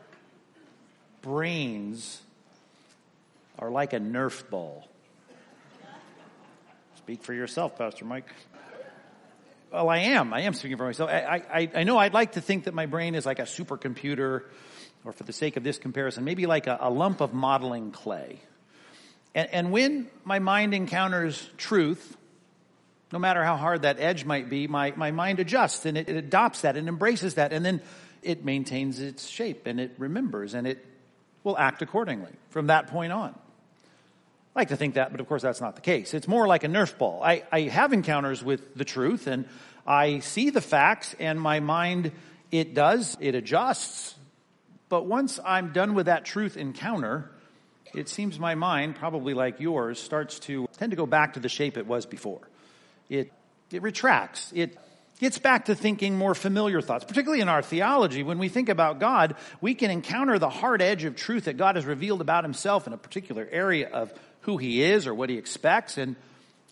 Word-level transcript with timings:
brains 1.23 2.21
are 3.59 3.69
like 3.69 3.93
a 3.93 3.99
Nerf 3.99 4.49
ball. 4.49 4.87
Speak 6.97 7.23
for 7.23 7.33
yourself, 7.33 7.77
Pastor 7.77 8.05
Mike. 8.05 8.27
Well, 9.71 9.89
I 9.89 9.97
am. 9.99 10.33
I 10.33 10.41
am 10.41 10.53
speaking 10.53 10.77
for 10.77 10.85
myself. 10.85 11.09
I, 11.09 11.43
I, 11.53 11.69
I 11.75 11.83
know 11.83 11.97
I'd 11.97 12.13
like 12.13 12.33
to 12.33 12.41
think 12.41 12.63
that 12.63 12.73
my 12.73 12.87
brain 12.87 13.13
is 13.13 13.25
like 13.25 13.39
a 13.39 13.43
supercomputer, 13.43 14.43
or 15.05 15.11
for 15.11 15.23
the 15.23 15.33
sake 15.33 15.57
of 15.57 15.63
this 15.63 15.77
comparison, 15.77 16.23
maybe 16.23 16.45
like 16.45 16.67
a, 16.67 16.77
a 16.81 16.89
lump 16.89 17.21
of 17.21 17.33
modeling 17.33 17.91
clay. 17.91 18.39
And, 19.35 19.49
and 19.53 19.71
when 19.71 20.07
my 20.23 20.39
mind 20.39 20.73
encounters 20.73 21.47
truth, 21.57 22.17
no 23.11 23.19
matter 23.19 23.43
how 23.43 23.57
hard 23.57 23.83
that 23.83 23.99
edge 23.99 24.25
might 24.25 24.49
be, 24.49 24.67
my, 24.67 24.93
my 24.95 25.11
mind 25.11 25.39
adjusts 25.39 25.85
and 25.85 25.97
it, 25.97 26.09
it 26.09 26.15
adopts 26.15 26.61
that 26.61 26.75
and 26.75 26.87
embraces 26.87 27.35
that, 27.35 27.53
and 27.53 27.63
then 27.63 27.81
it 28.23 28.43
maintains 28.43 28.99
its 28.99 29.27
shape 29.27 29.67
and 29.67 29.79
it 29.79 29.91
remembers 29.97 30.53
and 30.53 30.65
it 30.67 30.85
will 31.43 31.57
act 31.57 31.81
accordingly 31.81 32.31
from 32.49 32.67
that 32.67 32.87
point 32.87 33.11
on. 33.13 33.35
I 34.55 34.61
like 34.61 34.69
to 34.69 34.77
think 34.77 34.95
that, 34.95 35.11
but 35.11 35.21
of 35.21 35.27
course 35.27 35.41
that's 35.41 35.61
not 35.61 35.75
the 35.75 35.81
case. 35.81 36.13
It's 36.13 36.27
more 36.27 36.47
like 36.47 36.63
a 36.63 36.67
Nerf 36.67 36.97
ball. 36.97 37.21
I, 37.23 37.43
I 37.51 37.61
have 37.61 37.93
encounters 37.93 38.43
with 38.43 38.75
the 38.75 38.85
truth 38.85 39.27
and 39.27 39.45
I 39.85 40.19
see 40.19 40.49
the 40.49 40.61
facts 40.61 41.15
and 41.19 41.39
my 41.39 41.59
mind, 41.59 42.11
it 42.51 42.73
does, 42.73 43.15
it 43.19 43.35
adjusts. 43.35 44.15
But 44.89 45.05
once 45.05 45.39
I'm 45.45 45.71
done 45.71 45.93
with 45.93 46.07
that 46.07 46.25
truth 46.25 46.57
encounter, 46.57 47.31
it 47.93 48.09
seems 48.09 48.39
my 48.39 48.55
mind, 48.55 48.95
probably 48.95 49.33
like 49.33 49.59
yours, 49.59 49.99
starts 49.99 50.39
to 50.39 50.67
tend 50.77 50.91
to 50.91 50.95
go 50.95 51.05
back 51.05 51.33
to 51.33 51.39
the 51.39 51.49
shape 51.49 51.77
it 51.77 51.87
was 51.87 52.05
before. 52.05 52.41
It, 53.09 53.31
it 53.71 53.81
retracts. 53.81 54.51
It 54.55 54.77
gets 55.19 55.37
back 55.37 55.65
to 55.65 55.75
thinking 55.75 56.17
more 56.17 56.33
familiar 56.33 56.81
thoughts, 56.81 57.03
particularly 57.03 57.41
in 57.41 57.49
our 57.49 57.61
theology. 57.61 58.23
When 58.23 58.39
we 58.39 58.49
think 58.49 58.69
about 58.69 58.99
God, 58.99 59.35
we 59.61 59.75
can 59.75 59.91
encounter 59.91 60.39
the 60.39 60.49
hard 60.49 60.81
edge 60.81 61.03
of 61.03 61.15
truth 61.15 61.45
that 61.45 61.57
God 61.57 61.75
has 61.75 61.85
revealed 61.85 62.21
about 62.21 62.43
himself 62.43 62.87
in 62.87 62.93
a 62.93 62.97
particular 62.97 63.47
area 63.51 63.89
of 63.89 64.13
who 64.41 64.57
he 64.57 64.83
is 64.83 65.07
or 65.07 65.13
what 65.13 65.29
he 65.29 65.37
expects. 65.37 65.97
And, 65.97 66.15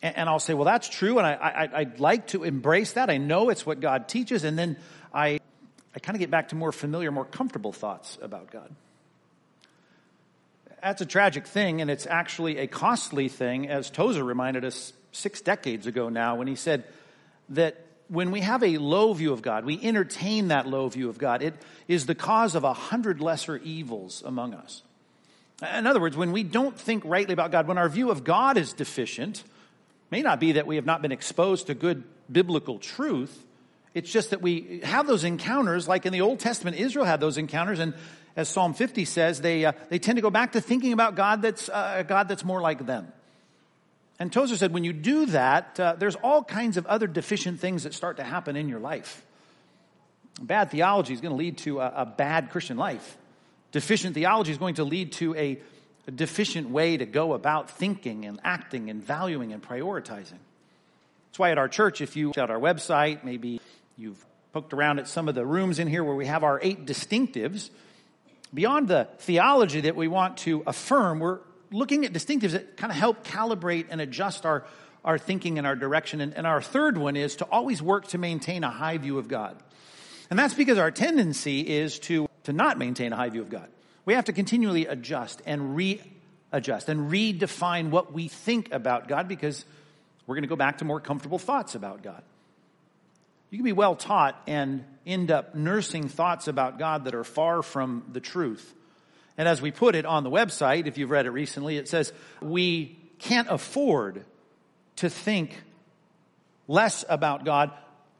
and 0.01 0.29
I'll 0.29 0.39
say, 0.39 0.53
well, 0.53 0.65
that's 0.65 0.89
true. 0.89 1.17
And 1.17 1.27
I, 1.27 1.33
I, 1.33 1.79
I'd 1.79 1.99
like 1.99 2.27
to 2.27 2.43
embrace 2.43 2.93
that. 2.93 3.09
I 3.09 3.17
know 3.17 3.49
it's 3.49 3.65
what 3.65 3.79
God 3.79 4.07
teaches. 4.07 4.43
And 4.43 4.57
then 4.57 4.77
I, 5.13 5.39
I 5.95 5.99
kind 5.99 6.15
of 6.15 6.19
get 6.19 6.31
back 6.31 6.49
to 6.49 6.55
more 6.55 6.71
familiar, 6.71 7.11
more 7.11 7.25
comfortable 7.25 7.73
thoughts 7.73 8.17
about 8.21 8.51
God. 8.51 8.73
That's 10.81 11.01
a 11.01 11.07
tragic 11.07 11.47
thing, 11.47 11.81
and 11.81 11.89
it's 11.89 12.05
actually 12.05 12.59
a 12.59 12.67
costly 12.67 13.29
thing, 13.29 13.67
as 13.67 13.89
Tozer 13.89 14.23
reminded 14.23 14.63
us 14.63 14.93
six 15.11 15.41
decades 15.41 15.87
ago 15.87 16.09
now 16.09 16.35
when 16.35 16.47
he 16.47 16.55
said 16.55 16.83
that 17.49 17.83
when 18.09 18.31
we 18.31 18.41
have 18.41 18.63
a 18.63 18.77
low 18.77 19.11
view 19.13 19.33
of 19.33 19.41
God, 19.41 19.65
we 19.65 19.81
entertain 19.81 20.49
that 20.49 20.67
low 20.67 20.87
view 20.87 21.09
of 21.09 21.17
God, 21.17 21.41
it 21.41 21.55
is 21.87 22.05
the 22.05 22.15
cause 22.15 22.55
of 22.55 22.63
a 22.63 22.73
hundred 22.73 23.19
lesser 23.19 23.57
evils 23.57 24.23
among 24.25 24.53
us. 24.53 24.81
In 25.61 25.87
other 25.87 25.99
words, 25.99 26.15
when 26.15 26.31
we 26.31 26.43
don't 26.43 26.77
think 26.77 27.03
rightly 27.05 27.33
about 27.33 27.51
God, 27.51 27.67
when 27.67 27.77
our 27.77 27.89
view 27.89 28.11
of 28.11 28.23
God 28.23 28.57
is 28.57 28.73
deficient, 28.73 29.43
may 30.11 30.21
not 30.21 30.39
be 30.39 30.53
that 30.53 30.67
we 30.67 30.75
have 30.75 30.85
not 30.85 31.01
been 31.01 31.11
exposed 31.11 31.67
to 31.67 31.73
good 31.73 32.03
biblical 32.31 32.77
truth. 32.77 33.43
It's 33.93 34.11
just 34.11 34.29
that 34.29 34.41
we 34.41 34.81
have 34.83 35.07
those 35.07 35.23
encounters, 35.23 35.87
like 35.87 36.05
in 36.05 36.13
the 36.13 36.21
Old 36.21 36.39
Testament, 36.39 36.77
Israel 36.77 37.05
had 37.05 37.19
those 37.19 37.37
encounters, 37.37 37.79
and 37.79 37.95
as 38.35 38.47
Psalm 38.49 38.75
50 38.75 39.03
says, 39.05 39.41
they, 39.41 39.65
uh, 39.65 39.71
they 39.89 39.97
tend 39.97 40.17
to 40.17 40.21
go 40.21 40.29
back 40.29 40.51
to 40.51 40.61
thinking 40.61 40.93
about 40.93 41.15
God 41.15 41.41
that's, 41.41 41.69
uh, 41.69 41.95
a 41.97 42.03
God 42.03 42.27
that's 42.27 42.45
more 42.45 42.61
like 42.61 42.85
them. 42.85 43.11
And 44.19 44.31
Tozer 44.31 44.57
said, 44.57 44.73
when 44.73 44.83
you 44.83 44.93
do 44.93 45.25
that, 45.27 45.79
uh, 45.79 45.95
there's 45.97 46.15
all 46.17 46.43
kinds 46.43 46.77
of 46.77 46.85
other 46.85 47.07
deficient 47.07 47.59
things 47.59 47.83
that 47.83 47.95
start 47.95 48.17
to 48.17 48.23
happen 48.23 48.55
in 48.55 48.69
your 48.69 48.79
life. 48.79 49.25
Bad 50.39 50.69
theology 50.69 51.13
is 51.13 51.21
going 51.21 51.31
to 51.31 51.37
lead 51.37 51.57
to 51.59 51.79
a, 51.79 51.93
a 51.97 52.05
bad 52.05 52.51
Christian 52.51 52.77
life. 52.77 53.17
Deficient 53.71 54.13
theology 54.13 54.51
is 54.51 54.57
going 54.57 54.75
to 54.75 54.83
lead 54.83 55.11
to 55.13 55.35
a, 55.35 55.59
deficient 56.15 56.69
way 56.69 56.95
to 56.95 57.05
go 57.05 57.33
about 57.33 57.69
thinking 57.69 58.25
and 58.25 58.39
acting 58.43 58.89
and 58.89 59.03
valuing 59.03 59.51
and 59.51 59.61
prioritizing. 59.61 60.39
That's 61.27 61.39
why 61.39 61.51
at 61.51 61.57
our 61.57 61.67
church, 61.67 62.01
if 62.01 62.15
you 62.15 62.31
check 62.31 62.43
out 62.43 62.49
our 62.49 62.59
website, 62.59 63.23
maybe 63.23 63.59
you've 63.97 64.25
poked 64.53 64.73
around 64.73 64.99
at 64.99 65.07
some 65.07 65.27
of 65.27 65.35
the 65.35 65.45
rooms 65.45 65.79
in 65.79 65.87
here 65.87 66.03
where 66.03 66.15
we 66.15 66.25
have 66.25 66.43
our 66.43 66.59
eight 66.63 66.85
distinctives. 66.85 67.69
Beyond 68.53 68.87
the 68.87 69.07
theology 69.19 69.81
that 69.81 69.95
we 69.95 70.07
want 70.07 70.37
to 70.37 70.63
affirm, 70.65 71.19
we're 71.19 71.39
looking 71.71 72.05
at 72.05 72.13
distinctives 72.13 72.51
that 72.51 72.77
kind 72.77 72.91
of 72.91 72.97
help 72.97 73.27
calibrate 73.27 73.87
and 73.89 73.99
adjust 73.99 74.45
our, 74.45 74.63
our 75.03 75.17
thinking 75.17 75.57
and 75.57 75.67
our 75.67 75.75
direction. 75.75 76.21
And, 76.21 76.33
and 76.33 76.47
our 76.47 76.61
third 76.61 76.97
one 76.97 77.17
is 77.17 77.35
to 77.37 77.45
always 77.45 77.81
work 77.81 78.07
to 78.09 78.17
maintain 78.17 78.63
a 78.63 78.71
high 78.71 78.97
view 78.97 79.17
of 79.17 79.27
God. 79.27 79.57
And 80.29 80.39
that's 80.39 80.53
because 80.53 80.77
our 80.77 80.91
tendency 80.91 81.61
is 81.61 81.99
to, 81.99 82.29
to 82.47 82.53
not 82.53 82.79
maintain 82.79 83.11
a 83.11 83.15
high 83.17 83.27
view 83.27 83.41
of 83.41 83.49
God. 83.49 83.67
We 84.05 84.13
have 84.13 84.25
to 84.25 84.33
continually 84.33 84.85
adjust 84.85 85.41
and 85.45 85.75
readjust 85.75 86.87
and 86.87 87.11
redefine 87.11 87.89
what 87.89 88.13
we 88.13 88.29
think 88.29 88.71
about 88.71 89.09
God 89.09 89.27
because 89.27 89.65
we're 90.25 90.35
going 90.35 90.43
to 90.43 90.47
go 90.47 90.55
back 90.55 90.77
to 90.77 90.85
more 90.85 91.01
comfortable 91.01 91.39
thoughts 91.39 91.75
about 91.75 92.03
God. 92.03 92.23
You 93.49 93.57
can 93.57 93.65
be 93.65 93.73
well 93.73 93.97
taught 93.97 94.41
and 94.47 94.85
end 95.05 95.29
up 95.29 95.55
nursing 95.55 96.07
thoughts 96.07 96.47
about 96.47 96.79
God 96.79 97.03
that 97.03 97.13
are 97.13 97.25
far 97.25 97.61
from 97.61 98.05
the 98.13 98.21
truth. 98.21 98.73
And 99.37 99.45
as 99.45 99.61
we 99.61 99.71
put 99.71 99.93
it 99.93 100.05
on 100.05 100.23
the 100.23 100.31
website, 100.31 100.87
if 100.87 100.97
you've 100.97 101.11
read 101.11 101.25
it 101.25 101.31
recently, 101.31 101.75
it 101.75 101.89
says, 101.89 102.13
we 102.41 102.97
can't 103.19 103.49
afford 103.49 104.23
to 104.97 105.09
think 105.09 105.61
less 106.65 107.03
about 107.09 107.43
God, 107.43 107.71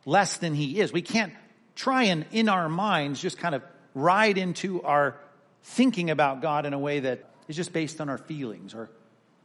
less 0.06 0.36
than 0.36 0.54
He 0.54 0.82
is. 0.82 0.92
We 0.92 1.02
can't 1.02 1.32
try 1.76 2.04
and, 2.04 2.26
in 2.32 2.50
our 2.50 2.68
minds, 2.68 3.22
just 3.22 3.38
kind 3.38 3.56
of 3.56 3.64
ride 3.98 4.38
into 4.38 4.82
our 4.84 5.16
thinking 5.64 6.10
about 6.10 6.42
God 6.42 6.66
in 6.66 6.74
a 6.74 6.80
way 6.80 7.02
that 7.02 7.26
is 7.48 7.56
just 7.56 7.74
based 7.74 8.00
on 8.00 8.10
our 8.10 8.18
feelings 8.18 8.74
or 8.74 8.90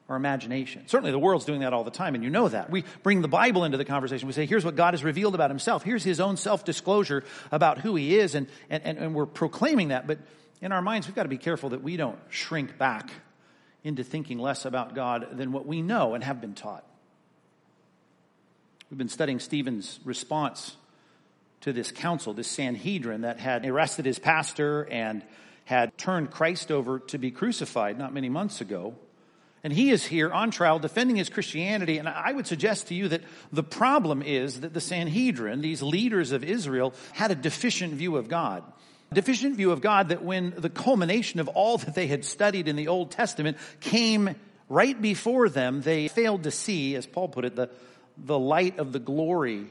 our 0.09 0.17
imagination. 0.17 0.87
Certainly 0.89 1.13
the 1.13 1.19
world's 1.19 1.45
doing 1.45 1.61
that 1.61 1.73
all 1.73 1.85
the 1.85 1.91
time, 1.91 2.15
and 2.15 2.23
you 2.23 2.31
know 2.31 2.49
that. 2.49 2.71
We 2.71 2.85
bring 3.03 3.23
the 3.23 3.29
Bible 3.29 3.65
into 3.65 3.79
the 3.79 3.85
conversation. 3.85 4.27
We 4.27 4.35
say, 4.35 4.47
here's 4.47 4.65
what 4.65 4.77
God 4.77 4.95
has 4.95 5.03
revealed 5.03 5.35
about 5.35 5.51
himself. 5.51 5.83
Here's 5.83 6.05
his 6.05 6.21
own 6.21 6.37
self-disclosure 6.37 7.25
about 7.51 7.79
who 7.79 7.95
he 7.95 8.19
is, 8.19 8.35
and, 8.35 8.47
and, 8.69 8.85
and 8.85 9.15
we're 9.15 9.27
proclaiming 9.27 9.89
that. 9.89 10.07
But 10.07 10.19
in 10.61 10.71
our 10.71 10.83
minds, 10.83 11.07
we've 11.07 11.17
got 11.17 11.23
to 11.23 11.29
be 11.29 11.39
careful 11.39 11.71
that 11.71 11.83
we 11.83 11.97
don't 11.97 12.19
shrink 12.29 12.77
back 12.77 13.11
into 13.85 14.05
thinking 14.05 14.39
less 14.39 14.65
about 14.65 14.95
God 14.95 15.29
than 15.33 15.51
what 15.51 15.67
we 15.67 15.83
know 15.83 16.15
and 16.15 16.23
have 16.23 16.41
been 16.41 16.55
taught. 16.55 16.85
We've 18.91 18.99
been 18.99 19.09
studying 19.09 19.39
Stephen's 19.39 19.99
response 20.05 20.77
to 21.63 21.73
this 21.73 21.91
council, 21.91 22.35
this 22.35 22.49
Sanhedrin 22.49 23.23
that 23.23 23.39
had 23.39 23.65
arrested 23.65 24.05
his 24.05 24.19
pastor 24.19 24.83
and 24.91 25.23
had 25.65 25.97
turned 25.97 26.31
Christ 26.31 26.71
over 26.71 26.99
to 26.99 27.19
be 27.19 27.31
crucified 27.31 27.99
not 27.99 28.13
many 28.13 28.29
months 28.29 28.61
ago. 28.61 28.95
And 29.65 29.73
he 29.73 29.91
is 29.91 30.05
here 30.05 30.31
on 30.33 30.51
trial 30.51 30.81
defending 30.81 31.17
his 31.17 31.29
Christianity. 31.29 31.99
And 31.99 32.09
I 32.09 32.33
would 32.33 32.49
suggest 32.49 32.89
to 32.89 32.95
you 32.95 33.09
that 33.09 33.23
the 33.53 33.63
problem 33.63 34.21
is 34.21 34.61
that 34.61 34.75
the 34.75 34.81
Sanhedrin, 34.81 35.61
these 35.61 35.83
leaders 35.83 36.33
of 36.33 36.43
Israel, 36.43 36.95
had 37.13 37.31
a 37.31 37.37
deficient 37.37 37.95
view 37.95 38.17
of 38.17 38.29
God. 38.29 38.65
A 39.13 39.15
deficient 39.15 39.57
view 39.57 39.71
of 39.71 39.81
God 39.81 40.09
that 40.09 40.25
when 40.25 40.53
the 40.57 40.71
culmination 40.71 41.39
of 41.39 41.47
all 41.47 41.79
that 41.79 41.95
they 41.95 42.09
had 42.09 42.25
studied 42.25 42.67
in 42.67 42.75
the 42.75 42.89
Old 42.89 43.13
Testament 43.13 43.57
came 43.79 44.35
right 44.69 45.01
before 45.01 45.49
them, 45.49 45.83
they 45.83 46.09
failed 46.09 46.43
to 46.43 46.51
see, 46.51 46.97
as 46.97 47.07
Paul 47.07 47.29
put 47.29 47.45
it, 47.45 47.55
the, 47.55 47.71
the 48.17 48.39
light 48.39 48.81
of 48.81 48.93
the 48.93 48.99
glory 48.99 49.71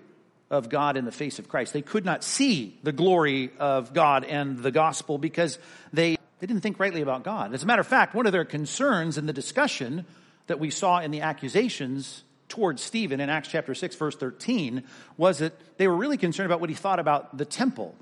of 0.51 0.69
God 0.69 0.97
in 0.97 1.05
the 1.05 1.11
face 1.11 1.39
of 1.39 1.47
Christ. 1.47 1.73
They 1.73 1.81
could 1.81 2.05
not 2.05 2.23
see 2.23 2.77
the 2.83 2.91
glory 2.91 3.51
of 3.57 3.93
God 3.93 4.25
and 4.25 4.59
the 4.59 4.69
gospel 4.69 5.17
because 5.17 5.57
they, 5.93 6.17
they 6.39 6.47
didn't 6.47 6.61
think 6.61 6.79
rightly 6.79 7.01
about 7.01 7.23
God. 7.23 7.53
As 7.53 7.63
a 7.63 7.65
matter 7.65 7.81
of 7.81 7.87
fact, 7.87 8.13
one 8.13 8.27
of 8.27 8.33
their 8.33 8.45
concerns 8.45 9.17
in 9.17 9.25
the 9.25 9.33
discussion 9.33 10.05
that 10.47 10.59
we 10.59 10.69
saw 10.69 10.99
in 10.99 11.09
the 11.11 11.21
accusations 11.21 12.23
towards 12.49 12.81
Stephen 12.81 13.21
in 13.21 13.29
Acts 13.29 13.47
chapter 13.47 13.73
6 13.73 13.95
verse 13.95 14.15
13 14.17 14.83
was 15.15 15.39
that 15.39 15.53
they 15.77 15.87
were 15.87 15.95
really 15.95 16.17
concerned 16.17 16.47
about 16.47 16.59
what 16.59 16.69
he 16.69 16.75
thought 16.75 16.99
about 16.99 17.37
the 17.37 17.45
temple. 17.45 17.95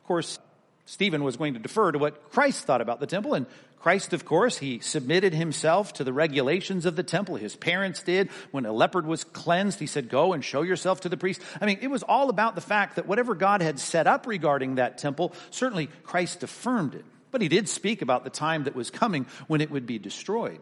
Of 0.00 0.06
course, 0.06 0.38
Stephen 0.90 1.22
was 1.22 1.36
going 1.36 1.54
to 1.54 1.60
defer 1.60 1.92
to 1.92 2.00
what 2.00 2.32
Christ 2.32 2.64
thought 2.64 2.80
about 2.80 2.98
the 2.98 3.06
temple 3.06 3.34
and 3.34 3.46
Christ, 3.78 4.12
of 4.12 4.24
course, 4.24 4.58
he 4.58 4.80
submitted 4.80 5.32
himself 5.32 5.92
to 5.94 6.04
the 6.04 6.12
regulations 6.12 6.84
of 6.84 6.96
the 6.96 7.04
temple. 7.04 7.36
His 7.36 7.54
parents 7.54 8.02
did. 8.02 8.28
When 8.50 8.66
a 8.66 8.72
leopard 8.72 9.06
was 9.06 9.22
cleansed, 9.22 9.78
he 9.78 9.86
said, 9.86 10.08
go 10.08 10.32
and 10.32 10.44
show 10.44 10.62
yourself 10.62 11.02
to 11.02 11.08
the 11.08 11.16
priest. 11.16 11.40
I 11.60 11.66
mean, 11.66 11.78
it 11.80 11.92
was 11.92 12.02
all 12.02 12.28
about 12.28 12.56
the 12.56 12.60
fact 12.60 12.96
that 12.96 13.06
whatever 13.06 13.36
God 13.36 13.62
had 13.62 13.78
set 13.78 14.08
up 14.08 14.26
regarding 14.26 14.74
that 14.74 14.98
temple, 14.98 15.32
certainly 15.50 15.86
Christ 16.02 16.42
affirmed 16.42 16.96
it. 16.96 17.04
But 17.30 17.40
he 17.40 17.48
did 17.48 17.68
speak 17.68 18.02
about 18.02 18.24
the 18.24 18.30
time 18.30 18.64
that 18.64 18.74
was 18.74 18.90
coming 18.90 19.26
when 19.46 19.60
it 19.60 19.70
would 19.70 19.86
be 19.86 20.00
destroyed. 20.00 20.60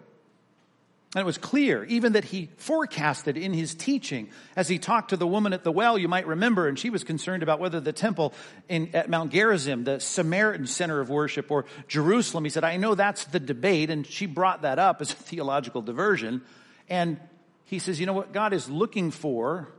And 1.14 1.22
it 1.22 1.26
was 1.26 1.38
clear, 1.38 1.84
even 1.84 2.12
that 2.12 2.24
he 2.24 2.50
forecasted 2.58 3.38
in 3.38 3.54
his 3.54 3.74
teaching, 3.74 4.28
as 4.56 4.68
he 4.68 4.78
talked 4.78 5.08
to 5.10 5.16
the 5.16 5.26
woman 5.26 5.54
at 5.54 5.64
the 5.64 5.72
well, 5.72 5.96
you 5.96 6.06
might 6.06 6.26
remember, 6.26 6.68
and 6.68 6.78
she 6.78 6.90
was 6.90 7.02
concerned 7.02 7.42
about 7.42 7.60
whether 7.60 7.80
the 7.80 7.94
temple 7.94 8.34
in, 8.68 8.94
at 8.94 9.08
Mount 9.08 9.32
Gerizim, 9.32 9.84
the 9.84 10.00
Samaritan 10.00 10.66
center 10.66 11.00
of 11.00 11.08
worship, 11.08 11.50
or 11.50 11.64
Jerusalem, 11.86 12.44
he 12.44 12.50
said, 12.50 12.62
I 12.62 12.76
know 12.76 12.94
that's 12.94 13.24
the 13.24 13.40
debate, 13.40 13.88
and 13.88 14.06
she 14.06 14.26
brought 14.26 14.62
that 14.62 14.78
up 14.78 15.00
as 15.00 15.10
a 15.10 15.16
theological 15.16 15.80
diversion. 15.80 16.42
And 16.90 17.18
he 17.64 17.78
says, 17.78 17.98
you 17.98 18.04
know 18.04 18.12
what 18.12 18.34
God 18.34 18.52
is 18.52 18.68
looking 18.68 19.10
for, 19.10 19.72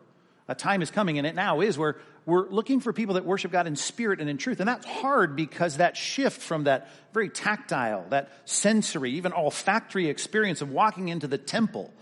a 0.49 0.55
time 0.55 0.81
is 0.81 0.91
coming, 0.91 1.17
and 1.19 1.27
it 1.27 1.35
now 1.35 1.61
is, 1.61 1.77
where 1.77 1.95
we're 2.25 2.49
looking 2.49 2.79
for 2.79 2.91
people 2.91 3.15
that 3.15 3.23
worship 3.23 3.51
God 3.51 3.67
in 3.67 3.75
spirit 3.75 4.19
and 4.19 4.29
in 4.29 4.37
truth. 4.37 4.59
And 4.59 4.67
that's 4.67 4.85
hard 4.85 5.35
because 5.35 5.77
that 5.77 5.95
shift 5.95 6.41
from 6.41 6.65
that 6.65 6.89
very 7.13 7.29
tactile, 7.29 8.05
that 8.09 8.29
sensory, 8.45 9.11
even 9.11 9.31
olfactory 9.31 10.07
experience 10.09 10.61
of 10.61 10.71
walking 10.71 11.07
into 11.07 11.27
the 11.27 11.37
temple 11.37 11.93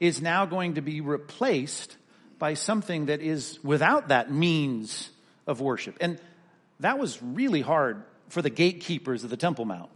is 0.00 0.20
now 0.20 0.44
going 0.44 0.74
to 0.74 0.82
be 0.82 1.00
replaced 1.00 1.96
by 2.38 2.54
something 2.54 3.06
that 3.06 3.22
is 3.22 3.58
without 3.62 4.08
that 4.08 4.30
means 4.30 5.10
of 5.46 5.60
worship. 5.60 5.96
And 6.00 6.18
that 6.80 6.98
was 6.98 7.22
really 7.22 7.60
hard 7.60 8.02
for 8.28 8.42
the 8.42 8.50
gatekeepers 8.50 9.22
of 9.22 9.30
the 9.30 9.36
Temple 9.36 9.64
Mount, 9.64 9.90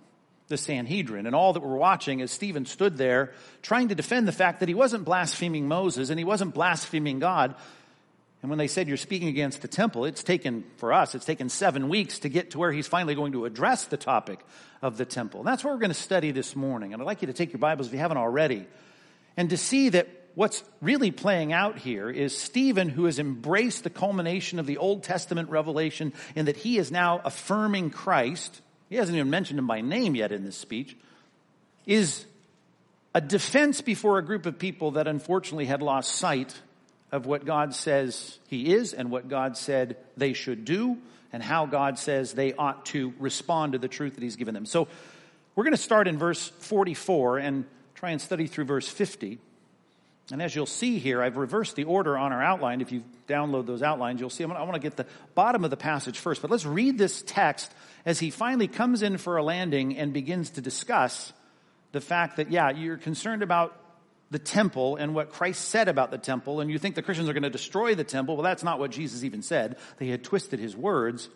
the 0.47 0.57
Sanhedrin, 0.57 1.27
and 1.27 1.35
all 1.35 1.53
that 1.53 1.61
were 1.61 1.77
watching 1.77 2.23
as 2.23 2.31
Stephen 2.31 2.65
stood 2.65 2.97
there 2.97 3.33
trying 3.61 3.89
to 3.89 3.95
defend 3.97 4.29
the 4.29 4.33
fact 4.33 4.61
that 4.61 4.69
he 4.69 4.75
wasn't 4.75 5.05
blaspheming 5.05 5.67
Moses 5.67 6.11
and 6.11 6.19
he 6.19 6.25
wasn't 6.25 6.55
blaspheming 6.55 7.19
God, 7.19 7.57
and 8.41 8.51
when 8.51 8.59
they 8.59 8.69
said 8.69 8.87
you're 8.87 8.97
speaking 8.97 9.29
against 9.29 9.63
the 9.63 9.69
temple, 9.69 10.05
it's 10.05 10.23
taken, 10.23 10.65
for 10.77 10.93
us, 10.93 11.15
it's 11.15 11.25
taken 11.25 11.49
seven 11.49 11.89
weeks 11.89 12.21
to 12.21 12.29
get 12.29 12.53
to 12.53 12.59
where 12.59 12.71
he's 12.71 12.87
finally 12.87 13.17
going 13.17 13.33
to 13.33 13.47
address 13.47 13.87
the 13.87 13.97
topic 13.97 14.39
of 14.81 14.97
the 14.97 15.05
temple. 15.05 15.41
And 15.41 15.49
that's 15.49 15.65
what 15.65 15.73
we're 15.73 15.81
going 15.81 15.91
to 15.91 15.95
study 15.95 16.31
this 16.31 16.55
morning. 16.55 16.93
And 16.93 17.03
I'd 17.03 17.07
like 17.07 17.21
you 17.21 17.27
to 17.27 17.33
take 17.33 17.53
your 17.53 17.59
Bibles 17.59 17.89
if 17.89 17.93
you 17.93 17.99
haven't 17.99 18.19
already 18.19 18.67
and 19.37 19.51
to 19.51 19.57
see 19.57 19.89
that 19.89 20.09
what's 20.37 20.63
really 20.81 21.11
playing 21.11 21.53
out 21.53 21.79
here 21.79 22.09
is 22.09 22.37
Stephen, 22.37 22.89
who 22.89 23.07
has 23.07 23.19
embraced 23.19 23.83
the 23.83 23.91
culmination 23.91 24.61
of 24.61 24.67
the 24.67 24.79
Old 24.79 25.03
Testament 25.03 25.51
revelation 25.51 26.13
in 26.37 26.45
that 26.45 26.57
he 26.57 26.79
is 26.79 26.93
now 26.93 27.21
affirming 27.25 27.91
Christ. 27.91 28.61
He 28.89 28.97
hasn't 28.97 29.17
even 29.17 29.31
mentioned 29.31 29.59
him 29.59 29.67
by 29.67 29.81
name 29.81 30.15
yet 30.15 30.31
in 30.31 30.45
this 30.45 30.57
speech, 30.57 30.97
is 31.87 32.25
a 33.15 33.21
defense 33.21 33.81
before 33.81 34.19
a 34.19 34.25
group 34.25 34.47
of 34.47 34.61
people 34.61 34.93
that 34.93 35.09
unfortunately 35.09 35.67
had 35.67 35.83
lost 35.83 36.15
sight 36.15 36.55
of 37.11 37.27
what 37.27 37.45
God 37.45 37.75
says 37.75 38.39
He 38.49 38.73
is 38.75 38.93
and 38.93 39.11
what 39.11 39.29
God 39.29 39.57
said 39.57 39.97
they 40.17 40.33
should 40.33 40.65
do 40.65 40.99
and 41.33 41.43
how 41.43 41.67
God 41.67 41.99
says 41.99 42.33
they 42.33 42.55
ought 42.55 42.87
to 42.87 43.13
respond 43.19 43.73
to 43.73 43.79
the 43.79 43.89
truth 43.89 44.15
that 44.15 44.23
He's 44.23 44.37
given 44.37 44.55
them. 44.55 44.67
So 44.67 44.89
we're 45.55 45.65
going 45.65 45.75
to 45.75 45.83
start 45.83 46.09
in 46.09 46.19
verse 46.19 46.49
44 46.61 47.39
and 47.39 47.65
try 47.95 48.11
and 48.11 48.21
study 48.21 48.47
through 48.47 48.65
verse 48.65 48.89
50. 48.89 49.39
And 50.31 50.43
as 50.43 50.55
you'll 50.55 50.67
see 50.67 50.99
here, 50.99 51.23
I've 51.23 51.39
reversed 51.39 51.75
the 51.75 51.85
order 51.85 52.17
on 52.17 52.33
our 52.33 52.43
outline. 52.43 52.83
If 52.83 52.93
you 52.93 53.03
download 53.27 53.67
those 53.67 53.83
outlines, 53.83 54.21
you'll 54.21 54.29
see 54.29 54.45
I 54.45 54.47
want 54.47 54.75
to 54.75 54.79
get 54.79 54.97
the 54.97 55.07
bottom 55.35 55.65
of 55.65 55.71
the 55.71 55.77
passage 55.77 56.19
first. 56.19 56.43
But 56.43 56.51
let's 56.51 56.67
read 56.67 56.99
this 56.99 57.23
text 57.27 57.73
as 58.05 58.19
he 58.19 58.31
finally 58.31 58.69
comes 58.69 59.03
in 59.03 59.17
for 59.17 59.39
a 59.39 59.43
landing 59.43 59.97
and 59.97 60.13
begins 60.13 60.51
to 60.51 60.61
discuss 60.61 61.33
the 61.93 62.01
fact 62.01 62.37
that, 62.37 62.51
yeah, 62.51 62.71
you're 62.71 62.99
concerned 62.99 63.43
about 63.43 63.75
the 64.31 64.39
temple 64.39 64.97
and 64.97 65.15
what 65.15 65.31
Christ 65.31 65.69
said 65.69 65.89
about 65.89 66.11
the 66.11 66.19
temple, 66.19 66.61
and 66.61 66.71
you 66.71 66.79
think 66.79 66.95
the 66.95 67.03
Christians 67.03 67.29
are 67.29 67.33
going 67.33 67.43
to 67.43 67.51
destroy 67.51 67.95
the 67.95 68.05
temple. 68.05 68.37
Well, 68.37 68.45
that's 68.45 68.63
not 68.63 68.79
what 68.79 68.91
Jesus 68.91 69.25
even 69.25 69.43
said. 69.43 69.77
They 69.99 70.09
had 70.09 70.23
twisted 70.23 70.61
his 70.61 70.77
words. 70.77 71.29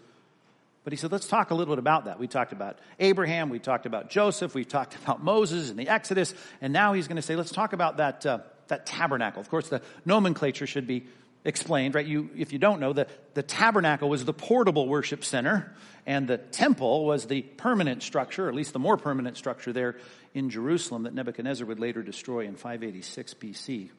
But 0.85 0.93
he 0.93 0.97
said, 0.97 1.13
let's 1.13 1.29
talk 1.29 1.53
a 1.53 1.55
little 1.55 1.75
bit 1.75 1.79
about 1.79 2.07
that. 2.07 2.19
We 2.19 2.27
talked 2.27 2.53
about 2.53 2.79
Abraham, 2.99 3.51
we 3.51 3.61
talked 3.61 3.87
about 3.87 4.11
Joseph, 4.11 4.55
we 4.55 4.65
talked 4.65 4.97
about 4.97 5.23
Moses 5.25 5.71
and 5.71 5.79
the 5.79 5.89
Exodus, 5.89 6.35
and 6.61 6.73
now 6.73 6.93
he's 6.93 7.07
going 7.07 7.17
to 7.17 7.23
say, 7.23 7.37
let's 7.37 7.53
talk 7.53 7.73
about 7.73 7.99
that, 7.99 8.27
uh, 8.27 8.39
that 8.67 8.85
tabernacle. 8.85 9.41
Of 9.41 9.49
course, 9.49 9.69
the 9.69 9.81
nomenclature 10.05 10.67
should 10.67 10.89
be 10.89 11.07
explained, 11.45 11.95
right? 11.95 12.07
You, 12.07 12.31
if 12.37 12.53
you 12.53 12.59
don't 12.59 12.81
know, 12.81 12.93
the, 12.93 13.07
the 13.35 13.43
tabernacle 13.43 14.09
was 14.09 14.25
the 14.25 14.33
portable 14.33 14.89
worship 14.89 15.25
center, 15.25 15.75
and 16.07 16.27
the 16.29 16.39
temple 16.39 17.05
was 17.05 17.27
the 17.27 17.43
permanent 17.43 18.03
structure, 18.03 18.49
at 18.49 18.55
least 18.55 18.73
the 18.73 18.79
more 18.79 18.97
permanent 18.97 19.37
structure 19.37 19.73
there 19.73 19.97
in 20.35 20.51
Jerusalem 20.51 21.05
that 21.05 21.15
Nebuchadnezzar 21.15 21.67
would 21.67 21.81
later 21.81 22.03
destroy 22.03 22.41
in 22.41 22.55
586 22.55 23.35
BC. 23.35 23.91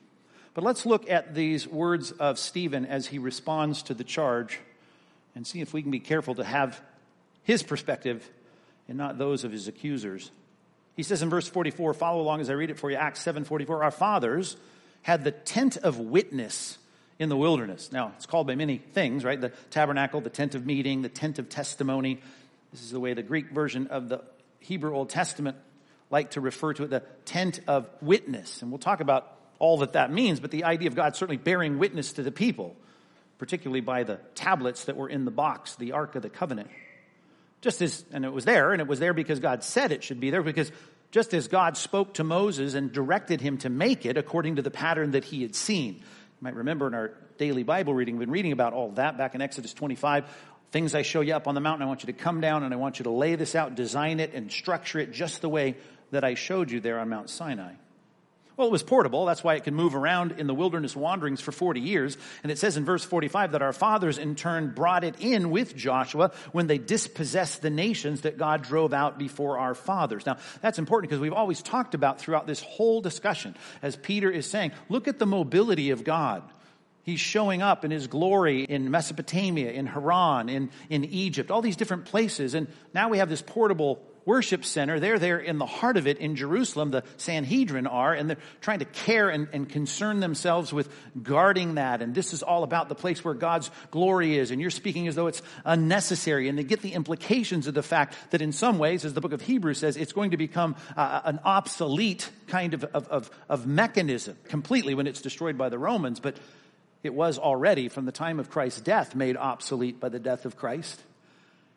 But 0.53 0.63
let's 0.63 0.85
look 0.85 1.09
at 1.09 1.33
these 1.33 1.67
words 1.67 2.11
of 2.11 2.37
Stephen 2.37 2.85
as 2.85 3.07
he 3.07 3.17
responds 3.17 3.83
to 3.83 3.93
the 3.93 4.03
charge 4.03 4.59
and 5.35 5.45
see 5.47 5.61
if 5.61 5.73
we 5.73 5.81
can 5.81 5.91
be 5.91 5.99
careful 5.99 6.35
to 6.35 6.43
have 6.43 6.79
his 7.43 7.63
perspective 7.63 8.29
and 8.87 8.97
not 8.97 9.17
those 9.17 9.43
of 9.43 9.51
his 9.51 9.67
accusers. 9.67 10.31
He 10.95 11.03
says 11.03 11.23
in 11.23 11.29
verse 11.29 11.47
44, 11.47 11.93
follow 11.93 12.21
along 12.21 12.41
as 12.41 12.49
I 12.49 12.53
read 12.53 12.69
it 12.69 12.77
for 12.77 12.91
you, 12.91 12.97
Acts 12.97 13.23
7:44, 13.23 13.83
our 13.83 13.91
fathers 13.91 14.55
had 15.01 15.23
the 15.23 15.31
tent 15.31 15.77
of 15.77 15.99
witness 15.99 16.77
in 17.19 17.29
the 17.29 17.37
wilderness. 17.37 17.91
Now, 17.91 18.13
it's 18.15 18.25
called 18.25 18.47
by 18.47 18.55
many 18.55 18.77
things, 18.77 19.23
right? 19.23 19.39
The 19.39 19.49
tabernacle, 19.69 20.21
the 20.21 20.29
tent 20.29 20.55
of 20.55 20.65
meeting, 20.65 21.01
the 21.01 21.09
tent 21.09 21.39
of 21.39 21.49
testimony. 21.49 22.19
This 22.71 22.81
is 22.81 22.91
the 22.91 22.99
way 22.99 23.13
the 23.13 23.23
Greek 23.23 23.51
version 23.51 23.87
of 23.87 24.09
the 24.09 24.21
Hebrew 24.59 24.95
Old 24.95 25.09
Testament 25.09 25.57
like 26.09 26.31
to 26.31 26.41
refer 26.41 26.73
to 26.73 26.83
it, 26.83 26.89
the 26.89 27.03
tent 27.25 27.59
of 27.67 27.89
witness. 28.01 28.61
And 28.61 28.71
we'll 28.71 28.79
talk 28.79 28.99
about 28.99 29.35
all 29.59 29.79
that 29.79 29.93
that 29.93 30.11
means, 30.11 30.39
but 30.39 30.51
the 30.51 30.65
idea 30.65 30.87
of 30.87 30.95
God 30.95 31.15
certainly 31.15 31.37
bearing 31.37 31.79
witness 31.79 32.13
to 32.13 32.23
the 32.23 32.31
people, 32.31 32.75
particularly 33.37 33.81
by 33.81 34.03
the 34.03 34.19
tablets 34.35 34.85
that 34.85 34.95
were 34.95 35.09
in 35.09 35.25
the 35.25 35.31
box, 35.31 35.75
the 35.75 35.93
Ark 35.93 36.15
of 36.15 36.21
the 36.21 36.29
Covenant. 36.29 36.69
Just 37.61 37.81
as, 37.81 38.03
and 38.11 38.25
it 38.25 38.33
was 38.33 38.45
there, 38.45 38.73
and 38.73 38.81
it 38.81 38.87
was 38.87 38.99
there 38.99 39.13
because 39.13 39.39
God 39.39 39.63
said 39.63 39.91
it 39.91 40.03
should 40.03 40.19
be 40.19 40.29
there, 40.29 40.43
because 40.43 40.71
just 41.11 41.33
as 41.33 41.47
God 41.47 41.77
spoke 41.77 42.15
to 42.15 42.23
Moses 42.23 42.73
and 42.73 42.91
directed 42.91 43.39
him 43.39 43.57
to 43.59 43.69
make 43.69 44.05
it 44.05 44.17
according 44.17 44.57
to 44.57 44.61
the 44.61 44.71
pattern 44.71 45.11
that 45.11 45.23
he 45.23 45.43
had 45.43 45.55
seen. 45.55 46.03
Might 46.43 46.55
remember 46.55 46.87
in 46.87 46.93
our 46.93 47.13
daily 47.37 47.63
Bible 47.63 47.93
reading, 47.93 48.17
we've 48.17 48.27
been 48.27 48.33
reading 48.33 48.51
about 48.51 48.73
all 48.73 48.91
that 48.91 49.17
back 49.17 49.33
in 49.33 49.41
Exodus 49.41 49.73
25. 49.73 50.25
Things 50.71 50.93
I 50.93 51.01
show 51.01 51.21
you 51.21 51.33
up 51.33 51.47
on 51.47 51.55
the 51.55 51.61
mountain, 51.61 51.83
I 51.83 51.85
want 51.85 52.03
you 52.03 52.07
to 52.07 52.19
come 52.19 52.41
down 52.41 52.63
and 52.63 52.73
I 52.73 52.75
want 52.75 52.99
you 52.99 53.03
to 53.03 53.11
lay 53.11 53.35
this 53.35 53.55
out, 53.55 53.75
design 53.75 54.19
it, 54.19 54.33
and 54.33 54.51
structure 54.51 54.99
it 54.99 55.13
just 55.13 55.39
the 55.39 55.47
way 55.47 55.77
that 56.11 56.25
I 56.25 56.33
showed 56.33 56.69
you 56.69 56.81
there 56.81 56.99
on 56.99 57.07
Mount 57.07 57.29
Sinai. 57.29 57.75
Well, 58.55 58.67
it 58.67 58.71
was 58.71 58.83
portable. 58.83 59.25
That's 59.25 59.43
why 59.43 59.55
it 59.55 59.63
could 59.63 59.73
move 59.73 59.95
around 59.95 60.33
in 60.33 60.45
the 60.45 60.53
wilderness 60.53 60.95
wanderings 60.95 61.41
for 61.41 61.51
40 61.51 61.79
years. 61.79 62.17
And 62.43 62.51
it 62.51 62.59
says 62.59 62.77
in 62.77 62.85
verse 62.85 63.03
45 63.03 63.53
that 63.53 63.63
our 63.63 63.73
fathers 63.73 64.19
in 64.19 64.35
turn 64.35 64.73
brought 64.75 65.03
it 65.03 65.15
in 65.19 65.49
with 65.49 65.75
Joshua 65.75 66.31
when 66.51 66.67
they 66.67 66.77
dispossessed 66.77 67.63
the 67.63 67.71
nations 67.71 68.21
that 68.21 68.37
God 68.37 68.61
drove 68.61 68.93
out 68.93 69.17
before 69.17 69.57
our 69.57 69.73
fathers. 69.73 70.27
Now, 70.27 70.37
that's 70.61 70.77
important 70.77 71.09
because 71.09 71.19
we've 71.19 71.33
always 71.33 71.63
talked 71.63 71.95
about 71.95 72.19
throughout 72.19 72.45
this 72.45 72.61
whole 72.61 73.01
discussion, 73.01 73.55
as 73.81 73.95
Peter 73.95 74.29
is 74.29 74.47
saying, 74.47 74.71
look 74.87 75.07
at 75.07 75.17
the 75.17 75.25
mobility 75.25 75.89
of 75.89 76.03
God. 76.03 76.43
He's 77.01 77.19
showing 77.19 77.61
up 77.61 77.83
in 77.83 77.91
his 77.91 78.07
glory 78.07 78.63
in 78.63 78.91
Mesopotamia, 78.91 79.71
in 79.71 79.87
Haran, 79.87 80.47
in, 80.47 80.69
in 80.89 81.05
Egypt, 81.05 81.49
all 81.49 81.61
these 81.61 81.75
different 81.75 82.05
places. 82.05 82.53
And 82.53 82.67
now 82.93 83.09
we 83.09 83.17
have 83.17 83.29
this 83.29 83.41
portable 83.41 84.01
worship 84.25 84.63
center. 84.65 84.99
They're 84.99 85.19
there 85.19 85.39
in 85.39 85.57
the 85.57 85.65
heart 85.65 85.97
of 85.97 86.07
it 86.07 86.17
in 86.17 86.35
Jerusalem. 86.35 86.91
The 86.91 87.03
Sanhedrin 87.17 87.87
are, 87.87 88.13
and 88.13 88.29
they're 88.29 88.37
trying 88.61 88.79
to 88.79 88.85
care 88.85 89.29
and, 89.29 89.47
and 89.53 89.67
concern 89.67 90.19
themselves 90.19 90.71
with 90.71 90.89
guarding 91.21 91.75
that. 91.75 92.01
And 92.01 92.15
this 92.15 92.33
is 92.33 92.43
all 92.43 92.63
about 92.63 92.89
the 92.89 92.95
place 92.95 93.23
where 93.23 93.33
God's 93.33 93.69
glory 93.91 94.37
is. 94.37 94.51
And 94.51 94.61
you're 94.61 94.71
speaking 94.71 95.07
as 95.07 95.15
though 95.15 95.27
it's 95.27 95.41
unnecessary. 95.65 96.49
And 96.49 96.57
they 96.57 96.63
get 96.63 96.81
the 96.81 96.93
implications 96.93 97.67
of 97.67 97.73
the 97.73 97.83
fact 97.83 98.15
that 98.31 98.41
in 98.41 98.51
some 98.51 98.77
ways, 98.77 99.05
as 99.05 99.13
the 99.13 99.21
book 99.21 99.33
of 99.33 99.41
Hebrews 99.41 99.79
says, 99.79 99.97
it's 99.97 100.13
going 100.13 100.31
to 100.31 100.37
become 100.37 100.75
uh, 100.95 101.21
an 101.25 101.39
obsolete 101.43 102.29
kind 102.47 102.73
of, 102.73 102.83
of, 102.85 103.07
of, 103.07 103.31
of 103.49 103.67
mechanism 103.67 104.37
completely 104.45 104.95
when 104.95 105.07
it's 105.07 105.21
destroyed 105.21 105.57
by 105.57 105.69
the 105.69 105.77
Romans. 105.77 106.19
But 106.19 106.37
it 107.03 107.13
was 107.13 107.37
already 107.37 107.89
from 107.89 108.05
the 108.05 108.11
time 108.13 108.39
of 108.39 108.49
Christ's 108.49 108.81
death 108.81 109.15
made 109.15 109.35
obsolete 109.35 109.99
by 109.99 110.09
the 110.09 110.19
death 110.19 110.45
of 110.45 110.55
Christ. 110.55 111.01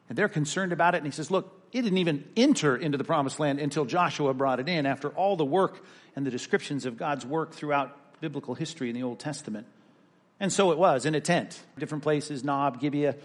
And 0.09 0.17
they're 0.17 0.29
concerned 0.29 0.73
about 0.73 0.95
it. 0.95 0.99
And 0.99 1.07
he 1.07 1.11
says, 1.11 1.33
look, 1.33 1.66
it 1.79 1.83
didn't 1.83 1.99
even 1.99 2.25
enter 2.37 2.77
into 2.77 2.99
the 2.99 3.05
promised 3.05 3.39
land 3.39 3.59
until 3.59 3.85
Joshua 3.85 4.33
brought 4.35 4.61
it 4.61 4.69
in 4.69 4.87
after 4.87 5.09
all 5.11 5.37
the 5.37 5.45
work 5.45 5.85
and 6.15 6.27
the 6.27 6.31
descriptions 6.31 6.87
of 6.87 6.97
God's 6.97 7.27
work 7.27 7.53
throughout 7.53 7.97
biblical 8.21 8.55
history 8.55 8.89
in 8.89 8.95
the 8.95 9.03
Old 9.03 9.19
Testament. 9.19 9.67
And 10.41 10.53
so 10.53 10.73
it 10.73 10.79
was 10.79 11.07
in 11.07 11.15
a 11.15 11.21
tent, 11.21 11.61
different 11.79 12.03
places, 12.03 12.45
Nob, 12.45 12.81
Gibeah, 12.81 13.17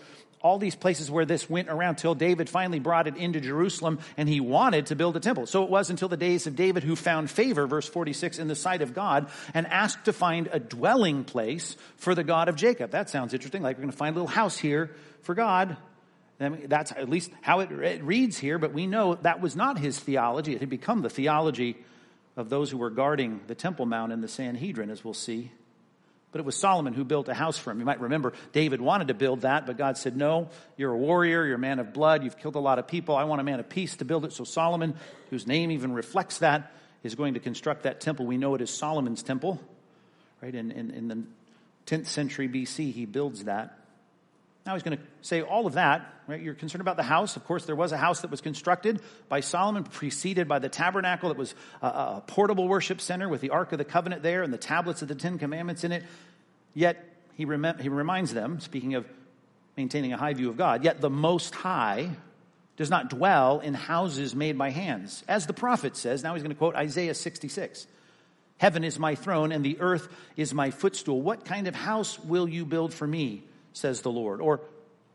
all 0.42 0.58
these 0.58 0.76
places 0.76 1.12
where 1.12 1.26
this 1.26 1.50
went 1.50 1.70
around 1.70 1.96
till 1.96 2.16
David 2.16 2.50
finally 2.50 2.80
brought 2.80 3.08
it 3.08 3.16
into 3.16 3.40
Jerusalem 3.40 4.00
and 4.18 4.28
he 4.28 4.40
wanted 4.40 4.88
to 4.88 4.96
build 4.96 5.16
a 5.16 5.20
temple. 5.20 5.46
So 5.46 5.64
it 5.64 5.70
was 5.70 5.90
until 5.90 6.08
the 6.08 6.18
days 6.18 6.48
of 6.48 6.56
David 6.56 6.84
who 6.84 6.96
found 6.96 7.30
favor, 7.30 7.68
verse 7.68 7.88
46, 7.88 8.40
in 8.40 8.48
the 8.48 8.56
sight 8.56 8.82
of 8.82 8.94
God 8.94 9.30
and 9.54 9.68
asked 9.68 10.06
to 10.06 10.14
find 10.14 10.50
a 10.52 10.60
dwelling 10.60 11.24
place 11.24 11.78
for 11.98 12.16
the 12.16 12.24
God 12.24 12.50
of 12.50 12.56
Jacob. 12.56 12.92
That 12.92 13.10
sounds 13.10 13.34
interesting. 13.34 13.62
Like 13.62 13.78
we're 13.78 13.84
going 13.84 13.92
to 13.92 13.98
find 13.98 14.16
a 14.16 14.20
little 14.20 14.28
house 14.34 14.58
here 14.58 14.92
for 15.22 15.36
God. 15.36 15.78
That's 16.42 16.92
at 16.92 17.08
least 17.08 17.32
how 17.42 17.60
it 17.60 17.70
reads 18.04 18.38
here, 18.38 18.58
but 18.58 18.74
we 18.74 18.88
know 18.88 19.16
that 19.16 19.42
was 19.42 19.56
not 19.56 19.78
his 19.78 20.00
theology. 20.00 20.54
It 20.56 20.60
had 20.60 20.70
become 20.70 21.04
the 21.04 21.10
theology 21.10 21.78
of 22.36 22.50
those 22.50 22.72
who 22.72 22.78
were 22.78 22.90
guarding 22.90 23.42
the 23.46 23.54
Temple 23.54 23.86
Mount 23.86 24.12
and 24.12 24.24
the 24.24 24.28
Sanhedrin, 24.28 24.90
as 24.90 25.04
we'll 25.04 25.14
see. 25.14 25.52
But 26.32 26.40
it 26.40 26.46
was 26.46 26.58
Solomon 26.58 26.94
who 26.94 27.04
built 27.04 27.28
a 27.28 27.34
house 27.34 27.58
for 27.58 27.72
him. 27.72 27.80
You 27.80 27.86
might 27.86 28.00
remember 28.00 28.34
David 28.54 28.82
wanted 28.82 29.10
to 29.10 29.14
build 29.14 29.42
that, 29.42 29.68
but 29.68 29.78
God 29.78 29.98
said, 29.98 30.16
No, 30.16 30.50
you're 30.78 30.94
a 30.94 30.98
warrior, 30.98 31.46
you're 31.46 31.56
a 31.56 31.60
man 31.60 31.80
of 31.80 31.94
blood, 31.94 32.24
you've 32.24 32.38
killed 32.38 32.56
a 32.56 32.60
lot 32.60 32.80
of 32.80 32.88
people. 32.88 33.16
I 33.16 33.26
want 33.26 33.42
a 33.42 33.44
man 33.44 33.60
of 33.60 33.70
peace 33.70 33.98
to 33.98 34.06
build 34.06 34.26
it. 34.26 34.34
So 34.34 34.44
Solomon, 34.44 34.96
whose 35.30 35.46
name 35.46 35.72
even 35.72 35.94
reflects 35.94 36.40
that, 36.40 36.72
is 37.04 37.16
going 37.16 37.34
to 37.34 37.40
construct 37.40 37.84
that 37.84 38.00
temple. 38.00 38.26
We 38.26 38.38
know 38.38 38.56
it 38.56 38.62
is 38.62 38.70
Solomon's 38.70 39.22
temple, 39.22 39.60
right? 40.42 40.56
In, 40.56 40.72
in, 40.72 40.92
in 40.92 41.08
the 41.08 41.24
10th 41.86 42.08
century 42.08 42.48
BC, 42.48 42.94
he 42.94 43.06
builds 43.06 43.44
that. 43.44 43.78
Now 44.66 44.74
he's 44.74 44.84
going 44.84 44.98
to 44.98 45.04
say 45.22 45.42
all 45.42 45.66
of 45.66 45.74
that, 45.74 46.08
right? 46.28 46.40
You're 46.40 46.54
concerned 46.54 46.82
about 46.82 46.98
the 46.98 47.04
house. 47.04 47.36
Of 47.36 47.46
course, 47.46 47.66
there 47.66 47.76
was 47.76 47.92
a 47.92 47.98
house 47.98 48.22
that 48.22 48.30
was 48.30 48.42
constructed 48.42 49.02
by 49.28 49.40
Solomon, 49.40 49.84
preceded 49.84 50.48
by 50.48 50.60
the 50.60 50.70
tabernacle. 50.70 51.32
It 51.32 51.38
was 51.38 51.56
a, 51.82 51.88
a, 51.88 52.24
portable 52.28 52.68
worship 52.68 53.02
center 53.02 53.28
with 53.28 53.42
the 53.42 53.50
Ark 53.50 53.72
of 53.72 53.80
the 53.80 53.86
Covenant 53.86 54.22
there 54.22 54.44
and 54.44 54.54
the 54.54 54.60
tablets 54.60 55.02
of 55.02 55.08
the 55.08 55.16
Ten 55.16 55.40
Commandments 55.40 55.84
in 55.84 55.92
it. 55.92 56.04
Yet, 56.76 57.04
he, 57.34 57.46
rem- 57.46 57.80
he 57.80 57.90
reminds 57.90 58.34
them, 58.34 58.60
speaking 58.60 58.94
of 58.94 59.06
maintaining 59.76 60.14
a 60.14 60.18
high 60.18 60.34
view 60.34 60.50
of 60.50 60.58
God, 60.58 60.84
yet 60.84 61.02
the 61.02 61.10
Most 61.10 61.56
High 61.56 62.12
does 62.78 62.90
not 62.90 63.10
dwell 63.10 63.60
in 63.60 63.74
houses 63.74 64.36
made 64.36 64.58
by 64.58 64.70
hands. 64.70 65.24
As 65.28 65.48
the 65.48 65.54
prophet 65.54 65.98
says, 65.98 66.24
now 66.24 66.34
he's 66.34 66.44
going 66.44 66.54
to 66.54 66.58
quote 66.58 66.76
Isaiah 66.76 67.14
66. 67.14 67.88
Heaven 68.58 68.84
is 68.84 69.00
my 69.00 69.16
throne 69.16 69.52
and 69.52 69.66
the 69.66 69.80
earth 69.80 70.08
is 70.38 70.54
my 70.54 70.72
footstool. 70.72 71.22
What 71.22 71.46
kind 71.46 71.68
of 71.68 71.76
house 71.76 72.20
will 72.20 72.48
you 72.48 72.66
build 72.66 72.94
for 72.94 73.08
me? 73.08 73.44
Says 73.74 74.02
the 74.02 74.12
Lord. 74.12 74.42
Or, 74.42 74.62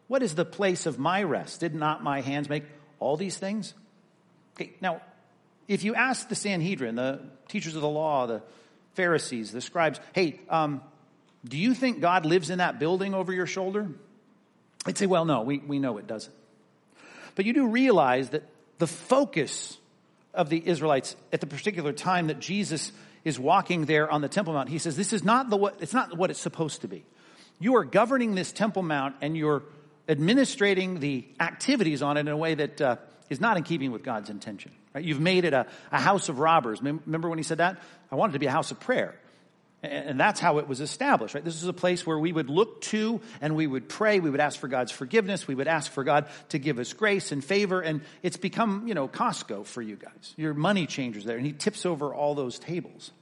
what 0.08 0.22
is 0.22 0.34
the 0.34 0.44
place 0.44 0.86
of 0.86 0.98
my 0.98 1.22
rest? 1.22 1.60
Did 1.60 1.74
not 1.74 2.02
my 2.02 2.20
hands 2.20 2.48
make 2.48 2.64
all 2.98 3.16
these 3.16 3.36
things? 3.36 3.74
Okay, 4.56 4.72
now, 4.80 5.02
if 5.68 5.84
you 5.84 5.94
ask 5.94 6.28
the 6.28 6.34
Sanhedrin, 6.34 6.94
the 6.94 7.20
teachers 7.48 7.74
of 7.74 7.82
the 7.82 7.88
law, 7.88 8.26
the 8.26 8.42
Pharisees, 8.94 9.52
the 9.52 9.60
scribes, 9.60 10.00
hey, 10.12 10.40
um, 10.48 10.80
do 11.44 11.58
you 11.58 11.74
think 11.74 12.00
God 12.00 12.24
lives 12.24 12.50
in 12.50 12.58
that 12.58 12.78
building 12.78 13.14
over 13.14 13.32
your 13.32 13.46
shoulder? 13.46 13.88
They'd 14.84 14.96
say, 14.96 15.06
well, 15.06 15.24
no, 15.24 15.42
we, 15.42 15.58
we 15.58 15.78
know 15.78 15.98
it 15.98 16.06
doesn't. 16.06 16.34
But 17.34 17.44
you 17.44 17.52
do 17.52 17.68
realize 17.68 18.30
that 18.30 18.44
the 18.78 18.86
focus 18.86 19.76
of 20.32 20.48
the 20.48 20.62
Israelites 20.64 21.16
at 21.32 21.40
the 21.40 21.46
particular 21.46 21.92
time 21.92 22.28
that 22.28 22.38
Jesus 22.38 22.92
is 23.24 23.38
walking 23.38 23.86
there 23.86 24.08
on 24.10 24.20
the 24.20 24.28
Temple 24.28 24.54
Mount, 24.54 24.68
he 24.68 24.78
says, 24.78 24.96
this 24.96 25.12
is 25.12 25.24
not 25.24 25.50
the, 25.50 25.56
what, 25.56 25.76
it's 25.80 25.92
not 25.92 26.16
what 26.16 26.30
it's 26.30 26.40
supposed 26.40 26.82
to 26.82 26.88
be. 26.88 27.04
You 27.58 27.76
are 27.76 27.84
governing 27.84 28.34
this 28.34 28.52
Temple 28.52 28.82
Mount 28.82 29.16
and 29.20 29.36
you're 29.36 29.62
administrating 30.08 31.00
the 31.00 31.26
activities 31.40 32.02
on 32.02 32.16
it 32.16 32.20
in 32.20 32.28
a 32.28 32.36
way 32.36 32.54
that 32.54 32.80
uh, 32.80 32.96
is 33.30 33.40
not 33.40 33.56
in 33.56 33.62
keeping 33.62 33.92
with 33.92 34.02
God's 34.02 34.30
intention. 34.30 34.72
Right? 34.94 35.04
You've 35.04 35.20
made 35.20 35.44
it 35.44 35.52
a, 35.52 35.66
a 35.90 36.00
house 36.00 36.28
of 36.28 36.38
robbers. 36.38 36.82
Remember 36.82 37.28
when 37.28 37.38
he 37.38 37.44
said 37.44 37.58
that? 37.58 37.78
I 38.10 38.14
want 38.14 38.32
it 38.32 38.34
to 38.34 38.38
be 38.38 38.46
a 38.46 38.52
house 38.52 38.70
of 38.70 38.80
prayer. 38.80 39.14
And 39.82 40.18
that's 40.18 40.40
how 40.40 40.58
it 40.58 40.66
was 40.66 40.80
established, 40.80 41.34
right? 41.34 41.44
This 41.44 41.62
is 41.62 41.68
a 41.68 41.72
place 41.72 42.06
where 42.06 42.18
we 42.18 42.32
would 42.32 42.48
look 42.48 42.80
to 42.82 43.20
and 43.40 43.54
we 43.54 43.66
would 43.66 43.88
pray. 43.88 44.20
We 44.20 44.30
would 44.30 44.40
ask 44.40 44.58
for 44.58 44.68
God's 44.68 44.90
forgiveness. 44.90 45.46
We 45.46 45.54
would 45.54 45.68
ask 45.68 45.92
for 45.92 46.02
God 46.02 46.28
to 46.48 46.58
give 46.58 46.78
us 46.78 46.92
grace 46.92 47.30
and 47.30 47.44
favor. 47.44 47.82
And 47.82 48.00
it's 48.22 48.38
become, 48.38 48.88
you 48.88 48.94
know, 48.94 49.06
Costco 49.06 49.66
for 49.66 49.82
you 49.82 49.96
guys. 49.96 50.34
Your 50.36 50.54
money 50.54 50.86
changers 50.86 51.24
there. 51.24 51.36
And 51.36 51.46
he 51.46 51.52
tips 51.52 51.84
over 51.86 52.14
all 52.14 52.34
those 52.34 52.58
tables. 52.58 53.12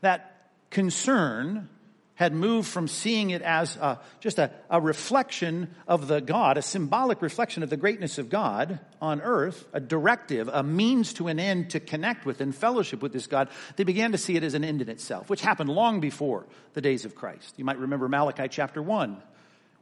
That 0.00 0.48
concern 0.70 1.68
had 2.16 2.32
moved 2.32 2.68
from 2.68 2.86
seeing 2.86 3.30
it 3.30 3.42
as 3.42 3.76
uh, 3.76 3.96
just 4.20 4.38
a, 4.38 4.50
a, 4.70 4.80
reflection 4.80 5.74
of 5.88 6.06
the 6.06 6.20
God, 6.20 6.56
a 6.56 6.62
symbolic 6.62 7.20
reflection 7.22 7.62
of 7.62 7.70
the 7.70 7.76
greatness 7.76 8.18
of 8.18 8.30
God 8.30 8.78
on 9.00 9.20
earth, 9.20 9.66
a 9.72 9.80
directive, 9.80 10.48
a 10.48 10.62
means 10.62 11.12
to 11.14 11.26
an 11.26 11.40
end 11.40 11.70
to 11.70 11.80
connect 11.80 12.24
with 12.24 12.40
and 12.40 12.54
fellowship 12.54 13.02
with 13.02 13.12
this 13.12 13.26
God, 13.26 13.48
they 13.76 13.84
began 13.84 14.12
to 14.12 14.18
see 14.18 14.36
it 14.36 14.44
as 14.44 14.54
an 14.54 14.62
end 14.62 14.80
in 14.80 14.88
itself, 14.88 15.28
which 15.28 15.40
happened 15.40 15.70
long 15.70 16.00
before 16.00 16.46
the 16.74 16.80
days 16.80 17.04
of 17.04 17.16
Christ. 17.16 17.54
You 17.56 17.64
might 17.64 17.78
remember 17.78 18.08
Malachi 18.08 18.46
chapter 18.48 18.80
1, 18.80 19.20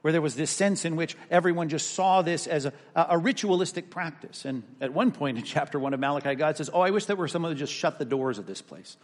where 0.01 0.13
there 0.13 0.23
was 0.23 0.35
this 0.35 0.51
sense 0.51 0.87
in 0.87 0.97
which 0.97 1.17
everyone 1.31 1.69
just 1.69 1.91
saw 1.95 2.23
this 2.23 2.47
as 2.47 2.65
a, 2.65 2.73
a 2.95 3.19
ritualistic 3.19 3.91
practice. 3.91 4.47
And 4.47 4.63
at 4.81 4.95
one 4.95 5.13
point 5.13 5.37
in 5.37 5.45
chapter 5.45 5.79
1 5.79 5.93
of 5.93 6.01
Malachi, 6.01 6.35
God 6.35 6.57
says, 6.57 6.71
Oh, 6.73 6.81
I 6.81 6.91
wish 6.91 7.05
there 7.05 7.17
were 7.17 7.29
someone 7.29 7.53
to 7.53 7.59
just 7.59 7.73
shut 7.75 7.99
the 7.99 8.07
doors 8.07 8.39
of 8.39 8.47
this 8.47 8.63
place. 8.63 8.97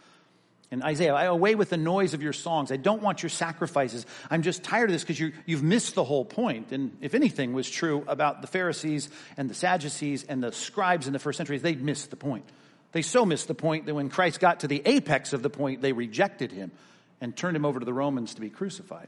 And 0.71 0.83
Isaiah, 0.83 1.15
away 1.15 1.55
with 1.55 1.71
the 1.71 1.77
noise 1.77 2.13
of 2.13 2.21
your 2.21 2.33
songs. 2.33 2.71
I 2.71 2.77
don't 2.77 3.01
want 3.01 3.23
your 3.23 3.31
sacrifices. 3.31 4.05
I'm 4.29 4.43
just 4.43 4.63
tired 4.63 4.89
of 4.89 4.93
this 4.93 5.03
because 5.03 5.19
you've 5.19 5.63
missed 5.63 5.95
the 5.95 6.03
whole 6.03 6.25
point. 6.25 6.71
And 6.71 6.95
if 7.01 7.15
anything 7.15 7.53
was 7.53 7.67
true 7.67 8.03
about 8.07 8.41
the 8.41 8.47
Pharisees 8.47 9.09
and 9.35 9.49
the 9.49 9.55
Sadducees 9.55 10.25
and 10.25 10.43
the 10.43 10.51
scribes 10.51 11.07
in 11.07 11.13
the 11.13 11.19
first 11.19 11.37
century, 11.37 11.57
they'd 11.57 11.81
missed 11.81 12.11
the 12.11 12.15
point. 12.15 12.45
They 12.91 13.01
so 13.01 13.25
missed 13.25 13.47
the 13.47 13.55
point 13.55 13.87
that 13.87 13.95
when 13.95 14.09
Christ 14.09 14.39
got 14.39 14.59
to 14.59 14.67
the 14.67 14.83
apex 14.85 15.33
of 15.33 15.41
the 15.41 15.49
point, 15.49 15.81
they 15.81 15.91
rejected 15.91 16.51
him 16.51 16.71
and 17.19 17.35
turned 17.35 17.55
him 17.55 17.65
over 17.65 17.79
to 17.79 17.85
the 17.85 17.93
Romans 17.93 18.35
to 18.35 18.41
be 18.41 18.49
crucified. 18.49 19.07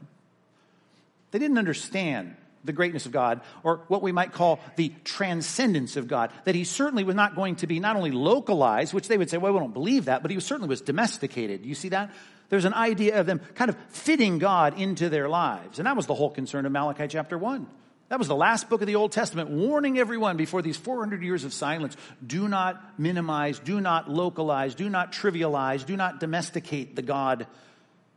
They 1.30 1.38
didn't 1.38 1.58
understand 1.58 2.36
the 2.64 2.72
greatness 2.72 3.06
of 3.06 3.12
God, 3.12 3.40
or 3.62 3.82
what 3.88 4.02
we 4.02 4.12
might 4.12 4.32
call 4.32 4.60
the 4.76 4.92
transcendence 5.04 5.96
of 5.96 6.08
God. 6.08 6.30
That 6.44 6.54
he 6.54 6.64
certainly 6.64 7.04
was 7.04 7.14
not 7.14 7.34
going 7.34 7.56
to 7.56 7.66
be 7.66 7.80
not 7.80 7.96
only 7.96 8.10
localized, 8.10 8.94
which 8.94 9.08
they 9.08 9.18
would 9.18 9.30
say, 9.30 9.38
well, 9.38 9.52
we 9.52 9.58
don't 9.58 9.72
believe 9.72 10.06
that, 10.06 10.22
but 10.22 10.30
he 10.30 10.40
certainly 10.40 10.68
was 10.68 10.80
domesticated. 10.80 11.66
You 11.66 11.74
see 11.74 11.90
that? 11.90 12.10
There's 12.48 12.64
an 12.66 12.74
idea 12.74 13.18
of 13.18 13.26
them 13.26 13.40
kind 13.54 13.70
of 13.70 13.76
fitting 13.88 14.38
God 14.38 14.78
into 14.78 15.08
their 15.08 15.28
lives. 15.28 15.78
And 15.78 15.86
that 15.86 15.96
was 15.96 16.06
the 16.06 16.14
whole 16.14 16.30
concern 16.30 16.66
of 16.66 16.72
Malachi 16.72 17.08
chapter 17.08 17.38
1. 17.38 17.66
That 18.10 18.18
was 18.18 18.28
the 18.28 18.36
last 18.36 18.68
book 18.68 18.82
of 18.82 18.86
the 18.86 18.96
Old 18.96 19.10
Testament, 19.10 19.48
warning 19.48 19.98
everyone 19.98 20.36
before 20.36 20.60
these 20.60 20.76
400 20.76 21.22
years 21.22 21.44
of 21.44 21.54
silence 21.54 21.96
do 22.24 22.46
not 22.46 22.98
minimize, 22.98 23.58
do 23.58 23.80
not 23.80 24.10
localize, 24.10 24.74
do 24.74 24.90
not 24.90 25.12
trivialize, 25.12 25.86
do 25.86 25.96
not 25.96 26.20
domesticate 26.20 26.94
the 26.94 27.00
God 27.00 27.46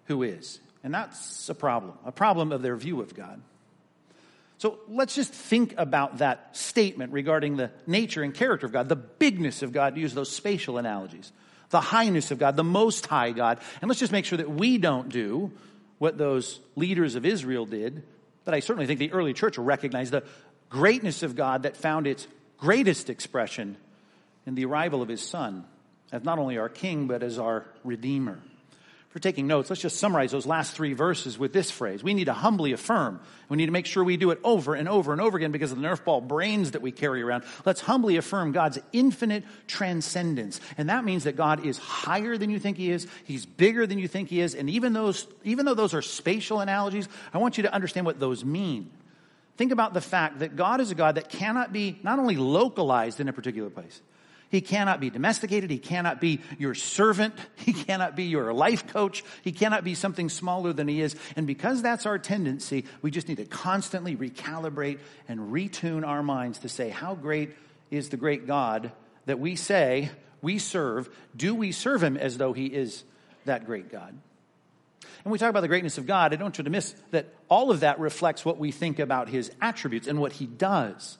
who 0.08 0.24
is. 0.24 0.60
And 0.84 0.94
that's 0.94 1.48
a 1.48 1.56
problem, 1.56 1.94
a 2.04 2.12
problem 2.12 2.52
of 2.52 2.62
their 2.62 2.76
view 2.76 3.00
of 3.00 3.16
God. 3.16 3.42
So 4.58 4.80
let's 4.88 5.16
just 5.16 5.34
think 5.34 5.74
about 5.78 6.20
that 6.20 6.56
statement 6.56 7.12
regarding 7.12 7.58
the 7.58 7.72
nature 7.86 8.24
and 8.24 8.34
character 8.34 8.66
of 8.66 8.72
God, 8.72 8.88
the 8.88 8.96
bigness 8.96 9.62
of 9.62 9.74
God, 9.74 9.96
to 9.96 10.02
use 10.02 10.14
those 10.14 10.32
spatial 10.32 10.78
analogies, 10.78 11.32
the 11.70 11.82
highness 11.82 12.32
of 12.32 12.40
God, 12.40 12.56
the 12.56 12.64
most 12.64 13.06
high 13.06 13.32
God. 13.32 13.60
And 13.82 13.90
let's 13.90 14.00
just 14.00 14.14
make 14.14 14.26
sure 14.26 14.38
that 14.38 14.50
we 14.50 14.78
don't 14.78 15.10
do 15.10 15.52
what 15.98 16.18
those 16.18 16.60
leaders 16.76 17.16
of 17.16 17.26
Israel 17.26 17.66
did. 17.66 18.04
But 18.46 18.54
I 18.54 18.60
certainly 18.60 18.86
think 18.86 19.00
the 19.00 19.12
early 19.12 19.34
church 19.34 19.58
recognized 19.58 20.12
the 20.12 20.24
greatness 20.70 21.24
of 21.24 21.36
God 21.36 21.64
that 21.64 21.76
found 21.76 22.08
its 22.08 22.28
greatest 22.58 23.10
expression 23.10 23.76
in 24.46 24.56
the 24.56 24.66
arrival 24.66 25.02
of 25.02 25.10
his 25.10 25.22
son 25.22 25.66
as 26.12 26.24
not 26.24 26.40
only 26.40 26.58
our 26.58 26.70
king, 26.70 27.08
but 27.08 27.24
as 27.24 27.38
our 27.40 27.66
redeemer 27.84 28.40
you're 29.16 29.22
taking 29.22 29.48
notes, 29.48 29.70
let's 29.70 29.82
just 29.82 29.98
summarize 29.98 30.32
those 30.32 30.46
last 30.46 30.76
three 30.76 30.92
verses 30.92 31.40
with 31.40 31.54
this 31.54 31.72
phrase. 31.72 32.04
We 32.04 32.14
need 32.14 32.26
to 32.26 32.34
humbly 32.34 32.74
affirm. 32.74 33.22
We 33.48 33.56
need 33.56 33.68
to 33.68 33.72
make 33.72 33.86
sure 33.86 34.04
we 34.04 34.18
do 34.18 34.32
it 34.32 34.40
over 34.44 34.76
and 34.76 34.90
over 34.90 35.14
and 35.14 35.22
over 35.22 35.38
again 35.38 35.54
because 35.54 35.72
of 35.72 35.80
the 35.80 35.88
Nerf 35.88 36.04
ball 36.04 36.20
brains 36.20 36.72
that 36.72 36.82
we 36.82 36.92
carry 36.92 37.22
around. 37.22 37.46
Let's 37.66 37.80
humbly 37.80 38.18
affirm 38.18 38.52
God's 38.52 38.78
infinite 38.92 39.46
transcendence. 39.68 40.60
And 40.78 40.90
that 40.90 41.06
means 41.06 41.24
that 41.24 41.38
God 41.38 41.66
is 41.66 41.78
higher 41.78 42.38
than 42.38 42.50
you 42.50 42.60
think 42.60 42.76
He 42.76 42.92
is. 42.92 43.08
He's 43.24 43.46
bigger 43.46 43.88
than 43.88 44.00
you 44.00 44.10
think 44.10 44.28
He 44.28 44.42
is. 44.42 44.54
And 44.54 44.70
even 44.70 44.92
those, 44.92 45.28
even 45.46 45.66
though 45.66 45.76
those 45.76 45.94
are 45.94 46.02
spatial 46.02 46.60
analogies, 46.60 47.08
I 47.34 47.38
want 47.38 47.56
you 47.56 47.64
to 47.64 47.74
understand 47.74 48.06
what 48.06 48.20
those 48.20 48.44
mean. 48.44 48.92
Think 49.56 49.72
about 49.72 49.94
the 49.94 50.02
fact 50.02 50.40
that 50.40 50.58
God 50.58 50.82
is 50.82 50.92
a 50.92 50.96
God 50.96 51.16
that 51.16 51.30
cannot 51.30 51.72
be 51.72 51.98
not 52.04 52.20
only 52.20 52.36
localized 52.36 53.22
in 53.22 53.30
a 53.30 53.34
particular 53.34 53.70
place, 53.70 54.02
he 54.50 54.62
cannot 54.62 55.00
be 55.00 55.10
domesticated. 55.10 55.70
He 55.70 55.80
cannot 55.80 56.22
be 56.22 56.42
your 56.58 56.76
servant. 56.76 57.34
He 57.66 57.74
cannot 57.74 58.16
be 58.16 58.26
your 58.26 58.54
life 58.54 58.86
coach. 58.88 59.24
He 59.42 59.52
cannot 59.52 59.84
be 59.84 59.96
something 59.96 60.30
smaller 60.30 60.72
than 60.72 60.88
he 60.88 61.02
is. 61.02 61.16
And 61.36 61.48
because 61.48 61.82
that's 61.82 62.06
our 62.06 62.20
tendency, 62.20 62.86
we 63.02 63.10
just 63.10 63.28
need 63.28 63.38
to 63.38 63.46
constantly 63.46 64.16
recalibrate 64.16 65.00
and 65.28 65.52
retune 65.52 66.06
our 66.06 66.22
minds 66.22 66.60
to 66.60 66.70
say, 66.70 66.90
how 66.90 67.16
great 67.16 67.56
is 67.90 68.10
the 68.10 68.18
great 68.18 68.46
God 68.46 68.92
that 69.26 69.40
we 69.40 69.56
say 69.56 70.12
we 70.42 70.60
serve? 70.60 71.10
Do 71.36 71.56
we 71.56 71.72
serve 71.72 72.04
him 72.04 72.18
as 72.18 72.38
though 72.38 72.54
he 72.54 72.68
is 72.68 73.04
that 73.46 73.66
great 73.66 73.92
God? 73.92 74.16
And 75.24 75.32
we 75.32 75.40
talk 75.40 75.50
about 75.50 75.62
the 75.62 75.68
greatness 75.68 75.98
of 75.98 76.06
God, 76.06 76.34
I 76.34 76.36
don't 76.36 76.46
want 76.46 76.60
you 76.60 76.64
to 76.66 76.70
miss 76.70 76.94
that 77.10 77.34
all 77.50 77.72
of 77.72 77.80
that 77.80 78.00
reflects 78.00 78.46
what 78.46 78.60
we 78.60 78.72
think 78.72 79.00
about 79.00 79.28
his 79.28 79.52
attributes 79.60 80.08
and 80.08 80.20
what 80.20 80.34
he 80.34 80.46
does. 80.46 81.18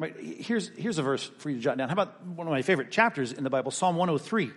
Right? 0.00 0.16
Here's, 0.18 0.70
here's 0.70 0.96
a 0.96 1.02
verse 1.02 1.30
for 1.38 1.50
you 1.50 1.56
to 1.56 1.62
jot 1.62 1.76
down. 1.76 1.90
How 1.90 1.92
about 1.92 2.26
one 2.26 2.46
of 2.46 2.50
my 2.50 2.62
favorite 2.62 2.90
chapters 2.90 3.32
in 3.32 3.44
the 3.44 3.50
Bible, 3.50 3.70
Psalm 3.70 3.96
103? 3.96 4.50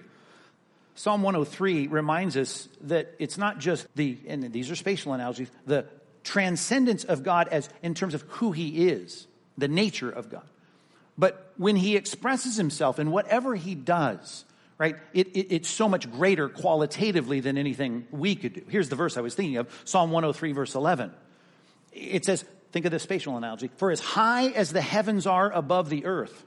Psalm 0.95 1.21
103 1.21 1.87
reminds 1.87 2.37
us 2.37 2.69
that 2.83 3.13
it's 3.19 3.37
not 3.37 3.59
just 3.59 3.85
the, 3.93 4.17
and 4.25 4.53
these 4.53 4.71
are 4.71 4.75
spatial 4.77 5.11
analogies, 5.11 5.51
the 5.65 5.85
transcendence 6.23 7.03
of 7.03 7.23
God 7.23 7.49
as 7.49 7.67
in 7.81 7.93
terms 7.93 8.13
of 8.13 8.21
who 8.21 8.53
he 8.53 8.87
is, 8.87 9.27
the 9.57 9.67
nature 9.67 10.09
of 10.09 10.29
God. 10.29 10.47
But 11.17 11.51
when 11.57 11.75
he 11.75 11.97
expresses 11.97 12.55
himself 12.55 12.97
in 12.97 13.11
whatever 13.11 13.53
he 13.53 13.75
does, 13.75 14.45
right, 14.77 14.95
it, 15.13 15.27
it, 15.35 15.47
it's 15.53 15.69
so 15.69 15.89
much 15.89 16.09
greater 16.09 16.47
qualitatively 16.47 17.41
than 17.41 17.57
anything 17.57 18.07
we 18.11 18.37
could 18.37 18.53
do. 18.53 18.61
Here's 18.69 18.87
the 18.87 18.95
verse 18.95 19.17
I 19.17 19.21
was 19.21 19.35
thinking 19.35 19.57
of 19.57 19.67
Psalm 19.83 20.11
103, 20.11 20.53
verse 20.53 20.73
11. 20.73 21.11
It 21.91 22.23
says, 22.23 22.45
Think 22.73 22.85
of 22.85 22.91
the 22.91 22.99
spatial 22.99 23.37
analogy. 23.37 23.69
For 23.77 23.91
as 23.91 23.99
high 23.99 24.47
as 24.47 24.73
the 24.73 24.81
heavens 24.81 25.27
are 25.27 25.51
above 25.51 25.89
the 25.89 26.05
earth, 26.05 26.43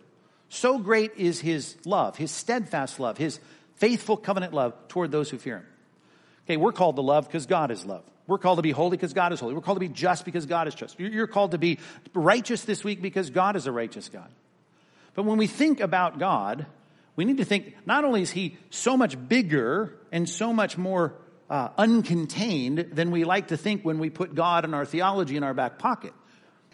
so 0.48 0.78
great 0.78 1.12
is 1.16 1.40
his 1.40 1.76
love, 1.86 2.16
his 2.16 2.32
steadfast 2.32 2.98
love, 2.98 3.16
his 3.16 3.38
faithful 3.76 4.16
covenant 4.16 4.52
love 4.52 4.74
toward 4.88 5.12
those 5.12 5.30
who 5.30 5.38
fear 5.38 5.58
him. 5.58 5.66
Okay, 6.44 6.56
we're 6.56 6.72
called 6.72 6.96
to 6.96 7.02
love 7.02 7.26
because 7.26 7.46
God 7.46 7.70
is 7.70 7.86
love. 7.86 8.02
We're 8.26 8.38
called 8.38 8.58
to 8.58 8.62
be 8.62 8.72
holy 8.72 8.96
because 8.96 9.12
God 9.12 9.32
is 9.32 9.38
holy. 9.38 9.54
We're 9.54 9.60
called 9.60 9.76
to 9.76 9.80
be 9.80 9.88
just 9.88 10.24
because 10.24 10.46
God 10.46 10.66
is 10.66 10.74
just. 10.74 10.98
You're 10.98 11.28
called 11.28 11.52
to 11.52 11.58
be 11.58 11.78
righteous 12.12 12.64
this 12.64 12.82
week 12.82 13.00
because 13.00 13.30
God 13.30 13.54
is 13.54 13.68
a 13.68 13.72
righteous 13.72 14.08
God. 14.08 14.28
But 15.14 15.26
when 15.26 15.38
we 15.38 15.46
think 15.46 15.78
about 15.78 16.18
God, 16.18 16.66
we 17.14 17.24
need 17.24 17.36
to 17.36 17.44
think 17.44 17.76
not 17.86 18.04
only 18.04 18.22
is 18.22 18.32
he 18.32 18.56
so 18.70 18.96
much 18.96 19.16
bigger 19.28 19.96
and 20.10 20.28
so 20.28 20.52
much 20.52 20.76
more 20.76 21.14
uh, 21.48 21.68
uncontained 21.70 22.94
than 22.94 23.10
we 23.10 23.24
like 23.24 23.48
to 23.48 23.56
think 23.56 23.84
when 23.84 23.98
we 23.98 24.10
put 24.10 24.34
God 24.34 24.64
and 24.64 24.74
our 24.74 24.84
theology 24.84 25.36
in 25.36 25.42
our 25.42 25.54
back 25.54 25.78
pocket. 25.78 26.12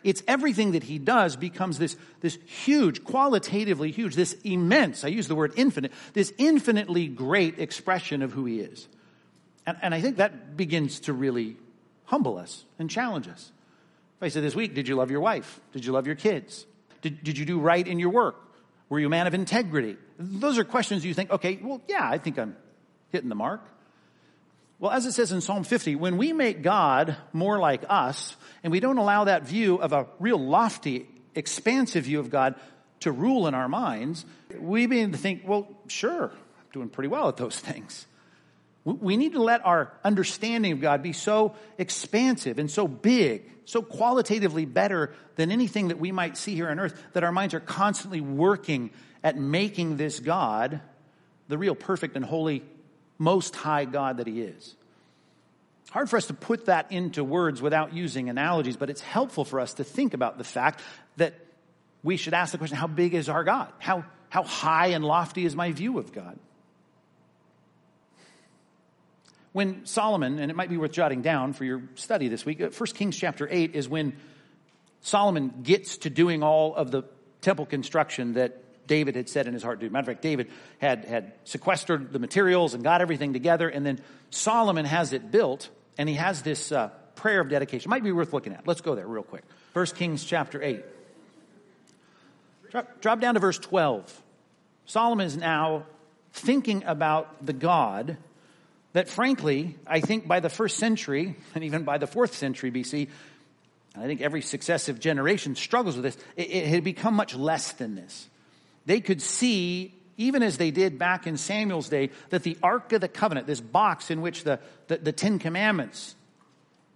It's 0.05 0.23
everything 0.27 0.73
that 0.73 0.83
he 0.83 0.99
does 0.99 1.37
becomes 1.37 1.79
this, 1.79 1.97
this 2.21 2.37
huge, 2.47 3.05
qualitatively 3.05 3.93
huge, 3.93 4.17
this 4.17 4.33
immense, 4.45 5.05
I 5.05 5.09
use 5.09 5.29
the 5.29 5.35
word 5.35 5.53
infinite, 5.57 5.93
this 6.13 6.33
infinitely 6.39 7.07
great 7.07 7.59
expression 7.61 8.23
of 8.23 8.33
who 8.33 8.45
he 8.45 8.61
is. 8.61 8.89
And, 9.65 9.77
and 9.81 9.95
I 9.95 10.01
think 10.01 10.17
that 10.17 10.57
begins 10.57 11.01
to 11.01 11.13
really 11.13 11.57
humble 12.05 12.37
us 12.37 12.65
and 12.79 12.91
challenge 12.91 13.29
us. 13.29 13.53
If 14.19 14.25
I 14.25 14.29
said 14.29 14.43
this 14.43 14.55
week, 14.57 14.75
did 14.75 14.89
you 14.89 14.97
love 14.97 15.11
your 15.11 15.21
wife? 15.21 15.61
Did 15.73 15.85
you 15.85 15.93
love 15.93 16.07
your 16.07 16.17
kids? 16.17 16.67
Did, 17.01 17.23
did 17.23 17.39
you 17.39 17.45
do 17.45 17.61
right 17.61 17.87
in 17.87 17.99
your 17.99 18.11
work? 18.11 18.37
Were 18.89 18.99
you 18.99 19.07
a 19.07 19.11
man 19.11 19.27
of 19.27 19.35
integrity? 19.35 19.97
Those 20.19 20.59
are 20.59 20.65
questions 20.65 21.05
you 21.05 21.15
think, 21.15 21.31
okay, 21.31 21.59
well, 21.63 21.81
yeah, 21.89 22.09
I 22.09 22.19
think 22.19 22.39
I'm 22.39 22.57
hitting 23.11 23.29
the 23.29 23.35
mark. 23.35 23.63
Well, 24.83 24.91
as 24.91 25.07
it 25.07 25.13
says 25.13 25.31
in 25.31 25.41
Psalm 25.41 25.63
50, 25.63 25.95
when 25.95 26.17
we 26.17 26.33
make 26.33 26.61
God 26.61 27.17
more 27.33 27.61
like 27.61 27.85
us, 27.89 28.35
and 28.65 28.73
we 28.73 28.81
don't 28.81 28.99
allow 28.99 29.23
that 29.23 29.45
view 29.45 29.77
of 29.77 29.93
a 29.93 30.09
real 30.19 30.39
lofty, 30.39 31.07
expansive 31.37 32.03
view 32.03 32.19
of 32.19 32.31
God 32.31 32.57
to 32.99 33.13
rule 33.13 33.47
in 33.47 33.55
our 33.55 33.69
minds, 33.69 34.27
we 34.59 34.87
begin 34.87 35.13
to 35.13 35.19
think, 35.19 35.43
well, 35.47 35.69
sure, 35.87 36.33
I'm 36.33 36.67
doing 36.73 36.89
pretty 36.89 37.07
well 37.07 37.29
at 37.29 37.37
those 37.37 37.57
things. 37.61 38.07
We 38.83 39.17
need 39.17 39.35
to 39.35 39.41
let 39.41 39.65
our 39.65 39.93
understanding 40.03 40.73
of 40.73 40.81
God 40.81 41.01
be 41.01 41.13
so 41.13 41.55
expansive 41.79 42.59
and 42.59 42.69
so 42.69 42.89
big, 42.89 43.49
so 43.67 43.83
qualitatively 43.83 44.65
better 44.65 45.15
than 45.37 45.53
anything 45.53 45.89
that 45.89 46.01
we 46.01 46.11
might 46.11 46.37
see 46.37 46.57
here 46.57 46.69
on 46.69 46.81
earth, 46.81 47.01
that 47.13 47.23
our 47.23 47.31
minds 47.31 47.55
are 47.55 47.61
constantly 47.61 48.21
working 48.21 48.91
at 49.23 49.39
making 49.39 49.97
this 49.97 50.19
God 50.19 50.81
the 51.47 51.57
real 51.57 51.77
perfect 51.77 52.17
and 52.17 52.25
holy 52.25 52.65
most 53.23 53.55
high 53.55 53.85
God 53.85 54.17
that 54.17 54.27
He 54.27 54.43
is. 54.43 54.75
Hard 55.91 56.11
for 56.11 56.17
us 56.17 56.27
to 56.27 56.35
put 56.35 56.67
that 56.67 56.91
into 56.91 57.23
words 57.23 57.63
without 57.63 57.93
using 57.93 58.29
analogies, 58.29 58.77
but 58.77 58.91
it's 58.91 59.01
helpful 59.01 59.45
for 59.45 59.61
us 59.61 59.75
to 59.75 59.85
think 59.85 60.15
about 60.15 60.39
the 60.39 60.45
fact 60.45 60.81
that 61.19 61.35
we 62.03 62.17
should 62.17 62.35
ask 62.35 62.51
the 62.53 62.59
question 62.59 62.77
how 62.77 62.87
big 62.87 63.15
is 63.15 63.29
our 63.29 63.45
God? 63.45 63.73
How, 63.79 64.05
how 64.29 64.43
high 64.43 64.89
and 64.89 65.05
lofty 65.05 65.45
is 65.45 65.55
my 65.55 65.71
view 65.71 65.99
of 65.99 66.13
God? 66.13 66.39
When 69.53 69.85
Solomon, 69.85 70.39
and 70.39 70.51
it 70.51 70.57
might 70.57 70.71
be 70.71 70.79
worth 70.79 70.93
jotting 70.93 71.21
down 71.21 71.53
for 71.53 71.65
your 71.65 71.83
study 71.95 72.29
this 72.29 72.45
week, 72.45 72.59
1 72.59 72.73
uh, 72.73 72.85
Kings 72.95 73.17
chapter 73.17 73.47
8 73.49 73.75
is 73.75 73.89
when 73.89 74.17
Solomon 75.03 75.53
gets 75.63 75.99
to 75.99 76.11
doing 76.11 76.43
all 76.43 76.75
of 76.75 76.91
the 76.91 77.05
temple 77.43 77.67
construction 77.67 78.33
that 78.33 78.63
David 78.93 79.17
had 79.17 79.31
said 79.31 79.47
in 79.47 79.55
his 79.55 79.63
heart 79.63 79.81
to 79.81 79.87
do. 79.87 79.91
Matter 79.91 80.11
of 80.11 80.17
fact, 80.17 80.21
David 80.21 80.51
had, 80.79 81.07
had 81.07 81.33
sequestered 81.45 82.13
the 82.13 82.19
materials 82.19 82.75
and 82.75 82.85
got 82.85 83.01
everything 83.01 83.33
together, 83.33 83.67
and 83.67 83.87
then 83.87 83.99
Solomon 84.29 84.85
has 84.85 85.15
it 85.15 85.31
built, 85.31 85.71
and 85.97 86.11
he 86.11 86.17
has 86.17 86.43
this 86.43 86.71
uh, 86.71 86.89
prayer 87.15 87.41
of 87.41 87.49
dedication. 87.49 87.89
Might 87.89 88.05
be 88.05 88.13
worth 88.13 88.35
looking 88.35 88.53
at. 88.53 88.69
Let's 88.69 88.83
go 88.83 88.95
there 88.95 89.07
real 89.07 89.23
quick. 89.23 89.45
1 89.73 89.87
Kings 89.87 90.25
chapter 90.25 90.63
8. 90.63 90.85
Drop, 92.71 93.01
drop 93.01 93.21
down 93.21 93.33
to 93.33 93.41
verse 93.41 93.59
12. 93.59 94.23
Solomon 94.85 95.27
is 95.27 95.39
now 95.39 95.87
thinking 96.35 96.85
about 96.85 97.47
the 97.47 97.55
God 97.55 98.19
that, 98.93 99.09
frankly, 99.09 99.75
I 99.87 100.01
think 100.01 100.29
by 100.29 100.41
the 100.41 100.51
first 100.51 100.77
century, 100.77 101.35
and 101.55 101.65
even 101.65 101.85
by 101.85 101.97
the 101.97 102.07
fourth 102.07 102.35
century 102.35 102.71
BC, 102.71 103.09
I 103.97 104.05
think 104.05 104.21
every 104.21 104.43
successive 104.43 105.01
generation 105.01 105.57
struggles 105.57 105.97
with 105.97 106.05
this. 106.05 106.19
It, 106.37 106.51
it 106.51 106.67
had 106.67 106.85
become 106.85 107.15
much 107.15 107.35
less 107.35 107.73
than 107.73 107.95
this. 107.95 108.29
They 108.87 109.01
could 109.01 109.23
see, 109.23 109.95
even 110.17 110.43
as 110.43 110.59
they 110.59 110.71
did 110.71 110.99
back 110.99 111.27
in 111.27 111.37
Samuel's 111.37 111.89
day, 111.89 112.11
that 112.31 112.43
the 112.43 112.57
Ark 112.63 112.93
of 112.93 113.01
the 113.01 113.09
Covenant, 113.09 113.47
this 113.47 113.61
box 113.61 114.11
in 114.11 114.21
which 114.21 114.45
the, 114.45 114.59
the, 114.89 114.99
the 114.99 115.13
Ten 115.13 115.39
Commandments 115.39 116.15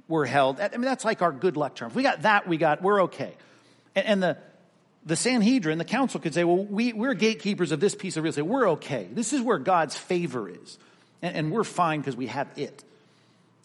were 0.09 0.27
held, 0.27 0.61
I 0.61 0.68
mean, 0.70 0.83
that's 0.83 1.05
like 1.05 1.22
our 1.22 1.33
good 1.33 1.57
luck 1.57 1.75
charm. 1.75 1.90
If 1.90 1.96
we 1.96 2.03
got 2.03 2.22
that, 2.22 2.49
we 2.49 2.57
got, 2.57 2.83
we're 2.83 3.05
okay. 3.05 3.35
And, 3.94 4.07
and 4.07 4.22
the, 4.22 4.38
the 5.05 5.16
Sanhedrin, 5.16 5.79
the 5.79 5.85
council 5.85 6.20
could 6.20 6.35
say, 6.35 6.44
well, 6.44 6.64
we, 6.64 6.92
we're 6.92 7.14
gatekeepers 7.14 7.72
of 7.72 7.81
this 7.81 7.94
piece 7.94 8.16
of 8.16 8.25
real 8.25 8.31
estate. 8.31 8.42
We're 8.42 8.70
okay. 8.70 9.09
This 9.11 9.33
is 9.33 9.40
where 9.40 9.59
God's 9.59 9.96
favor 9.96 10.49
is. 10.49 10.79
And, 11.22 11.37
and 11.37 11.53
we're 11.53 11.64
fine 11.64 12.01
because 12.01 12.16
we 12.16 12.27
have 12.27 12.49
it. 12.57 12.85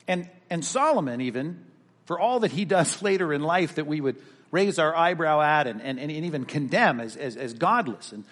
And, 0.08 0.30
and 0.50 0.64
Solomon, 0.64 1.22
even, 1.22 1.66
for 2.06 2.20
all 2.20 2.42
that 2.42 2.52
he 2.52 2.66
does 2.66 3.02
later 3.04 3.34
in 3.34 3.42
life 3.42 3.76
that 3.76 3.88
we 3.88 4.02
would 4.02 4.18
raise 4.52 4.78
our 4.80 4.96
eyebrow 4.96 5.42
at 5.42 5.68
and, 5.68 5.82
and, 5.82 6.00
and 6.00 6.12
even 6.12 6.46
condemn 6.46 7.00
as, 7.00 7.16
as, 7.16 7.38
as 7.38 7.54
godless 7.54 8.12
and 8.12 8.26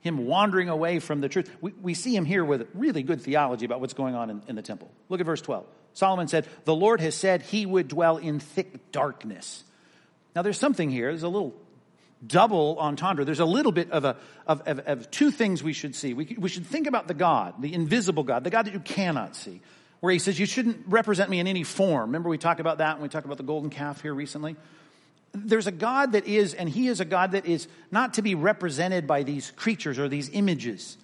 him 0.00 0.26
wandering 0.26 0.68
away 0.68 0.98
from 0.98 1.20
the 1.20 1.28
truth. 1.28 1.50
We, 1.60 1.72
we 1.80 1.94
see 1.94 2.14
him 2.14 2.24
here 2.24 2.44
with 2.44 2.68
really 2.74 3.02
good 3.02 3.22
theology 3.22 3.64
about 3.64 3.80
what's 3.80 3.94
going 3.94 4.14
on 4.14 4.30
in, 4.30 4.42
in 4.48 4.56
the 4.56 4.62
temple. 4.62 4.90
Look 5.08 5.20
at 5.20 5.26
verse 5.26 5.40
12. 5.40 5.64
Solomon 5.94 6.28
said, 6.28 6.46
The 6.64 6.74
Lord 6.74 7.00
has 7.00 7.14
said 7.14 7.42
he 7.42 7.66
would 7.66 7.88
dwell 7.88 8.16
in 8.16 8.40
thick 8.40 8.90
darkness. 8.92 9.64
Now 10.34 10.42
there's 10.42 10.58
something 10.58 10.90
here. 10.90 11.08
There's 11.08 11.22
a 11.22 11.28
little 11.28 11.54
double 12.26 12.78
entendre. 12.78 13.24
There's 13.24 13.40
a 13.40 13.44
little 13.44 13.72
bit 13.72 13.90
of, 13.90 14.04
a, 14.04 14.16
of, 14.46 14.62
of, 14.62 14.78
of 14.80 15.10
two 15.10 15.30
things 15.30 15.62
we 15.62 15.72
should 15.72 15.94
see. 15.94 16.14
We, 16.14 16.36
we 16.38 16.48
should 16.48 16.66
think 16.66 16.86
about 16.86 17.08
the 17.08 17.14
God, 17.14 17.60
the 17.60 17.72
invisible 17.72 18.22
God, 18.24 18.44
the 18.44 18.50
God 18.50 18.66
that 18.66 18.74
you 18.74 18.80
cannot 18.80 19.36
see, 19.36 19.60
where 20.00 20.12
he 20.12 20.18
says, 20.18 20.38
You 20.38 20.46
shouldn't 20.46 20.84
represent 20.86 21.30
me 21.30 21.38
in 21.38 21.46
any 21.46 21.62
form. 21.62 22.02
Remember 22.10 22.28
we 22.28 22.38
talked 22.38 22.60
about 22.60 22.78
that 22.78 22.96
when 22.96 23.02
we 23.02 23.08
talked 23.08 23.26
about 23.26 23.38
the 23.38 23.44
golden 23.44 23.70
calf 23.70 24.02
here 24.02 24.14
recently? 24.14 24.56
There's 25.32 25.66
a 25.66 25.72
God 25.72 26.12
that 26.12 26.26
is, 26.26 26.54
and 26.54 26.68
He 26.68 26.88
is 26.88 27.00
a 27.00 27.04
God 27.04 27.32
that 27.32 27.46
is 27.46 27.66
not 27.90 28.14
to 28.14 28.22
be 28.22 28.34
represented 28.34 29.06
by 29.06 29.22
these 29.22 29.50
creatures 29.52 29.98
or 29.98 30.08
these 30.08 30.30
images, 30.32 30.96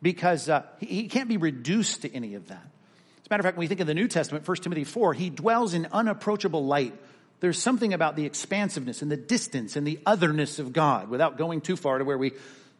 because 0.00 0.48
uh, 0.48 0.62
he, 0.78 0.86
he 0.86 1.08
can't 1.08 1.28
be 1.28 1.36
reduced 1.36 2.02
to 2.02 2.14
any 2.14 2.34
of 2.34 2.48
that. 2.48 2.62
As 2.62 3.26
a 3.26 3.30
matter 3.30 3.40
of 3.40 3.44
fact, 3.44 3.56
when 3.56 3.64
we 3.64 3.68
think 3.68 3.80
of 3.80 3.86
the 3.86 3.94
New 3.94 4.08
Testament, 4.08 4.46
1 4.46 4.56
Timothy 4.58 4.84
4, 4.84 5.14
He 5.14 5.30
dwells 5.30 5.74
in 5.74 5.86
unapproachable 5.92 6.64
light. 6.64 6.94
There's 7.40 7.58
something 7.58 7.92
about 7.92 8.14
the 8.14 8.24
expansiveness 8.24 9.02
and 9.02 9.10
the 9.10 9.16
distance 9.16 9.74
and 9.74 9.84
the 9.84 9.98
otherness 10.06 10.60
of 10.60 10.72
God 10.72 11.08
without 11.08 11.36
going 11.36 11.60
too 11.60 11.74
far 11.74 11.98
to 11.98 12.04
where 12.04 12.18
we 12.18 12.32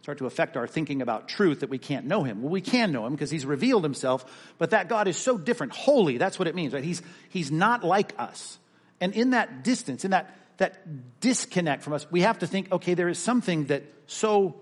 start 0.02 0.18
to 0.18 0.26
affect 0.26 0.56
our 0.56 0.66
thinking 0.66 1.00
about 1.00 1.28
truth 1.28 1.60
that 1.60 1.70
we 1.70 1.78
can't 1.78 2.06
know 2.06 2.24
him. 2.24 2.42
Well, 2.42 2.50
we 2.50 2.60
can 2.60 2.92
know 2.92 3.06
him 3.06 3.12
because 3.12 3.30
he's 3.30 3.46
revealed 3.46 3.84
himself, 3.84 4.24
but 4.58 4.70
that 4.70 4.88
God 4.88 5.06
is 5.06 5.16
so 5.16 5.38
different, 5.38 5.72
holy, 5.74 6.18
that's 6.18 6.38
what 6.38 6.48
it 6.48 6.54
means, 6.56 6.72
right? 6.72 6.82
He's, 6.82 7.02
he's 7.28 7.52
not 7.52 7.84
like 7.84 8.12
us. 8.18 8.58
And 9.00 9.14
in 9.14 9.30
that 9.30 9.62
distance, 9.64 10.04
in 10.04 10.10
that 10.10 10.36
that 10.58 11.20
disconnect 11.20 11.82
from 11.82 11.92
us, 11.92 12.06
we 12.10 12.22
have 12.22 12.40
to 12.40 12.46
think, 12.46 12.72
okay, 12.72 12.94
there 12.94 13.08
is 13.08 13.18
something 13.18 13.66
that 13.66 13.82
so 14.06 14.56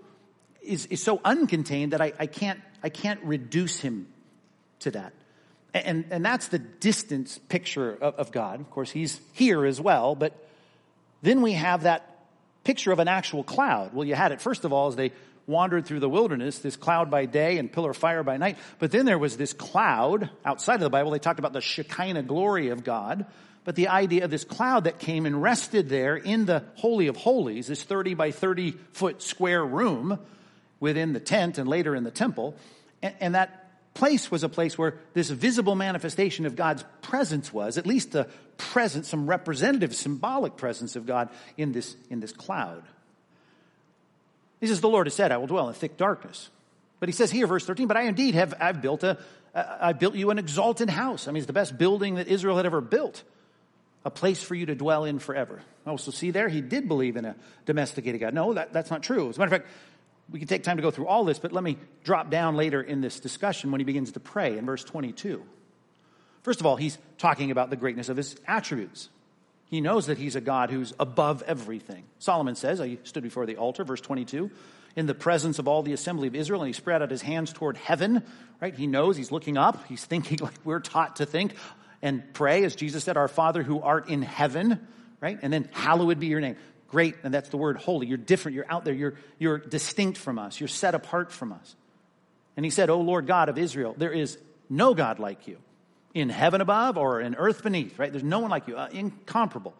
is, 0.61 0.85
is 0.87 1.01
so 1.01 1.17
uncontained 1.19 1.91
that 1.91 2.01
I, 2.01 2.13
I 2.19 2.27
can't 2.27 2.59
I 2.83 2.89
can't 2.89 3.21
reduce 3.23 3.79
him 3.79 4.07
to 4.79 4.91
that. 4.91 5.13
And, 5.73 6.05
and 6.11 6.25
that's 6.25 6.47
the 6.47 6.59
distance 6.59 7.37
picture 7.37 7.93
of, 7.93 8.15
of 8.15 8.31
God. 8.31 8.59
Of 8.59 8.69
course, 8.71 8.91
he's 8.91 9.21
here 9.33 9.65
as 9.65 9.79
well, 9.79 10.15
but 10.15 10.33
then 11.21 11.41
we 11.41 11.53
have 11.53 11.83
that 11.83 12.07
picture 12.63 12.91
of 12.91 12.99
an 12.99 13.07
actual 13.07 13.43
cloud. 13.43 13.93
Well, 13.93 14.05
you 14.05 14.15
had 14.15 14.31
it, 14.31 14.41
first 14.41 14.65
of 14.65 14.73
all, 14.73 14.87
as 14.87 14.95
they 14.95 15.11
wandered 15.47 15.85
through 15.85 15.99
the 15.99 16.09
wilderness, 16.09 16.59
this 16.59 16.75
cloud 16.75 17.09
by 17.09 17.25
day 17.25 17.57
and 17.57 17.71
pillar 17.71 17.91
of 17.91 17.97
fire 17.97 18.23
by 18.23 18.37
night. 18.37 18.57
But 18.79 18.91
then 18.91 19.05
there 19.05 19.17
was 19.17 19.37
this 19.37 19.53
cloud 19.53 20.29
outside 20.43 20.75
of 20.75 20.81
the 20.81 20.89
Bible. 20.89 21.11
They 21.11 21.19
talked 21.19 21.39
about 21.39 21.53
the 21.53 21.61
Shekinah 21.61 22.23
glory 22.23 22.69
of 22.69 22.83
God 22.83 23.25
but 23.63 23.75
the 23.75 23.89
idea 23.89 24.25
of 24.25 24.31
this 24.31 24.43
cloud 24.43 24.85
that 24.85 24.99
came 24.99 25.25
and 25.25 25.41
rested 25.41 25.87
there 25.87 26.15
in 26.15 26.45
the 26.45 26.63
Holy 26.75 27.07
of 27.07 27.15
Holies, 27.15 27.67
this 27.67 27.83
30 27.83 28.15
by 28.15 28.31
30 28.31 28.71
foot 28.93 29.21
square 29.21 29.63
room 29.63 30.19
within 30.79 31.13
the 31.13 31.19
tent 31.19 31.57
and 31.57 31.69
later 31.69 31.95
in 31.95 32.03
the 32.03 32.11
temple. 32.11 32.55
And, 33.03 33.13
and, 33.19 33.35
that 33.35 33.69
place 33.93 34.31
was 34.31 34.43
a 34.43 34.49
place 34.49 34.77
where 34.77 34.95
this 35.13 35.29
visible 35.29 35.75
manifestation 35.75 36.45
of 36.45 36.55
God's 36.55 36.83
presence 37.01 37.53
was, 37.53 37.77
at 37.77 37.85
least 37.85 38.15
a 38.15 38.27
presence, 38.57 39.07
some 39.09 39.29
representative, 39.29 39.95
symbolic 39.95 40.57
presence 40.57 40.95
of 40.95 41.05
God 41.05 41.29
in 41.55 41.71
this, 41.71 41.95
in 42.09 42.19
this 42.19 42.31
cloud. 42.31 42.83
He 44.59 44.67
says, 44.67 44.81
The 44.81 44.89
Lord 44.89 45.05
has 45.05 45.13
said, 45.13 45.31
I 45.31 45.37
will 45.37 45.47
dwell 45.47 45.67
in 45.67 45.75
thick 45.75 45.97
darkness. 45.97 46.49
But 46.99 47.09
he 47.09 47.13
says 47.13 47.31
here, 47.31 47.47
verse 47.47 47.65
13, 47.65 47.87
but 47.87 47.97
I 47.97 48.03
indeed 48.03 48.35
have, 48.35 48.53
I've 48.59 48.81
built 48.81 49.03
a, 49.03 49.17
I 49.53 49.93
built 49.93 50.15
you 50.15 50.29
an 50.29 50.39
exalted 50.39 50.89
house. 50.89 51.27
I 51.27 51.31
mean, 51.31 51.39
it's 51.39 51.47
the 51.47 51.53
best 51.53 51.77
building 51.77 52.15
that 52.15 52.27
Israel 52.27 52.57
had 52.57 52.65
ever 52.65 52.79
built 52.79 53.23
a 54.03 54.09
place 54.09 54.41
for 54.41 54.55
you 54.55 54.65
to 54.65 54.75
dwell 54.75 55.05
in 55.05 55.19
forever. 55.19 55.61
Oh, 55.85 55.97
so 55.97 56.11
see 56.11 56.31
there, 56.31 56.49
he 56.49 56.61
did 56.61 56.87
believe 56.87 57.17
in 57.17 57.25
a 57.25 57.35
domesticated 57.65 58.19
God. 58.21 58.33
No, 58.33 58.53
that, 58.53 58.73
that's 58.73 58.89
not 58.89 59.03
true. 59.03 59.29
As 59.29 59.37
a 59.37 59.39
matter 59.39 59.55
of 59.55 59.61
fact, 59.61 59.73
we 60.29 60.39
can 60.39 60.47
take 60.47 60.63
time 60.63 60.77
to 60.77 60.83
go 60.83 60.91
through 60.91 61.07
all 61.07 61.25
this, 61.25 61.39
but 61.39 61.51
let 61.51 61.63
me 61.63 61.77
drop 62.03 62.29
down 62.29 62.55
later 62.55 62.81
in 62.81 63.01
this 63.01 63.19
discussion 63.19 63.71
when 63.71 63.79
he 63.79 63.85
begins 63.85 64.13
to 64.13 64.19
pray 64.19 64.57
in 64.57 64.65
verse 64.65 64.83
22. 64.83 65.43
First 66.43 66.59
of 66.59 66.65
all, 66.65 66.75
he's 66.75 66.97
talking 67.17 67.51
about 67.51 67.69
the 67.69 67.75
greatness 67.75 68.09
of 68.09 68.17
his 68.17 68.35
attributes. 68.47 69.09
He 69.65 69.81
knows 69.81 70.07
that 70.07 70.17
he's 70.17 70.35
a 70.35 70.41
God 70.41 70.69
who's 70.69 70.93
above 70.99 71.43
everything. 71.43 72.03
Solomon 72.19 72.55
says, 72.55 72.81
I 72.81 72.97
stood 73.03 73.23
before 73.23 73.45
the 73.45 73.57
altar, 73.57 73.83
verse 73.83 74.01
22. 74.01 74.49
in 74.95 75.05
the 75.05 75.13
presence 75.13 75.59
of 75.59 75.67
all 75.67 75.83
the 75.83 75.93
assembly 75.93 76.27
of 76.27 76.35
Israel 76.35 76.61
and 76.61 76.67
he 76.67 76.73
spread 76.73 77.01
out 77.01 77.11
his 77.11 77.21
hands 77.21 77.53
toward 77.53 77.77
heaven, 77.77 78.23
right? 78.59 78.75
He 78.75 78.87
knows 78.87 79.15
he's 79.15 79.31
looking 79.31 79.57
up. 79.57 79.85
He's 79.87 80.03
thinking 80.03 80.39
like 80.41 80.53
we're 80.63 80.79
taught 80.79 81.17
to 81.17 81.25
think 81.25 81.55
and 82.01 82.33
pray, 82.33 82.63
as 82.63 82.75
Jesus 82.75 83.03
said, 83.03 83.17
Our 83.17 83.27
Father 83.27 83.63
who 83.63 83.81
art 83.81 84.09
in 84.09 84.21
heaven, 84.21 84.85
right? 85.19 85.37
And 85.41 85.51
then 85.53 85.69
hallowed 85.71 86.19
be 86.19 86.27
your 86.27 86.39
name. 86.39 86.55
Great, 86.87 87.15
and 87.23 87.33
that's 87.33 87.49
the 87.49 87.57
word 87.57 87.77
holy. 87.77 88.07
You're 88.07 88.17
different. 88.17 88.55
You're 88.55 88.69
out 88.69 88.83
there. 88.83 88.93
You're, 88.93 89.13
you're 89.39 89.57
distinct 89.57 90.17
from 90.17 90.37
us. 90.37 90.59
You're 90.59 90.67
set 90.67 90.93
apart 90.93 91.31
from 91.31 91.53
us. 91.53 91.75
And 92.57 92.65
he 92.65 92.69
said, 92.69 92.89
O 92.89 92.99
Lord 92.99 93.27
God 93.27 93.47
of 93.47 93.57
Israel, 93.57 93.95
there 93.97 94.11
is 94.11 94.37
no 94.69 94.93
God 94.93 95.19
like 95.19 95.47
you 95.47 95.57
in 96.13 96.29
heaven 96.29 96.59
above 96.59 96.97
or 96.97 97.21
in 97.21 97.35
earth 97.35 97.63
beneath, 97.63 97.97
right? 97.97 98.11
There's 98.11 98.23
no 98.23 98.39
one 98.39 98.51
like 98.51 98.67
you, 98.67 98.77
uh, 98.77 98.89
incomparable. 98.91 99.73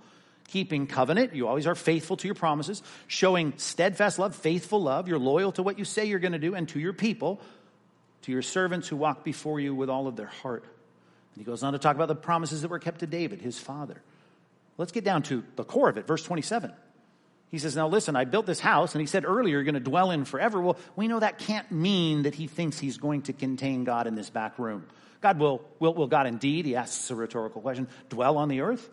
Keeping 0.47 0.88
covenant, 0.88 1.34
you 1.34 1.47
always 1.47 1.65
are 1.65 1.75
faithful 1.75 2.17
to 2.17 2.27
your 2.27 2.36
promises, 2.36 2.84
showing 3.07 3.53
steadfast 3.57 4.19
love, 4.19 4.36
faithful 4.36 4.81
love. 4.81 5.07
You're 5.07 5.19
loyal 5.19 5.53
to 5.53 5.63
what 5.63 5.79
you 5.79 5.86
say 5.86 6.05
you're 6.05 6.19
going 6.19 6.34
to 6.34 6.39
do 6.39 6.55
and 6.55 6.67
to 6.69 6.79
your 6.79 6.91
people, 6.91 7.39
to 8.23 8.31
your 8.34 8.41
servants 8.41 8.88
who 8.89 8.97
walk 8.97 9.23
before 9.23 9.60
you 9.60 9.73
with 9.73 9.89
all 9.89 10.07
of 10.07 10.17
their 10.17 10.27
heart. 10.27 10.65
He 11.37 11.43
goes 11.43 11.63
on 11.63 11.73
to 11.73 11.79
talk 11.79 11.95
about 11.95 12.07
the 12.07 12.15
promises 12.15 12.61
that 12.61 12.67
were 12.69 12.79
kept 12.79 12.99
to 12.99 13.07
David, 13.07 13.41
his 13.41 13.57
father. 13.57 14.01
Let's 14.77 14.91
get 14.91 15.03
down 15.03 15.23
to 15.23 15.43
the 15.55 15.63
core 15.63 15.89
of 15.89 15.97
it, 15.97 16.07
verse 16.07 16.23
27. 16.23 16.71
He 17.49 17.57
says, 17.57 17.75
Now 17.75 17.87
listen, 17.87 18.15
I 18.15 18.25
built 18.25 18.45
this 18.45 18.59
house, 18.59 18.95
and 18.95 19.01
he 19.01 19.07
said 19.07 19.25
earlier, 19.25 19.55
you're 19.55 19.63
going 19.63 19.73
to 19.75 19.79
dwell 19.79 20.11
in 20.11 20.25
forever. 20.25 20.61
Well, 20.61 20.77
we 20.95 21.07
know 21.07 21.19
that 21.19 21.37
can't 21.37 21.69
mean 21.71 22.23
that 22.23 22.35
he 22.35 22.47
thinks 22.47 22.79
he's 22.79 22.97
going 22.97 23.23
to 23.23 23.33
contain 23.33 23.83
God 23.83 24.07
in 24.07 24.15
this 24.15 24.29
back 24.29 24.57
room. 24.57 24.87
God 25.21 25.37
will, 25.37 25.61
will, 25.79 25.93
will 25.93 26.07
God 26.07 26.27
indeed, 26.27 26.65
he 26.65 26.75
asks 26.75 27.11
a 27.11 27.15
rhetorical 27.15 27.61
question, 27.61 27.87
dwell 28.09 28.37
on 28.37 28.47
the 28.47 28.61
earth? 28.61 28.89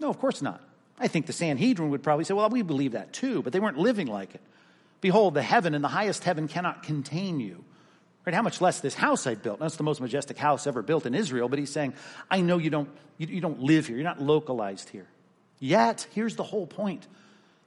No, 0.00 0.08
of 0.08 0.18
course 0.18 0.42
not. 0.42 0.60
I 0.98 1.06
think 1.06 1.26
the 1.26 1.32
Sanhedrin 1.32 1.90
would 1.90 2.02
probably 2.02 2.24
say, 2.24 2.34
well, 2.34 2.48
we 2.48 2.62
believe 2.62 2.92
that 2.92 3.12
too, 3.12 3.42
but 3.42 3.52
they 3.52 3.60
weren't 3.60 3.78
living 3.78 4.08
like 4.08 4.34
it. 4.34 4.40
Behold, 5.00 5.34
the 5.34 5.42
heaven 5.42 5.74
and 5.74 5.84
the 5.84 5.88
highest 5.88 6.24
heaven 6.24 6.48
cannot 6.48 6.82
contain 6.82 7.38
you. 7.38 7.64
Right? 8.28 8.34
How 8.34 8.42
much 8.42 8.60
less 8.60 8.80
this 8.80 8.92
house 8.92 9.26
I 9.26 9.36
built. 9.36 9.58
That's 9.58 9.76
the 9.76 9.84
most 9.84 10.02
majestic 10.02 10.36
house 10.36 10.66
ever 10.66 10.82
built 10.82 11.06
in 11.06 11.14
Israel, 11.14 11.48
but 11.48 11.58
he's 11.58 11.72
saying, 11.72 11.94
I 12.30 12.42
know 12.42 12.58
you 12.58 12.68
don't, 12.68 12.90
you, 13.16 13.26
you 13.26 13.40
don't 13.40 13.62
live 13.62 13.86
here. 13.86 13.96
You're 13.96 14.04
not 14.04 14.20
localized 14.20 14.90
here. 14.90 15.06
Yet, 15.60 16.06
here's 16.12 16.36
the 16.36 16.42
whole 16.42 16.66
point. 16.66 17.06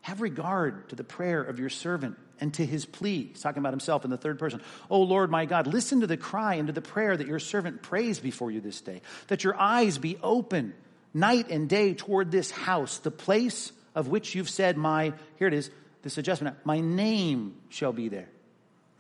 Have 0.02 0.22
regard 0.22 0.90
to 0.90 0.96
the 0.96 1.04
prayer 1.04 1.42
of 1.42 1.58
your 1.58 1.70
servant 1.70 2.16
and 2.40 2.54
to 2.54 2.64
his 2.64 2.86
plea. 2.86 3.30
He's 3.32 3.42
talking 3.42 3.58
about 3.58 3.74
himself 3.74 4.06
in 4.06 4.12
the 4.12 4.18
third 4.18 4.38
person. 4.38 4.62
Oh 4.88 5.02
Lord 5.02 5.32
my 5.32 5.46
God, 5.46 5.66
listen 5.66 6.02
to 6.02 6.08
the 6.08 6.16
cry 6.16 6.54
and 6.54 6.68
to 6.68 6.74
the 6.74 6.80
prayer 6.80 7.18
that 7.18 7.26
your 7.26 7.40
servant 7.40 7.82
prays 7.82 8.20
before 8.20 8.52
you 8.52 8.62
this 8.62 8.82
day, 8.82 9.02
that 9.30 9.44
your 9.44 9.60
eyes 9.60 9.98
be 9.98 10.20
open 10.22 10.76
night 11.12 11.50
and 11.50 11.70
day 11.70 11.96
toward 11.96 12.30
this 12.30 12.52
house, 12.52 13.00
the 13.00 13.10
place 13.10 13.72
of 13.96 14.10
which 14.10 14.36
you've 14.36 14.48
said, 14.48 14.78
My, 14.78 15.14
here 15.40 15.48
it 15.48 15.56
is, 15.56 15.72
this 16.04 16.20
adjustment, 16.20 16.56
my 16.66 16.82
name 16.82 17.56
shall 17.70 17.94
be 17.94 18.10
there. 18.10 18.30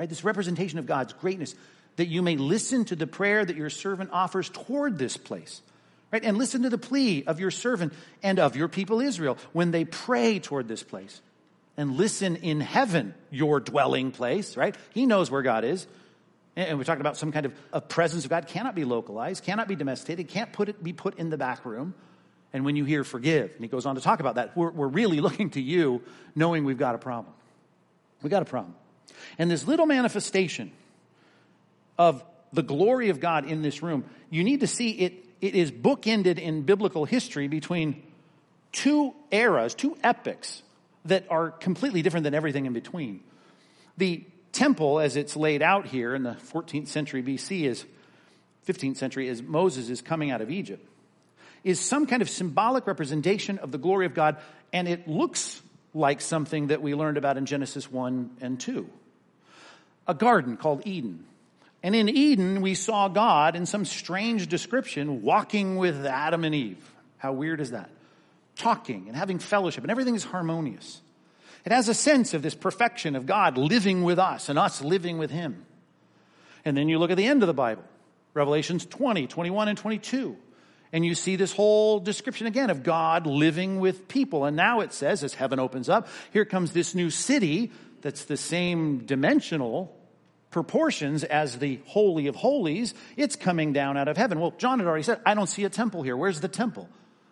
Right? 0.01 0.09
This 0.09 0.23
representation 0.23 0.79
of 0.79 0.87
God's 0.87 1.13
greatness, 1.13 1.53
that 1.97 2.07
you 2.07 2.23
may 2.23 2.35
listen 2.35 2.85
to 2.85 2.95
the 2.95 3.05
prayer 3.05 3.45
that 3.45 3.55
your 3.55 3.69
servant 3.69 4.09
offers 4.11 4.49
toward 4.49 4.97
this 4.97 5.15
place. 5.15 5.61
Right? 6.11 6.23
And 6.23 6.39
listen 6.39 6.63
to 6.63 6.71
the 6.71 6.79
plea 6.79 7.23
of 7.25 7.39
your 7.39 7.51
servant 7.51 7.93
and 8.23 8.39
of 8.39 8.55
your 8.55 8.67
people 8.67 8.99
Israel 8.99 9.37
when 9.53 9.69
they 9.69 9.85
pray 9.85 10.39
toward 10.39 10.67
this 10.67 10.81
place. 10.81 11.21
And 11.77 11.97
listen 11.97 12.37
in 12.37 12.61
heaven, 12.61 13.13
your 13.29 13.59
dwelling 13.59 14.09
place, 14.09 14.57
right? 14.57 14.75
He 14.89 15.05
knows 15.05 15.29
where 15.29 15.43
God 15.43 15.63
is. 15.63 15.85
And 16.55 16.79
we're 16.79 16.83
talking 16.83 17.01
about 17.01 17.15
some 17.15 17.31
kind 17.31 17.45
of 17.45 17.53
a 17.71 17.79
presence 17.79 18.23
of 18.23 18.31
God 18.31 18.47
cannot 18.47 18.73
be 18.73 18.85
localized, 18.85 19.43
cannot 19.43 19.67
be 19.67 19.75
domesticated, 19.75 20.29
can't 20.29 20.51
put 20.51 20.67
it, 20.67 20.83
be 20.83 20.93
put 20.93 21.19
in 21.19 21.29
the 21.29 21.37
back 21.37 21.63
room. 21.63 21.93
And 22.53 22.65
when 22.65 22.75
you 22.75 22.85
hear 22.85 23.03
forgive, 23.03 23.51
and 23.53 23.61
he 23.61 23.67
goes 23.67 23.85
on 23.85 23.93
to 23.93 24.01
talk 24.01 24.19
about 24.19 24.33
that, 24.33 24.57
we're, 24.57 24.71
we're 24.71 24.87
really 24.87 25.19
looking 25.27 25.51
to 25.51 25.61
you 25.61 26.01
knowing 26.33 26.65
we've 26.65 26.79
got 26.79 26.95
a 26.95 26.97
problem. 26.97 27.35
We've 28.23 28.31
got 28.31 28.41
a 28.41 28.45
problem. 28.45 28.73
And 29.37 29.49
this 29.49 29.67
little 29.67 29.85
manifestation 29.85 30.71
of 31.97 32.23
the 32.53 32.63
glory 32.63 33.09
of 33.09 33.19
God 33.19 33.45
in 33.45 33.61
this 33.61 33.81
room, 33.81 34.05
you 34.29 34.43
need 34.43 34.59
to 34.61 34.67
see 34.67 34.91
it, 34.91 35.25
it 35.39 35.55
is 35.55 35.71
bookended 35.71 36.37
in 36.37 36.63
biblical 36.63 37.05
history 37.05 37.47
between 37.47 38.03
two 38.71 39.13
eras, 39.31 39.75
two 39.75 39.97
epochs 40.03 40.63
that 41.05 41.25
are 41.29 41.51
completely 41.51 42.01
different 42.01 42.23
than 42.23 42.33
everything 42.33 42.65
in 42.65 42.73
between. 42.73 43.21
The 43.97 44.23
temple, 44.51 44.99
as 44.99 45.15
it's 45.15 45.35
laid 45.35 45.61
out 45.61 45.87
here 45.87 46.13
in 46.15 46.23
the 46.23 46.37
14th 46.51 46.87
century 46.87 47.23
BC, 47.23 47.63
is 47.63 47.85
15th 48.67 48.97
century, 48.97 49.27
as 49.29 49.41
Moses 49.41 49.89
is 49.89 50.01
coming 50.01 50.31
out 50.31 50.41
of 50.41 50.51
Egypt, 50.51 50.87
is 51.63 51.79
some 51.79 52.05
kind 52.05 52.21
of 52.21 52.29
symbolic 52.29 52.87
representation 52.87 53.57
of 53.59 53.71
the 53.71 53.77
glory 53.77 54.05
of 54.05 54.13
God, 54.13 54.37
and 54.71 54.87
it 54.87 55.07
looks 55.07 55.61
like 55.93 56.21
something 56.21 56.67
that 56.67 56.81
we 56.81 56.95
learned 56.95 57.17
about 57.17 57.37
in 57.37 57.45
Genesis 57.45 57.91
1 57.91 58.37
and 58.41 58.59
2 58.59 58.87
a 60.11 60.13
garden 60.13 60.57
called 60.57 60.83
Eden. 60.85 61.25
And 61.81 61.95
in 61.95 62.09
Eden, 62.09 62.61
we 62.61 62.75
saw 62.75 63.07
God 63.07 63.55
in 63.55 63.65
some 63.65 63.85
strange 63.85 64.47
description 64.47 65.23
walking 65.23 65.77
with 65.77 66.05
Adam 66.05 66.43
and 66.43 66.53
Eve. 66.53 66.91
How 67.17 67.33
weird 67.33 67.59
is 67.59 67.71
that? 67.71 67.89
Talking 68.55 69.05
and 69.07 69.15
having 69.15 69.39
fellowship, 69.39 69.83
and 69.83 69.89
everything 69.89 70.13
is 70.13 70.23
harmonious. 70.23 71.01
It 71.65 71.71
has 71.71 71.87
a 71.87 71.93
sense 71.93 72.33
of 72.33 72.41
this 72.41 72.53
perfection 72.53 73.15
of 73.15 73.25
God 73.25 73.57
living 73.57 74.03
with 74.03 74.19
us 74.19 74.49
and 74.49 74.59
us 74.59 74.81
living 74.81 75.17
with 75.17 75.31
Him. 75.31 75.65
And 76.65 76.75
then 76.75 76.89
you 76.89 76.99
look 76.99 77.09
at 77.09 77.17
the 77.17 77.25
end 77.25 77.41
of 77.41 77.47
the 77.47 77.53
Bible, 77.53 77.83
Revelations 78.33 78.85
20, 78.85 79.27
21, 79.27 79.67
and 79.69 79.77
22. 79.77 80.35
And 80.93 81.05
you 81.05 81.15
see 81.15 81.37
this 81.37 81.53
whole 81.53 81.99
description 81.99 82.47
again 82.47 82.69
of 82.69 82.83
God 82.83 83.25
living 83.25 83.79
with 83.79 84.09
people. 84.09 84.43
And 84.43 84.57
now 84.57 84.81
it 84.81 84.91
says, 84.91 85.23
as 85.23 85.33
heaven 85.33 85.57
opens 85.57 85.87
up, 85.87 86.09
here 86.33 86.43
comes 86.43 86.73
this 86.73 86.93
new 86.93 87.09
city 87.09 87.71
that's 88.01 88.25
the 88.25 88.37
same 88.37 89.05
dimensional 89.05 89.95
proportions 90.51 91.23
as 91.23 91.57
the 91.57 91.79
Holy 91.85 92.27
of 92.27 92.35
Holies, 92.35 92.93
it's 93.17 93.35
coming 93.35 93.73
down 93.73 93.97
out 93.97 94.07
of 94.07 94.17
heaven. 94.17 94.39
Well, 94.39 94.53
John 94.57 94.79
had 94.79 94.87
already 94.87 95.03
said, 95.03 95.19
I 95.25 95.33
don't 95.33 95.47
see 95.47 95.63
a 95.63 95.69
temple 95.69 96.03
here. 96.03 96.15
Where's 96.15 96.41
the 96.41 96.47
temple? 96.47 96.87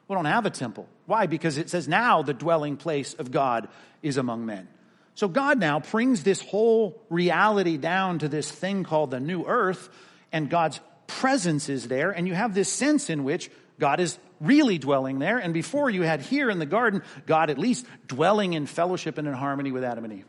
We 0.08 0.16
don't 0.16 0.26
have 0.26 0.46
a 0.46 0.50
temple. 0.50 0.88
Why? 1.06 1.28
Because 1.28 1.58
it 1.58 1.70
says 1.70 1.88
now 1.88 2.24
the 2.24 2.34
dwelling 2.34 2.78
place 2.78 3.14
of 3.14 3.32
God 3.32 3.68
is 4.02 4.18
among 4.18 4.46
men. 4.46 4.68
So 5.14 5.28
God 5.28 5.60
now 5.60 5.82
brings 5.82 6.24
this 6.24 6.42
whole 6.42 7.00
reality 7.10 7.78
down 7.78 8.20
to 8.20 8.30
this 8.30 8.50
thing 8.50 8.84
called 8.84 9.12
the 9.12 9.20
new 9.20 9.44
earth, 9.46 9.90
and 10.32 10.50
God's 10.50 10.80
presence 11.08 11.68
is 11.68 11.88
there, 11.88 12.12
and 12.12 12.28
you 12.28 12.34
have 12.34 12.54
this 12.54 12.72
sense 12.72 13.10
in 13.10 13.24
which 13.24 13.52
God 13.80 14.00
is 14.00 14.18
really 14.40 14.78
dwelling 14.78 15.20
there. 15.20 15.38
And 15.38 15.54
before 15.54 15.90
you 15.90 16.04
had 16.04 16.22
here 16.22 16.50
in 16.50 16.60
the 16.60 16.66
garden, 16.66 17.04
God 17.26 17.50
at 17.50 17.58
least 17.58 17.86
dwelling 18.08 18.54
in 18.54 18.66
fellowship 18.66 19.18
and 19.18 19.28
in 19.28 19.34
harmony 19.34 19.72
with 19.72 19.84
Adam 19.84 20.06
and 20.06 20.14
Eve. 20.14 20.26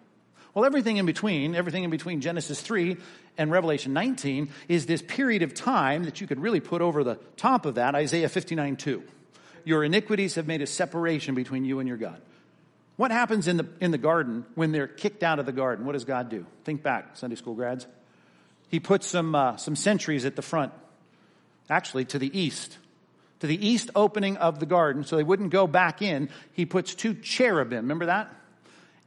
Well, 0.54 0.64
everything 0.64 0.96
in 0.96 1.06
between, 1.06 1.54
everything 1.54 1.84
in 1.84 1.90
between 1.90 2.20
Genesis 2.20 2.60
3 2.60 2.96
and 3.38 3.50
Revelation 3.50 3.92
19 3.92 4.50
is 4.68 4.86
this 4.86 5.00
period 5.00 5.42
of 5.42 5.54
time 5.54 6.04
that 6.04 6.20
you 6.20 6.26
could 6.26 6.40
really 6.40 6.60
put 6.60 6.82
over 6.82 7.04
the 7.04 7.16
top 7.36 7.66
of 7.66 7.76
that, 7.76 7.94
Isaiah 7.94 8.28
59 8.28 8.76
2. 8.76 9.02
Your 9.64 9.84
iniquities 9.84 10.34
have 10.34 10.46
made 10.46 10.62
a 10.62 10.66
separation 10.66 11.34
between 11.34 11.64
you 11.64 11.78
and 11.78 11.88
your 11.88 11.98
God. 11.98 12.20
What 12.96 13.12
happens 13.12 13.46
in 13.48 13.56
the, 13.56 13.68
in 13.80 13.92
the 13.92 13.98
garden 13.98 14.44
when 14.56 14.72
they're 14.72 14.88
kicked 14.88 15.22
out 15.22 15.38
of 15.38 15.46
the 15.46 15.52
garden? 15.52 15.86
What 15.86 15.92
does 15.92 16.04
God 16.04 16.28
do? 16.28 16.44
Think 16.64 16.82
back, 16.82 17.16
Sunday 17.16 17.36
school 17.36 17.54
grads. 17.54 17.86
He 18.68 18.80
puts 18.80 19.06
some, 19.06 19.34
uh, 19.34 19.56
some 19.56 19.76
sentries 19.76 20.24
at 20.24 20.36
the 20.36 20.42
front, 20.42 20.72
actually 21.68 22.04
to 22.06 22.18
the 22.18 22.38
east. 22.38 22.76
To 23.40 23.46
the 23.46 23.66
east 23.66 23.90
opening 23.94 24.36
of 24.36 24.60
the 24.60 24.66
garden, 24.66 25.04
so 25.04 25.16
they 25.16 25.22
wouldn't 25.22 25.50
go 25.50 25.66
back 25.66 26.02
in, 26.02 26.28
he 26.52 26.66
puts 26.66 26.94
two 26.94 27.14
cherubim. 27.14 27.78
Remember 27.78 28.06
that? 28.06 28.30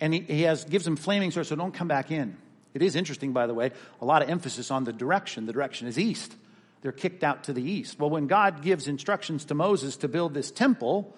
And 0.03 0.13
he, 0.13 0.19
he 0.19 0.41
has, 0.41 0.65
gives 0.65 0.83
them 0.83 0.97
flaming 0.97 1.31
swords, 1.31 1.47
so 1.47 1.55
don't 1.55 1.73
come 1.73 1.87
back 1.87 2.11
in. 2.11 2.35
It 2.73 2.81
is 2.81 2.97
interesting, 2.97 3.31
by 3.31 3.47
the 3.47 3.53
way, 3.53 3.71
a 4.01 4.05
lot 4.05 4.21
of 4.21 4.29
emphasis 4.29 4.69
on 4.69 4.83
the 4.83 4.91
direction. 4.91 5.45
The 5.45 5.53
direction 5.53 5.87
is 5.87 5.97
east. 5.97 6.35
They're 6.81 6.91
kicked 6.91 7.23
out 7.23 7.45
to 7.45 7.53
the 7.53 7.63
east. 7.63 7.97
Well, 7.97 8.09
when 8.09 8.27
God 8.27 8.61
gives 8.61 8.89
instructions 8.89 9.45
to 9.45 9.53
Moses 9.53 9.95
to 9.97 10.09
build 10.09 10.33
this 10.33 10.51
temple, 10.51 11.15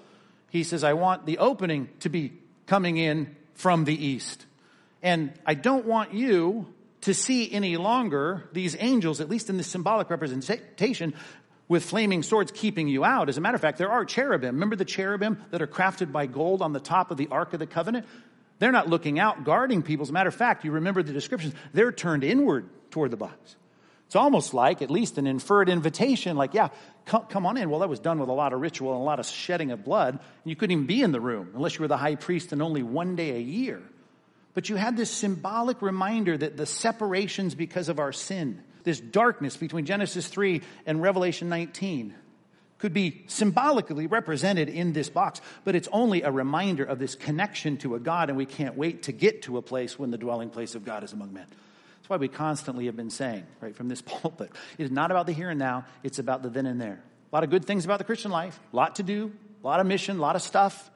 he 0.52 0.64
says, 0.64 0.84
I 0.84 0.94
want 0.94 1.26
the 1.26 1.40
opening 1.40 1.90
to 2.02 2.10
be 2.10 2.34
coming 2.68 2.98
in 2.98 3.36
from 3.56 3.86
the 3.86 4.06
east. 4.06 4.46
And 5.02 5.34
I 5.48 5.56
don't 5.56 5.88
want 5.88 6.14
you 6.14 6.68
to 7.02 7.16
see 7.16 7.52
any 7.52 7.78
longer 7.78 8.48
these 8.54 8.76
angels, 8.80 9.20
at 9.20 9.30
least 9.30 9.50
in 9.50 9.58
this 9.58 9.68
symbolic 9.68 10.12
representation, 10.12 11.16
with 11.68 11.84
flaming 11.84 12.22
swords 12.22 12.52
keeping 12.52 12.88
you 12.88 13.04
out. 13.04 13.30
As 13.30 13.40
a 13.40 13.42
matter 13.42 13.56
of 13.56 13.62
fact, 13.62 13.80
there 13.80 13.92
are 13.92 14.06
cherubim. 14.06 14.54
Remember 14.54 14.76
the 14.76 14.86
cherubim 14.86 15.44
that 15.50 15.64
are 15.64 15.68
crafted 15.68 16.12
by 16.12 16.28
gold 16.28 16.62
on 16.62 16.72
the 16.72 16.80
top 16.80 17.10
of 17.10 17.18
the 17.18 17.30
Ark 17.32 17.54
of 17.54 17.60
the 17.60 17.66
Covenant? 17.66 18.06
They're 18.60 18.72
not 18.72 18.88
looking 18.90 19.20
out, 19.20 19.44
guarding 19.44 19.84
people. 19.84 20.04
As 20.04 20.10
a 20.10 20.14
matter 20.14 20.30
of 20.30 20.36
fact, 20.36 20.64
you 20.64 20.72
remember 20.72 21.04
the 21.04 21.14
descriptions, 21.14 21.54
they're 21.74 21.92
turned 21.92 22.24
inward 22.24 22.70
toward 22.90 23.12
the 23.12 23.18
box. 23.18 23.56
It's 24.08 24.16
almost 24.16 24.54
like, 24.54 24.82
at 24.82 24.92
least 24.92 25.18
an 25.18 25.28
inferred 25.28 25.68
invitation, 25.68 26.38
like, 26.38 26.54
yeah, 26.54 26.70
come, 27.06 27.24
come, 27.24 27.46
on 27.46 27.58
in. 27.58 27.70
Well, 27.70 27.80
that 27.80 27.90
was 27.90 28.00
done 28.00 28.20
with 28.20 28.30
a 28.30 28.34
lot 28.34 28.54
of 28.54 28.62
ritual 28.62 28.94
and 28.94 29.02
a 29.02 29.04
lot 29.04 29.20
of 29.20 29.26
shedding 29.26 29.72
of 29.72 29.84
blood. 29.84 30.14
And 30.14 30.22
you 30.46 30.56
couldn't 30.56 30.74
even 30.74 30.86
be 30.86 31.02
in 31.02 31.12
the 31.12 31.20
room 31.20 31.52
unless 31.56 31.76
you 31.76 31.82
were 31.82 31.88
the 31.88 31.98
high 31.98 32.16
priest 32.16 32.52
and 32.54 32.62
only 32.62 32.84
one 32.84 33.16
day 33.16 33.32
a 33.32 33.40
year. 33.40 33.82
But 34.54 34.70
you 34.70 34.76
had 34.76 34.96
this 34.96 35.12
symbolic 35.12 35.82
reminder 35.82 36.38
that 36.38 36.56
the 36.56 36.66
separations 36.66 37.56
because 37.56 37.90
of 37.90 38.00
our 38.00 38.14
sin, 38.14 38.64
this 38.84 39.00
darkness 39.00 39.58
between 39.58 39.86
Genesis 39.86 40.28
3 40.28 40.62
and 40.86 41.02
Revelation 41.02 41.50
19, 41.50 42.16
could 42.78 42.94
be 42.94 43.24
symbolically 43.28 44.08
represented 44.08 44.70
in 44.70 44.94
this 44.94 45.10
box, 45.10 45.42
but 45.64 45.76
it's 45.76 45.88
only 45.92 46.22
a 46.24 46.32
reminder 46.32 46.84
of 46.84 47.00
this 47.00 47.16
connection 47.16 47.78
to 47.78 47.96
a 47.96 48.00
God, 48.00 48.30
and 48.30 48.38
we 48.38 48.46
can't 48.46 48.76
wait 48.76 49.04
to 49.04 49.12
get 49.12 49.44
to 49.44 49.58
a 49.58 49.62
place 49.62 49.98
when 49.98 50.12
the 50.12 50.18
dwelling 50.18 50.50
place 50.50 50.76
of 50.76 50.84
God 50.84 51.04
is 51.04 51.14
among 51.14 51.34
men. 51.34 51.46
That's 51.50 52.10
why 52.10 52.18
we 52.18 52.28
constantly 52.28 52.86
have 52.88 52.96
been 52.96 53.10
saying, 53.10 53.46
right, 53.62 53.76
from 53.76 53.88
this 53.88 54.02
pulpit, 54.06 54.52
it 54.78 54.84
is 54.84 54.92
not 54.92 55.10
about 55.12 55.26
the 55.26 55.34
here 55.34 55.50
and 55.50 55.60
now, 55.60 55.86
it's 56.04 56.20
about 56.20 56.44
the 56.44 56.50
then 56.50 56.66
and 56.66 56.80
there. 56.80 57.00
A 57.32 57.36
lot 57.36 57.44
of 57.44 57.50
good 57.50 57.66
things 57.66 57.86
about 57.86 57.98
the 57.98 58.04
Christian 58.04 58.32
life, 58.32 58.60
a 58.72 58.76
lot 58.76 58.98
to 58.98 59.04
do, 59.04 59.32
a 59.64 59.68
lot 59.68 59.80
of 59.80 59.88
mission, 59.88 60.18
a 60.18 60.22
lot 60.22 60.36
of 60.36 60.42
stuff. 60.42 60.92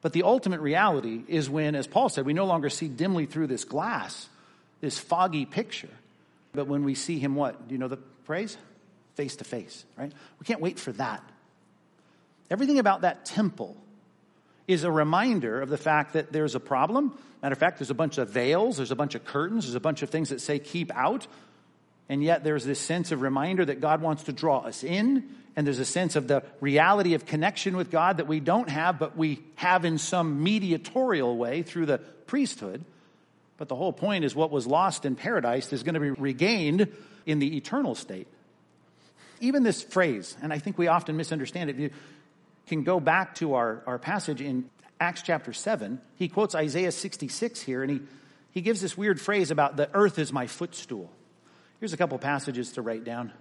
But 0.00 0.12
the 0.12 0.22
ultimate 0.22 0.60
reality 0.60 1.22
is 1.28 1.50
when, 1.50 1.74
as 1.74 1.86
Paul 1.86 2.08
said, 2.08 2.26
we 2.26 2.32
no 2.32 2.46
longer 2.46 2.70
see 2.70 2.88
dimly 2.88 3.26
through 3.26 3.48
this 3.48 3.64
glass, 3.64 4.28
this 4.80 4.98
foggy 4.98 5.46
picture, 5.46 5.90
but 6.52 6.66
when 6.66 6.84
we 6.84 6.94
see 6.94 7.18
him 7.18 7.34
what? 7.34 7.68
Do 7.68 7.74
you 7.74 7.78
know 7.78 7.88
the 7.88 7.98
phrase? 8.24 8.56
Face 9.14 9.36
to 9.36 9.44
face, 9.44 9.84
right? 9.96 10.12
We 10.40 10.44
can't 10.44 10.60
wait 10.60 10.78
for 10.78 10.92
that. 10.92 11.22
Everything 12.50 12.78
about 12.78 13.02
that 13.02 13.24
temple 13.24 13.76
is 14.66 14.84
a 14.84 14.90
reminder 14.90 15.60
of 15.60 15.68
the 15.68 15.78
fact 15.78 16.14
that 16.14 16.32
there's 16.32 16.54
a 16.54 16.60
problem. 16.60 17.16
Matter 17.42 17.52
of 17.52 17.58
fact, 17.58 17.78
there's 17.78 17.90
a 17.90 17.94
bunch 17.94 18.18
of 18.18 18.30
veils, 18.30 18.78
there's 18.78 18.90
a 18.90 18.96
bunch 18.96 19.14
of 19.14 19.24
curtains, 19.24 19.66
there's 19.66 19.74
a 19.74 19.80
bunch 19.80 20.02
of 20.02 20.10
things 20.10 20.30
that 20.30 20.40
say 20.40 20.58
keep 20.58 20.90
out. 20.94 21.26
And 22.08 22.22
yet 22.22 22.44
there's 22.44 22.64
this 22.64 22.80
sense 22.80 23.12
of 23.12 23.22
reminder 23.22 23.64
that 23.64 23.80
God 23.80 24.02
wants 24.02 24.24
to 24.24 24.32
draw 24.32 24.58
us 24.58 24.84
in. 24.84 25.28
And 25.56 25.66
there's 25.66 25.78
a 25.78 25.84
sense 25.84 26.16
of 26.16 26.26
the 26.26 26.42
reality 26.60 27.14
of 27.14 27.26
connection 27.26 27.76
with 27.76 27.90
God 27.90 28.16
that 28.16 28.26
we 28.26 28.40
don't 28.40 28.68
have, 28.68 28.98
but 28.98 29.16
we 29.16 29.40
have 29.54 29.84
in 29.84 29.98
some 29.98 30.42
mediatorial 30.42 31.36
way 31.36 31.62
through 31.62 31.86
the 31.86 31.98
priesthood. 31.98 32.84
But 33.56 33.68
the 33.68 33.76
whole 33.76 33.92
point 33.92 34.24
is 34.24 34.34
what 34.34 34.50
was 34.50 34.66
lost 34.66 35.04
in 35.04 35.14
paradise 35.14 35.72
is 35.72 35.82
going 35.82 35.94
to 35.94 36.00
be 36.00 36.10
regained 36.10 36.88
in 37.24 37.38
the 37.38 37.56
eternal 37.56 37.94
state. 37.94 38.26
Even 39.44 39.62
this 39.62 39.82
phrase, 39.82 40.34
and 40.40 40.54
I 40.54 40.58
think 40.58 40.78
we 40.78 40.88
often 40.88 41.18
misunderstand 41.18 41.68
it, 41.68 41.76
you 41.76 41.90
can 42.66 42.82
go 42.82 42.98
back 42.98 43.34
to 43.36 43.54
our, 43.54 43.82
our 43.86 43.98
passage 43.98 44.40
in 44.40 44.70
Acts 44.98 45.20
chapter 45.20 45.52
7. 45.52 46.00
He 46.16 46.28
quotes 46.28 46.54
Isaiah 46.54 46.90
66 46.90 47.60
here, 47.60 47.82
and 47.82 47.92
he, 47.92 48.00
he 48.52 48.62
gives 48.62 48.80
this 48.80 48.96
weird 48.96 49.20
phrase 49.20 49.50
about 49.50 49.76
the 49.76 49.90
earth 49.92 50.18
is 50.18 50.32
my 50.32 50.46
footstool. 50.46 51.12
Here's 51.78 51.92
a 51.92 51.98
couple 51.98 52.16
passages 52.18 52.72
to 52.72 52.82
write 52.82 53.04
down 53.04 53.32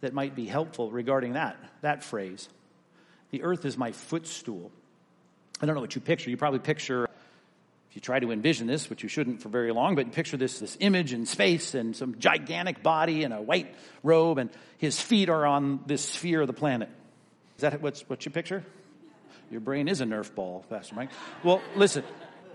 that 0.00 0.14
might 0.14 0.36
be 0.36 0.46
helpful 0.46 0.92
regarding 0.92 1.32
that, 1.32 1.56
that 1.80 2.04
phrase. 2.04 2.48
The 3.32 3.42
earth 3.42 3.64
is 3.64 3.76
my 3.76 3.90
footstool. 3.90 4.70
I 5.60 5.66
don't 5.66 5.74
know 5.74 5.80
what 5.80 5.96
you 5.96 6.00
picture. 6.00 6.30
You 6.30 6.36
probably 6.36 6.60
picture, 6.60 7.04
if 7.04 7.05
you 7.96 8.00
try 8.02 8.20
to 8.20 8.30
envision 8.30 8.66
this, 8.66 8.90
which 8.90 9.02
you 9.02 9.08
shouldn't 9.08 9.40
for 9.40 9.48
very 9.48 9.72
long, 9.72 9.94
but 9.94 10.12
picture 10.12 10.36
this, 10.36 10.58
this 10.58 10.76
image 10.80 11.14
in 11.14 11.24
space 11.24 11.74
and 11.74 11.96
some 11.96 12.18
gigantic 12.18 12.82
body 12.82 13.24
and 13.24 13.32
a 13.32 13.40
white 13.40 13.74
robe, 14.02 14.36
and 14.36 14.50
his 14.76 15.00
feet 15.00 15.30
are 15.30 15.46
on 15.46 15.80
this 15.86 16.04
sphere 16.04 16.42
of 16.42 16.46
the 16.46 16.52
planet. 16.52 16.90
Is 17.56 17.62
that 17.62 17.80
what's, 17.80 18.02
what 18.02 18.22
you 18.26 18.30
picture? 18.30 18.62
Your 19.50 19.60
brain 19.60 19.88
is 19.88 20.02
a 20.02 20.04
Nerf 20.04 20.34
ball, 20.34 20.62
Pastor 20.68 20.94
Mike. 20.94 21.08
Well, 21.42 21.62
listen, 21.74 22.04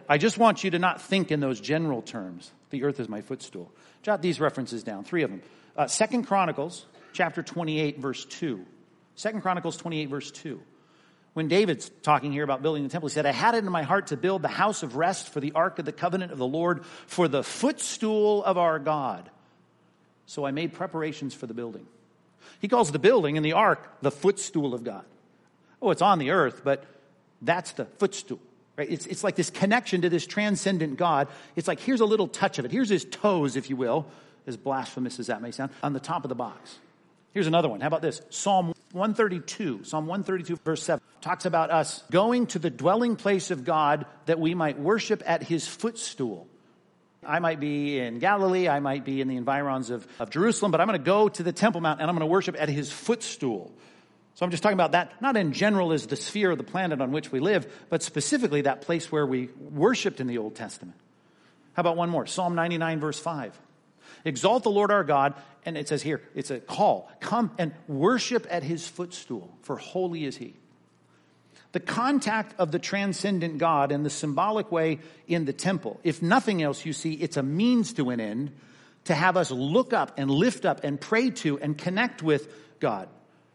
I 0.07 0.19
just 0.19 0.37
want 0.37 0.63
you 0.63 0.69
to 0.71 0.79
not 0.79 1.01
think 1.01 1.31
in 1.31 1.39
those 1.39 1.59
general 1.59 2.03
terms. 2.03 2.51
The 2.69 2.83
earth 2.83 2.99
is 2.99 3.09
my 3.09 3.21
footstool. 3.21 3.71
Jot 4.03 4.21
these 4.21 4.39
references 4.39 4.83
down, 4.83 5.05
three 5.05 5.23
of 5.23 5.31
them. 5.31 5.41
Uh, 5.75 5.87
Second 5.87 6.25
Chronicles 6.25 6.85
chapter 7.13 7.41
28, 7.41 7.97
verse 7.97 8.25
2. 8.25 8.63
Second 9.15 9.41
Chronicles 9.41 9.75
28, 9.77 10.07
verse 10.07 10.29
2. 10.29 10.61
When 11.33 11.47
David's 11.47 11.89
talking 12.03 12.31
here 12.33 12.43
about 12.43 12.61
building 12.61 12.83
the 12.83 12.89
temple, 12.89 13.07
he 13.07 13.13
said, 13.13 13.25
I 13.25 13.31
had 13.31 13.55
it 13.55 13.59
in 13.63 13.71
my 13.71 13.83
heart 13.83 14.07
to 14.07 14.17
build 14.17 14.41
the 14.41 14.49
house 14.49 14.83
of 14.83 14.97
rest 14.97 15.29
for 15.29 15.39
the 15.39 15.53
ark 15.53 15.79
of 15.79 15.85
the 15.85 15.93
covenant 15.93 16.33
of 16.33 16.37
the 16.37 16.47
Lord, 16.47 16.83
for 17.07 17.27
the 17.27 17.41
footstool 17.41 18.43
of 18.43 18.57
our 18.57 18.79
God. 18.79 19.29
So 20.25 20.45
I 20.45 20.51
made 20.51 20.73
preparations 20.73 21.33
for 21.33 21.47
the 21.47 21.53
building. 21.53 21.85
He 22.59 22.67
calls 22.67 22.91
the 22.91 22.99
building 22.99 23.37
and 23.37 23.45
the 23.45 23.53
ark 23.53 23.97
the 24.01 24.11
footstool 24.11 24.73
of 24.73 24.83
God. 24.83 25.05
Oh, 25.81 25.91
it's 25.91 26.01
on 26.01 26.19
the 26.19 26.31
earth, 26.31 26.61
but 26.63 26.85
that's 27.41 27.71
the 27.73 27.85
footstool. 27.85 28.39
Right? 28.77 28.89
It's, 28.89 29.05
it's 29.05 29.23
like 29.23 29.35
this 29.35 29.49
connection 29.49 30.01
to 30.01 30.09
this 30.09 30.27
transcendent 30.27 30.97
God. 30.97 31.27
It's 31.55 31.67
like 31.67 31.79
here's 31.79 32.01
a 32.01 32.05
little 32.05 32.27
touch 32.27 32.59
of 32.59 32.65
it. 32.65 32.71
Here's 32.71 32.89
his 32.89 33.05
toes, 33.05 33.55
if 33.55 33.69
you 33.69 33.75
will, 33.75 34.05
as 34.47 34.57
blasphemous 34.57 35.19
as 35.19 35.27
that 35.27 35.41
may 35.41 35.51
sound, 35.51 35.71
on 35.81 35.93
the 35.93 35.99
top 35.99 36.25
of 36.25 36.29
the 36.29 36.35
box. 36.35 36.77
Here's 37.33 37.47
another 37.47 37.69
one. 37.69 37.79
How 37.79 37.87
about 37.87 38.01
this? 38.01 38.21
Psalm 38.29 38.73
132, 38.91 39.85
Psalm 39.85 40.05
132, 40.05 40.57
verse 40.65 40.83
7, 40.83 41.01
talks 41.21 41.45
about 41.45 41.71
us 41.71 42.03
going 42.11 42.47
to 42.47 42.59
the 42.59 42.69
dwelling 42.69 43.15
place 43.15 43.51
of 43.51 43.63
God 43.63 44.05
that 44.25 44.39
we 44.39 44.53
might 44.53 44.77
worship 44.77 45.23
at 45.25 45.41
his 45.41 45.65
footstool. 45.65 46.47
I 47.25 47.39
might 47.39 47.59
be 47.59 47.99
in 47.99 48.19
Galilee, 48.19 48.67
I 48.67 48.79
might 48.79 49.05
be 49.05 49.21
in 49.21 49.27
the 49.27 49.37
environs 49.37 49.91
of, 49.91 50.05
of 50.19 50.29
Jerusalem, 50.29 50.71
but 50.71 50.81
I'm 50.81 50.87
going 50.87 50.99
to 50.99 51.05
go 51.05 51.29
to 51.29 51.43
the 51.43 51.53
Temple 51.53 51.79
Mount 51.79 52.01
and 52.01 52.09
I'm 52.09 52.15
going 52.15 52.27
to 52.27 52.31
worship 52.31 52.55
at 52.59 52.67
his 52.67 52.91
footstool. 52.91 53.71
So 54.33 54.45
I'm 54.45 54.51
just 54.51 54.63
talking 54.63 54.73
about 54.73 54.93
that, 54.93 55.21
not 55.21 55.37
in 55.37 55.53
general 55.53 55.93
as 55.93 56.07
the 56.07 56.15
sphere 56.15 56.51
of 56.51 56.57
the 56.57 56.63
planet 56.63 56.99
on 56.99 57.11
which 57.11 57.31
we 57.31 57.39
live, 57.39 57.71
but 57.89 58.01
specifically 58.01 58.61
that 58.61 58.81
place 58.81 59.11
where 59.11 59.25
we 59.25 59.49
worshiped 59.59 60.19
in 60.19 60.27
the 60.27 60.39
Old 60.39 60.55
Testament. 60.55 60.97
How 61.73 61.81
about 61.81 61.95
one 61.95 62.09
more? 62.09 62.25
Psalm 62.25 62.55
99, 62.55 62.99
verse 62.99 63.19
5. 63.19 63.57
Exalt 64.25 64.63
the 64.63 64.71
Lord 64.71 64.91
our 64.91 65.03
God. 65.03 65.35
And 65.65 65.77
it 65.77 65.87
says 65.87 66.01
here, 66.01 66.21
it's 66.35 66.51
a 66.51 66.59
call. 66.59 67.11
Come 67.19 67.51
and 67.57 67.73
worship 67.87 68.47
at 68.49 68.63
his 68.63 68.87
footstool, 68.87 69.55
for 69.61 69.77
holy 69.77 70.25
is 70.25 70.37
he. 70.37 70.55
The 71.71 71.79
contact 71.79 72.59
of 72.59 72.71
the 72.71 72.79
transcendent 72.79 73.57
God 73.57 73.91
in 73.91 74.03
the 74.03 74.09
symbolic 74.09 74.71
way 74.71 74.99
in 75.27 75.45
the 75.45 75.53
temple, 75.53 75.99
if 76.03 76.21
nothing 76.21 76.61
else, 76.61 76.85
you 76.85 76.93
see, 76.93 77.13
it's 77.13 77.37
a 77.37 77.43
means 77.43 77.93
to 77.93 78.09
an 78.09 78.19
end 78.19 78.51
to 79.05 79.13
have 79.15 79.37
us 79.37 79.51
look 79.51 79.93
up 79.93 80.13
and 80.17 80.29
lift 80.29 80.65
up 80.65 80.83
and 80.83 80.99
pray 80.99 81.29
to 81.29 81.59
and 81.59 81.77
connect 81.77 82.21
with 82.21 82.51
God. 82.79 83.07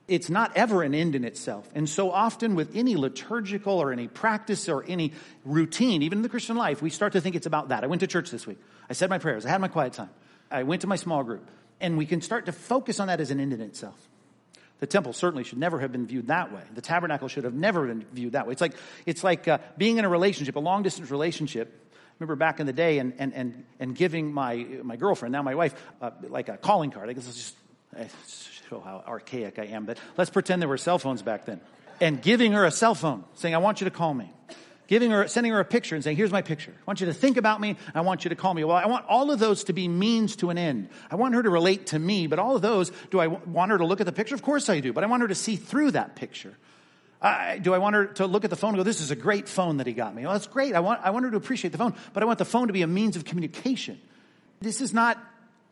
It's 0.08 0.30
not 0.30 0.56
ever 0.56 0.82
an 0.82 0.94
end 0.94 1.16
in 1.16 1.24
itself. 1.24 1.68
And 1.74 1.88
so 1.88 2.10
often 2.12 2.54
with 2.54 2.76
any 2.76 2.96
liturgical 2.96 3.74
or 3.74 3.92
any 3.92 4.06
practice 4.06 4.68
or 4.68 4.84
any 4.86 5.12
routine, 5.44 6.02
even 6.02 6.18
in 6.18 6.22
the 6.22 6.28
Christian 6.28 6.56
life, 6.56 6.80
we 6.80 6.90
start 6.90 7.14
to 7.14 7.20
think 7.20 7.34
it's 7.34 7.46
about 7.46 7.68
that. 7.68 7.82
I 7.82 7.88
went 7.88 8.00
to 8.00 8.06
church 8.06 8.30
this 8.30 8.46
week. 8.46 8.58
I 8.88 8.92
said 8.92 9.10
my 9.10 9.18
prayers. 9.18 9.44
I 9.44 9.50
had 9.50 9.60
my 9.60 9.68
quiet 9.68 9.94
time. 9.94 10.10
I 10.50 10.62
went 10.62 10.82
to 10.82 10.86
my 10.86 10.96
small 10.96 11.24
group, 11.24 11.50
and 11.80 11.98
we 11.98 12.06
can 12.06 12.20
start 12.20 12.46
to 12.46 12.52
focus 12.52 13.00
on 13.00 13.08
that 13.08 13.20
as 13.20 13.30
an 13.30 13.40
end 13.40 13.52
in 13.52 13.60
itself. 13.60 13.96
The 14.78 14.86
temple 14.86 15.12
certainly 15.12 15.44
should 15.44 15.58
never 15.58 15.80
have 15.80 15.90
been 15.90 16.06
viewed 16.06 16.26
that 16.26 16.52
way. 16.52 16.60
The 16.74 16.82
tabernacle 16.82 17.28
should 17.28 17.44
have 17.44 17.54
never 17.54 17.86
been 17.86 18.04
viewed 18.12 18.32
that 18.32 18.46
way. 18.46 18.52
It's 18.52 18.60
like, 18.60 18.74
it's 19.06 19.24
like 19.24 19.48
uh, 19.48 19.58
being 19.78 19.96
in 19.96 20.04
a 20.04 20.08
relationship, 20.08 20.56
a 20.56 20.60
long 20.60 20.82
distance 20.82 21.10
relationship. 21.10 21.94
Remember 22.18 22.36
back 22.36 22.60
in 22.60 22.66
the 22.66 22.72
day 22.72 22.98
and, 22.98 23.14
and, 23.18 23.34
and, 23.34 23.64
and 23.80 23.94
giving 23.94 24.32
my, 24.32 24.66
my 24.82 24.96
girlfriend, 24.96 25.32
now 25.32 25.42
my 25.42 25.54
wife, 25.54 25.74
uh, 26.02 26.10
like 26.28 26.48
a 26.48 26.56
calling 26.58 26.90
card. 26.90 27.08
I 27.08 27.14
guess 27.14 27.26
it's 27.26 27.36
just, 27.36 27.56
I 27.98 28.08
show 28.68 28.80
how 28.80 29.02
archaic 29.06 29.58
I 29.58 29.66
am, 29.66 29.86
but 29.86 29.98
let's 30.16 30.30
pretend 30.30 30.60
there 30.60 30.68
were 30.68 30.78
cell 30.78 30.98
phones 30.98 31.22
back 31.22 31.46
then. 31.46 31.60
And 32.00 32.20
giving 32.20 32.52
her 32.52 32.64
a 32.64 32.70
cell 32.70 32.94
phone, 32.94 33.24
saying, 33.34 33.54
I 33.54 33.58
want 33.58 33.80
you 33.80 33.86
to 33.86 33.90
call 33.90 34.12
me 34.12 34.30
giving 34.88 35.10
her, 35.10 35.26
sending 35.28 35.52
her 35.52 35.60
a 35.60 35.64
picture 35.64 35.94
and 35.94 36.04
saying, 36.04 36.16
here's 36.16 36.32
my 36.32 36.42
picture. 36.42 36.72
I 36.72 36.82
want 36.86 37.00
you 37.00 37.06
to 37.06 37.14
think 37.14 37.36
about 37.36 37.60
me. 37.60 37.76
I 37.94 38.02
want 38.02 38.24
you 38.24 38.28
to 38.28 38.36
call 38.36 38.54
me. 38.54 38.64
Well, 38.64 38.76
I 38.76 38.86
want 38.86 39.06
all 39.06 39.30
of 39.30 39.38
those 39.38 39.64
to 39.64 39.72
be 39.72 39.88
means 39.88 40.36
to 40.36 40.50
an 40.50 40.58
end. 40.58 40.88
I 41.10 41.16
want 41.16 41.34
her 41.34 41.42
to 41.42 41.50
relate 41.50 41.88
to 41.88 41.98
me, 41.98 42.26
but 42.26 42.38
all 42.38 42.56
of 42.56 42.62
those, 42.62 42.90
do 43.10 43.20
I 43.20 43.26
want 43.26 43.72
her 43.72 43.78
to 43.78 43.86
look 43.86 44.00
at 44.00 44.06
the 44.06 44.12
picture? 44.12 44.34
Of 44.34 44.42
course 44.42 44.68
I 44.68 44.80
do, 44.80 44.92
but 44.92 45.04
I 45.04 45.06
want 45.06 45.22
her 45.22 45.28
to 45.28 45.34
see 45.34 45.56
through 45.56 45.92
that 45.92 46.16
picture. 46.16 46.56
I, 47.20 47.58
do 47.58 47.74
I 47.74 47.78
want 47.78 47.96
her 47.96 48.06
to 48.06 48.26
look 48.26 48.44
at 48.44 48.50
the 48.50 48.56
phone 48.56 48.70
and 48.70 48.76
go, 48.78 48.82
this 48.82 49.00
is 49.00 49.10
a 49.10 49.16
great 49.16 49.48
phone 49.48 49.78
that 49.78 49.86
he 49.86 49.92
got 49.92 50.14
me? 50.14 50.22
Well, 50.22 50.32
that's 50.32 50.46
great. 50.46 50.74
I 50.74 50.80
want, 50.80 51.00
I 51.02 51.10
want 51.10 51.24
her 51.24 51.30
to 51.30 51.36
appreciate 51.36 51.70
the 51.70 51.78
phone, 51.78 51.94
but 52.12 52.22
I 52.22 52.26
want 52.26 52.38
the 52.38 52.44
phone 52.44 52.66
to 52.68 52.72
be 52.72 52.82
a 52.82 52.86
means 52.86 53.16
of 53.16 53.24
communication. 53.24 54.00
This 54.60 54.80
is 54.80 54.92
not 54.92 55.18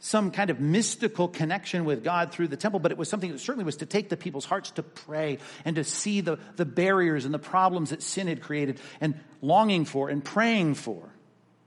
some 0.04 0.30
kind 0.30 0.50
of 0.50 0.60
mystical 0.60 1.28
connection 1.28 1.86
with 1.86 2.04
God 2.04 2.30
through 2.30 2.48
the 2.48 2.58
temple, 2.58 2.78
but 2.78 2.92
it 2.92 2.98
was 2.98 3.08
something 3.08 3.32
that 3.32 3.38
certainly 3.38 3.64
was 3.64 3.78
to 3.78 3.86
take 3.86 4.10
the 4.10 4.18
people's 4.18 4.44
hearts 4.44 4.70
to 4.72 4.82
pray 4.82 5.38
and 5.64 5.76
to 5.76 5.82
see 5.82 6.20
the, 6.20 6.38
the 6.56 6.66
barriers 6.66 7.24
and 7.24 7.32
the 7.32 7.38
problems 7.38 7.88
that 7.88 8.02
sin 8.02 8.26
had 8.26 8.42
created 8.42 8.78
and 9.00 9.18
longing 9.40 9.86
for 9.86 10.10
and 10.10 10.22
praying 10.22 10.74
for 10.74 11.08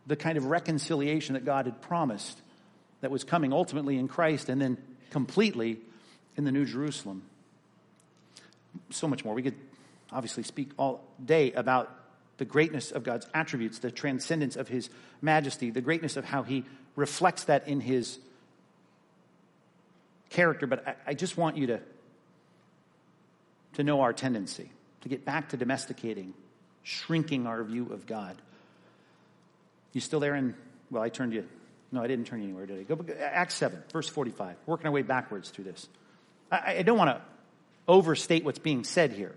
the 0.06 0.16
kind 0.16 0.38
of 0.38 0.46
reconciliation 0.46 1.34
that 1.34 1.46
God 1.46 1.66
had 1.66 1.82
promised 1.82 2.40
that 3.02 3.10
was 3.10 3.24
coming 3.24 3.52
ultimately 3.54 3.98
in 3.98 4.08
Christ 4.08 4.50
and 4.50 4.62
then 4.62 4.78
completely 5.10 5.80
in 6.36 6.46
the 6.46 6.52
New 6.52 6.66
Jerusalem. 6.66 7.24
So 8.92 9.08
much 9.08 9.26
more. 9.26 9.34
We 9.34 9.42
could 9.42 9.58
obviously 10.12 10.44
speak 10.44 10.70
all 10.78 11.04
day 11.26 11.54
about 11.54 11.92
the 12.38 12.46
greatness 12.46 12.92
of 12.92 13.02
God's 13.02 13.26
attributes, 13.34 13.80
the 13.80 13.90
transcendence 13.90 14.56
of 14.56 14.68
his 14.68 14.92
majesty, 15.24 15.72
the 15.72 15.82
greatness 15.82 16.18
of 16.18 16.26
how 16.26 16.44
he 16.44 16.66
reflects 16.96 17.46
that 17.46 17.68
in 17.68 17.80
his 17.80 18.20
character, 20.38 20.68
but 20.68 20.88
I, 20.88 20.96
I 21.08 21.14
just 21.16 21.36
want 21.36 21.58
you 21.58 21.68
to, 21.68 21.80
to 23.74 23.84
know 23.84 24.02
our 24.02 24.14
tendency 24.14 24.70
to 25.02 25.10
get 25.10 25.26
back 25.26 25.50
to 25.50 25.58
domesticating, 25.58 26.36
shrinking 26.84 27.48
our 27.48 27.64
view 27.64 27.92
of 27.92 28.06
God. 28.06 28.38
You 29.94 30.02
still 30.02 30.20
there? 30.20 30.36
In 30.36 30.54
well, 30.92 31.02
I 31.02 31.10
turned 31.10 31.34
you. 31.34 31.48
No, 31.92 32.04
I 32.04 32.08
didn't 32.08 32.26
turn 32.26 32.40
you 32.40 32.46
anywhere, 32.46 32.68
did 32.68 32.80
I? 32.80 32.84
Go 32.84 33.04
Acts 33.20 33.56
seven, 33.56 33.82
verse 33.92 34.08
forty-five. 34.08 34.58
Working 34.68 34.86
our 34.86 34.92
way 34.92 35.02
backwards 35.02 35.50
through 35.50 35.66
this. 35.66 35.90
I, 36.52 36.78
I 36.78 36.82
don't 36.84 37.00
want 37.00 37.10
to 37.10 37.22
overstate 37.88 38.44
what's 38.46 38.60
being 38.60 38.84
said 38.84 39.12
here, 39.12 39.34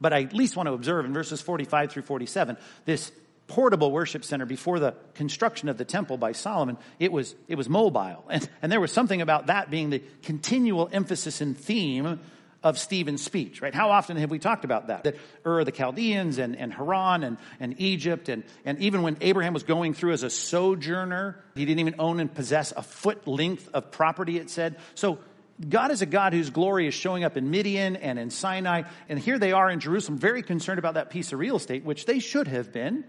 but 0.00 0.12
I 0.12 0.22
at 0.22 0.32
least 0.32 0.56
want 0.56 0.66
to 0.66 0.72
observe 0.72 1.04
in 1.04 1.14
verses 1.14 1.40
forty-five 1.40 1.92
through 1.92 2.02
forty-seven 2.02 2.56
this 2.86 3.12
portable 3.46 3.90
worship 3.90 4.24
center 4.24 4.46
before 4.46 4.78
the 4.78 4.94
construction 5.14 5.68
of 5.68 5.76
the 5.76 5.84
temple 5.84 6.16
by 6.16 6.32
Solomon, 6.32 6.78
it 6.98 7.12
was, 7.12 7.34
it 7.48 7.56
was 7.56 7.68
mobile. 7.68 8.24
And, 8.30 8.48
and 8.62 8.72
there 8.72 8.80
was 8.80 8.92
something 8.92 9.20
about 9.20 9.46
that 9.46 9.70
being 9.70 9.90
the 9.90 10.02
continual 10.22 10.88
emphasis 10.92 11.40
and 11.40 11.56
theme 11.56 12.20
of 12.64 12.78
Stephen's 12.78 13.22
speech, 13.22 13.60
right? 13.60 13.74
How 13.74 13.90
often 13.90 14.16
have 14.16 14.30
we 14.30 14.38
talked 14.38 14.64
about 14.64 14.86
that? 14.86 15.04
That 15.04 15.16
Ur 15.44 15.64
the 15.64 15.70
Chaldeans 15.70 16.38
and, 16.38 16.56
and 16.56 16.72
Haran 16.72 17.22
and, 17.22 17.36
and 17.60 17.78
Egypt 17.78 18.30
and, 18.30 18.42
and 18.64 18.78
even 18.80 19.02
when 19.02 19.18
Abraham 19.20 19.52
was 19.52 19.64
going 19.64 19.92
through 19.92 20.12
as 20.12 20.22
a 20.22 20.30
sojourner, 20.30 21.38
he 21.54 21.66
didn't 21.66 21.80
even 21.80 21.96
own 21.98 22.20
and 22.20 22.34
possess 22.34 22.72
a 22.74 22.82
foot 22.82 23.28
length 23.28 23.68
of 23.74 23.90
property, 23.90 24.38
it 24.38 24.48
said. 24.48 24.76
So 24.94 25.18
God 25.68 25.90
is 25.90 26.00
a 26.00 26.06
God 26.06 26.32
whose 26.32 26.48
glory 26.48 26.86
is 26.86 26.94
showing 26.94 27.22
up 27.22 27.36
in 27.36 27.50
Midian 27.50 27.96
and 27.96 28.18
in 28.18 28.30
Sinai. 28.30 28.82
And 29.10 29.18
here 29.18 29.38
they 29.38 29.52
are 29.52 29.70
in 29.70 29.78
Jerusalem, 29.78 30.18
very 30.18 30.42
concerned 30.42 30.78
about 30.78 30.94
that 30.94 31.10
piece 31.10 31.34
of 31.34 31.38
real 31.38 31.56
estate, 31.56 31.84
which 31.84 32.06
they 32.06 32.18
should 32.18 32.48
have 32.48 32.72
been, 32.72 33.04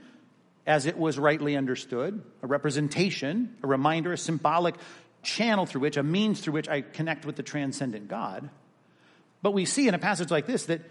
as 0.66 0.86
it 0.86 0.98
was 0.98 1.20
rightly 1.20 1.56
understood, 1.56 2.24
a 2.42 2.48
representation, 2.48 3.56
a 3.62 3.68
reminder, 3.68 4.14
a 4.14 4.18
symbolic 4.18 4.76
channel 5.22 5.66
through 5.66 5.82
which, 5.82 5.98
a 5.98 6.04
means 6.04 6.42
through 6.42 6.54
which 6.54 6.70
I 6.70 6.82
connect 6.82 7.26
with 7.26 7.36
the 7.36 7.44
transcendent 7.44 8.08
God. 8.08 8.50
But 9.42 9.52
we 9.52 9.66
see 9.66 9.88
in 9.88 9.94
a 9.94 10.00
passage 10.00 10.32
like 10.32 10.48
this 10.48 10.66
that 10.66 10.82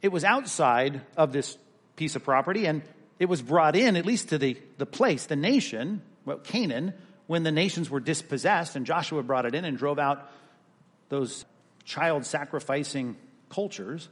it 0.00 0.08
was 0.08 0.24
outside 0.24 1.02
of 1.16 1.32
this 1.32 1.58
piece 1.96 2.16
of 2.16 2.24
property 2.24 2.66
and 2.66 2.82
it 3.18 3.26
was 3.26 3.42
brought 3.42 3.76
in, 3.76 3.96
at 3.96 4.06
least 4.06 4.30
to 4.30 4.38
the, 4.38 4.56
the 4.78 4.86
place, 4.86 5.26
the 5.26 5.36
nation, 5.36 6.02
well, 6.24 6.38
Canaan, 6.38 6.94
when 7.26 7.42
the 7.42 7.52
nations 7.52 7.90
were 7.90 8.00
dispossessed 8.00 8.76
and 8.76 8.86
Joshua 8.86 9.22
brought 9.22 9.44
it 9.44 9.54
in 9.54 9.64
and 9.64 9.76
drove 9.76 9.98
out 9.98 10.30
those 11.08 11.44
child 11.84 12.24
sacrificing 12.24 13.16
cultures. 13.50 14.08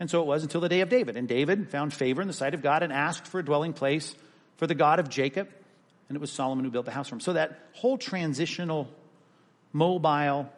And 0.00 0.10
so 0.10 0.22
it 0.22 0.26
was 0.26 0.42
until 0.42 0.60
the 0.60 0.68
day 0.68 0.80
of 0.80 0.88
David. 0.88 1.16
And 1.16 1.28
David 1.28 1.70
found 1.70 1.92
favor 1.92 2.22
in 2.22 2.28
the 2.28 2.34
sight 2.34 2.54
of 2.54 2.62
God 2.62 2.82
and 2.82 2.92
asked 2.92 3.26
for 3.26 3.38
a 3.38 3.44
dwelling 3.44 3.74
place 3.74 4.14
for 4.60 4.66
the 4.66 4.74
God 4.74 5.00
of 5.00 5.08
Jacob. 5.08 5.48
And 6.08 6.16
it 6.16 6.20
was 6.20 6.30
Solomon 6.30 6.66
who 6.66 6.70
built 6.70 6.84
the 6.84 6.92
house 6.92 7.08
for 7.08 7.14
him. 7.14 7.20
So 7.20 7.32
that 7.32 7.58
whole 7.72 7.96
transitional, 7.96 8.88
mobile, 9.72 10.52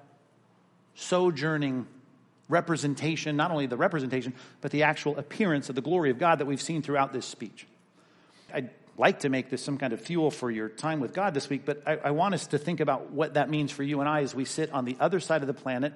sojourning 0.97 1.87
representation, 2.49 3.37
not 3.37 3.53
only 3.53 3.67
the 3.67 3.77
representation, 3.77 4.35
but 4.61 4.73
the 4.73 4.83
actual 4.83 5.17
appearance 5.19 5.69
of 5.69 5.77
the 5.77 5.83
glory 5.83 6.11
of 6.11 6.19
God 6.19 6.41
that 6.41 6.47
we've 6.47 6.61
seen 6.61 6.83
throughout 6.83 7.13
this 7.13 7.25
speech. 7.25 7.65
I'd 8.53 8.71
like 8.99 9.21
to 9.21 9.29
make 9.29 9.51
this 9.51 9.63
some 9.63 9.79
kind 9.79 9.93
of 9.93 10.01
fuel 10.01 10.33
for 10.33 10.51
your 10.51 10.69
time 10.69 10.99
with 10.99 11.15
God 11.15 11.33
this 11.33 11.49
week, 11.49 11.63
but 11.65 11.81
I, 11.87 11.97
I 11.97 12.11
want 12.11 12.35
us 12.35 12.49
to 12.49 12.59
think 12.59 12.81
about 12.81 13.13
what 13.13 13.35
that 13.35 13.49
means 13.51 13.71
for 13.71 13.85
you 13.85 14.01
and 14.01 14.09
I 14.09 14.23
as 14.23 14.35
we 14.35 14.45
sit 14.45 14.73
on 14.73 14.85
the 14.85 14.97
other 14.99 15.21
side 15.21 15.43
of 15.43 15.47
the 15.47 15.55
planet 15.55 15.93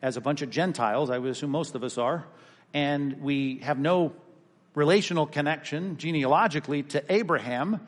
as 0.00 0.16
a 0.16 0.20
bunch 0.20 0.42
of 0.42 0.50
Gentiles, 0.50 1.10
I 1.10 1.18
would 1.18 1.32
assume 1.32 1.50
most 1.50 1.74
of 1.74 1.82
us 1.82 1.98
are, 1.98 2.24
and 2.72 3.20
we 3.20 3.58
have 3.64 3.80
no 3.80 4.12
relational 4.74 5.26
connection 5.26 5.96
genealogically 5.96 6.82
to 6.84 7.12
Abraham 7.12 7.80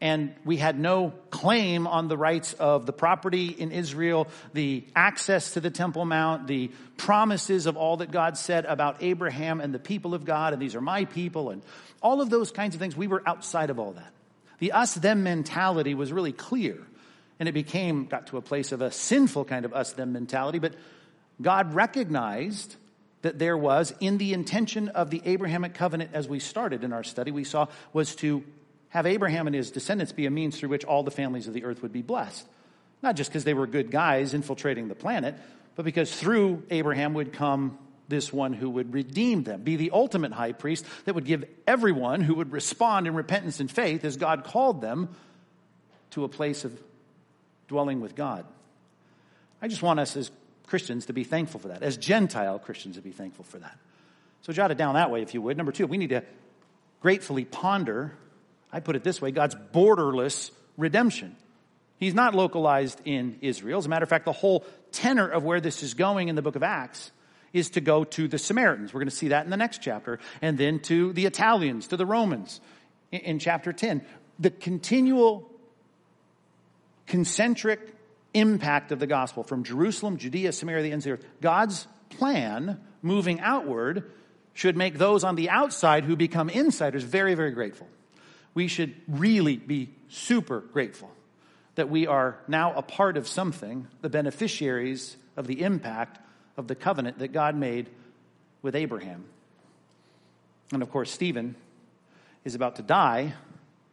and 0.00 0.34
we 0.44 0.56
had 0.56 0.78
no 0.78 1.12
claim 1.30 1.86
on 1.86 2.08
the 2.08 2.16
rights 2.16 2.54
of 2.54 2.86
the 2.86 2.92
property 2.92 3.48
in 3.48 3.70
Israel, 3.70 4.28
the 4.54 4.84
access 4.96 5.52
to 5.52 5.60
the 5.60 5.70
Temple 5.70 6.06
Mount, 6.06 6.46
the 6.46 6.70
promises 6.96 7.66
of 7.66 7.76
all 7.76 7.98
that 7.98 8.10
God 8.10 8.38
said 8.38 8.64
about 8.64 9.02
Abraham 9.02 9.60
and 9.60 9.74
the 9.74 9.78
people 9.78 10.14
of 10.14 10.24
God, 10.24 10.54
and 10.54 10.62
these 10.62 10.74
are 10.74 10.80
my 10.80 11.04
people, 11.04 11.50
and 11.50 11.62
all 12.02 12.22
of 12.22 12.30
those 12.30 12.50
kinds 12.50 12.74
of 12.74 12.80
things. 12.80 12.96
We 12.96 13.08
were 13.08 13.22
outside 13.26 13.68
of 13.68 13.78
all 13.78 13.92
that. 13.92 14.12
The 14.58 14.72
us 14.72 14.94
them 14.94 15.22
mentality 15.22 15.94
was 15.94 16.12
really 16.12 16.32
clear, 16.32 16.78
and 17.38 17.48
it 17.48 17.52
became, 17.52 18.06
got 18.06 18.28
to 18.28 18.38
a 18.38 18.42
place 18.42 18.72
of 18.72 18.80
a 18.80 18.90
sinful 18.90 19.44
kind 19.44 19.66
of 19.66 19.74
us 19.74 19.92
them 19.92 20.14
mentality, 20.14 20.60
but 20.60 20.74
God 21.42 21.74
recognized 21.74 22.76
that 23.22 23.38
there 23.38 23.56
was 23.56 23.92
in 24.00 24.18
the 24.18 24.32
intention 24.32 24.88
of 24.88 25.10
the 25.10 25.22
Abrahamic 25.24 25.74
covenant 25.74 26.10
as 26.14 26.28
we 26.28 26.38
started 26.38 26.84
in 26.84 26.92
our 26.92 27.04
study, 27.04 27.30
we 27.30 27.44
saw 27.44 27.66
was 27.92 28.14
to 28.16 28.44
have 28.88 29.06
Abraham 29.06 29.46
and 29.46 29.54
his 29.54 29.70
descendants 29.70 30.12
be 30.12 30.26
a 30.26 30.30
means 30.30 30.58
through 30.58 30.70
which 30.70 30.84
all 30.84 31.02
the 31.02 31.10
families 31.10 31.46
of 31.46 31.54
the 31.54 31.64
earth 31.64 31.82
would 31.82 31.92
be 31.92 32.02
blessed. 32.02 32.46
Not 33.02 33.16
just 33.16 33.30
because 33.30 33.44
they 33.44 33.54
were 33.54 33.66
good 33.66 33.90
guys 33.90 34.34
infiltrating 34.34 34.88
the 34.88 34.94
planet, 34.94 35.36
but 35.76 35.84
because 35.84 36.14
through 36.14 36.64
Abraham 36.70 37.14
would 37.14 37.32
come 37.32 37.78
this 38.08 38.32
one 38.32 38.52
who 38.52 38.68
would 38.68 38.92
redeem 38.92 39.44
them, 39.44 39.62
be 39.62 39.76
the 39.76 39.92
ultimate 39.92 40.32
high 40.32 40.52
priest 40.52 40.84
that 41.04 41.14
would 41.14 41.24
give 41.24 41.44
everyone 41.66 42.20
who 42.20 42.34
would 42.34 42.52
respond 42.52 43.06
in 43.06 43.14
repentance 43.14 43.60
and 43.60 43.70
faith 43.70 44.04
as 44.04 44.16
God 44.16 44.44
called 44.44 44.80
them 44.80 45.08
to 46.10 46.24
a 46.24 46.28
place 46.28 46.64
of 46.64 46.78
dwelling 47.68 48.00
with 48.00 48.16
God. 48.16 48.44
I 49.62 49.68
just 49.68 49.82
want 49.82 50.00
us 50.00 50.16
as 50.16 50.30
Christians 50.70 51.06
to 51.06 51.12
be 51.12 51.24
thankful 51.24 51.60
for 51.60 51.68
that, 51.68 51.82
as 51.82 51.98
Gentile 51.98 52.58
Christians 52.58 52.96
to 52.96 53.02
be 53.02 53.12
thankful 53.12 53.44
for 53.44 53.58
that. 53.58 53.76
So 54.42 54.52
jot 54.54 54.70
it 54.70 54.78
down 54.78 54.94
that 54.94 55.10
way 55.10 55.20
if 55.20 55.34
you 55.34 55.42
would. 55.42 55.58
Number 55.58 55.72
two, 55.72 55.86
we 55.86 55.98
need 55.98 56.10
to 56.10 56.22
gratefully 57.02 57.44
ponder 57.44 58.14
I 58.72 58.80
put 58.80 58.96
it 58.96 59.04
this 59.04 59.20
way 59.20 59.30
God's 59.30 59.54
borderless 59.54 60.50
redemption. 60.76 61.36
He's 61.98 62.14
not 62.14 62.34
localized 62.34 63.00
in 63.04 63.38
Israel. 63.42 63.78
As 63.78 63.86
a 63.86 63.88
matter 63.88 64.04
of 64.04 64.08
fact, 64.08 64.24
the 64.24 64.32
whole 64.32 64.64
tenor 64.90 65.28
of 65.28 65.44
where 65.44 65.60
this 65.60 65.82
is 65.82 65.94
going 65.94 66.28
in 66.28 66.34
the 66.34 66.42
book 66.42 66.56
of 66.56 66.62
Acts 66.62 67.12
is 67.52 67.70
to 67.70 67.80
go 67.80 68.04
to 68.04 68.26
the 68.26 68.38
Samaritans. 68.38 68.94
We're 68.94 69.00
going 69.00 69.10
to 69.10 69.14
see 69.14 69.28
that 69.28 69.44
in 69.44 69.50
the 69.50 69.56
next 69.58 69.82
chapter. 69.82 70.18
And 70.40 70.56
then 70.56 70.80
to 70.80 71.12
the 71.12 71.26
Italians, 71.26 71.88
to 71.88 71.98
the 71.98 72.06
Romans 72.06 72.60
in, 73.12 73.38
chapter 73.38 73.72
10. 73.72 74.02
The 74.38 74.50
continual 74.50 75.50
concentric 77.06 77.94
impact 78.34 78.92
of 78.92 78.98
the 78.98 79.06
gospel 79.06 79.42
from 79.42 79.64
Jerusalem, 79.64 80.16
Judea, 80.16 80.52
Samaria, 80.52 80.82
the 80.82 80.92
ends 80.92 81.06
of 81.06 81.10
the 81.10 81.14
earth. 81.14 81.32
God's 81.40 81.86
plan 82.10 82.80
moving 83.02 83.40
outward 83.40 84.10
should 84.54 84.76
make 84.76 84.98
those 84.98 85.24
on 85.24 85.36
the 85.36 85.50
outside 85.50 86.04
who 86.04 86.16
become 86.16 86.48
insiders 86.50 87.02
very, 87.02 87.34
very 87.34 87.52
grateful 87.52 87.86
we 88.54 88.68
should 88.68 88.94
really 89.08 89.56
be 89.56 89.90
super 90.08 90.60
grateful 90.60 91.10
that 91.76 91.88
we 91.88 92.06
are 92.06 92.38
now 92.48 92.74
a 92.74 92.82
part 92.82 93.16
of 93.16 93.28
something, 93.28 93.86
the 94.00 94.10
beneficiaries 94.10 95.16
of 95.36 95.46
the 95.46 95.62
impact 95.62 96.18
of 96.56 96.66
the 96.66 96.74
covenant 96.74 97.18
that 97.20 97.32
God 97.32 97.54
made 97.54 97.88
with 98.60 98.74
Abraham. 98.74 99.24
And 100.72 100.82
of 100.82 100.90
course, 100.90 101.10
Stephen 101.10 101.54
is 102.44 102.54
about 102.54 102.76
to 102.76 102.82
die 102.82 103.34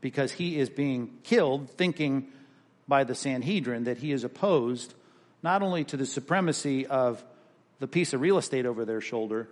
because 0.02 0.32
he 0.32 0.60
is 0.60 0.69
being 0.69 1.12
killed 1.23 1.69
thinking 1.71 2.28
by 2.88 3.04
the 3.04 3.15
Sanhedrin 3.15 3.86
that 3.86 3.97
he 3.97 4.12
is 4.12 4.23
opposed 4.23 4.93
not 5.43 5.62
only 5.62 5.84
to 5.86 5.97
the 5.97 6.06
supremacy 6.06 6.86
of 6.88 7.23
the 7.80 7.88
piece 7.88 8.13
of 8.13 8.21
real 8.21 8.38
estate 8.38 8.65
over 8.65 8.86
their 8.86 9.02
shoulder, 9.02 9.47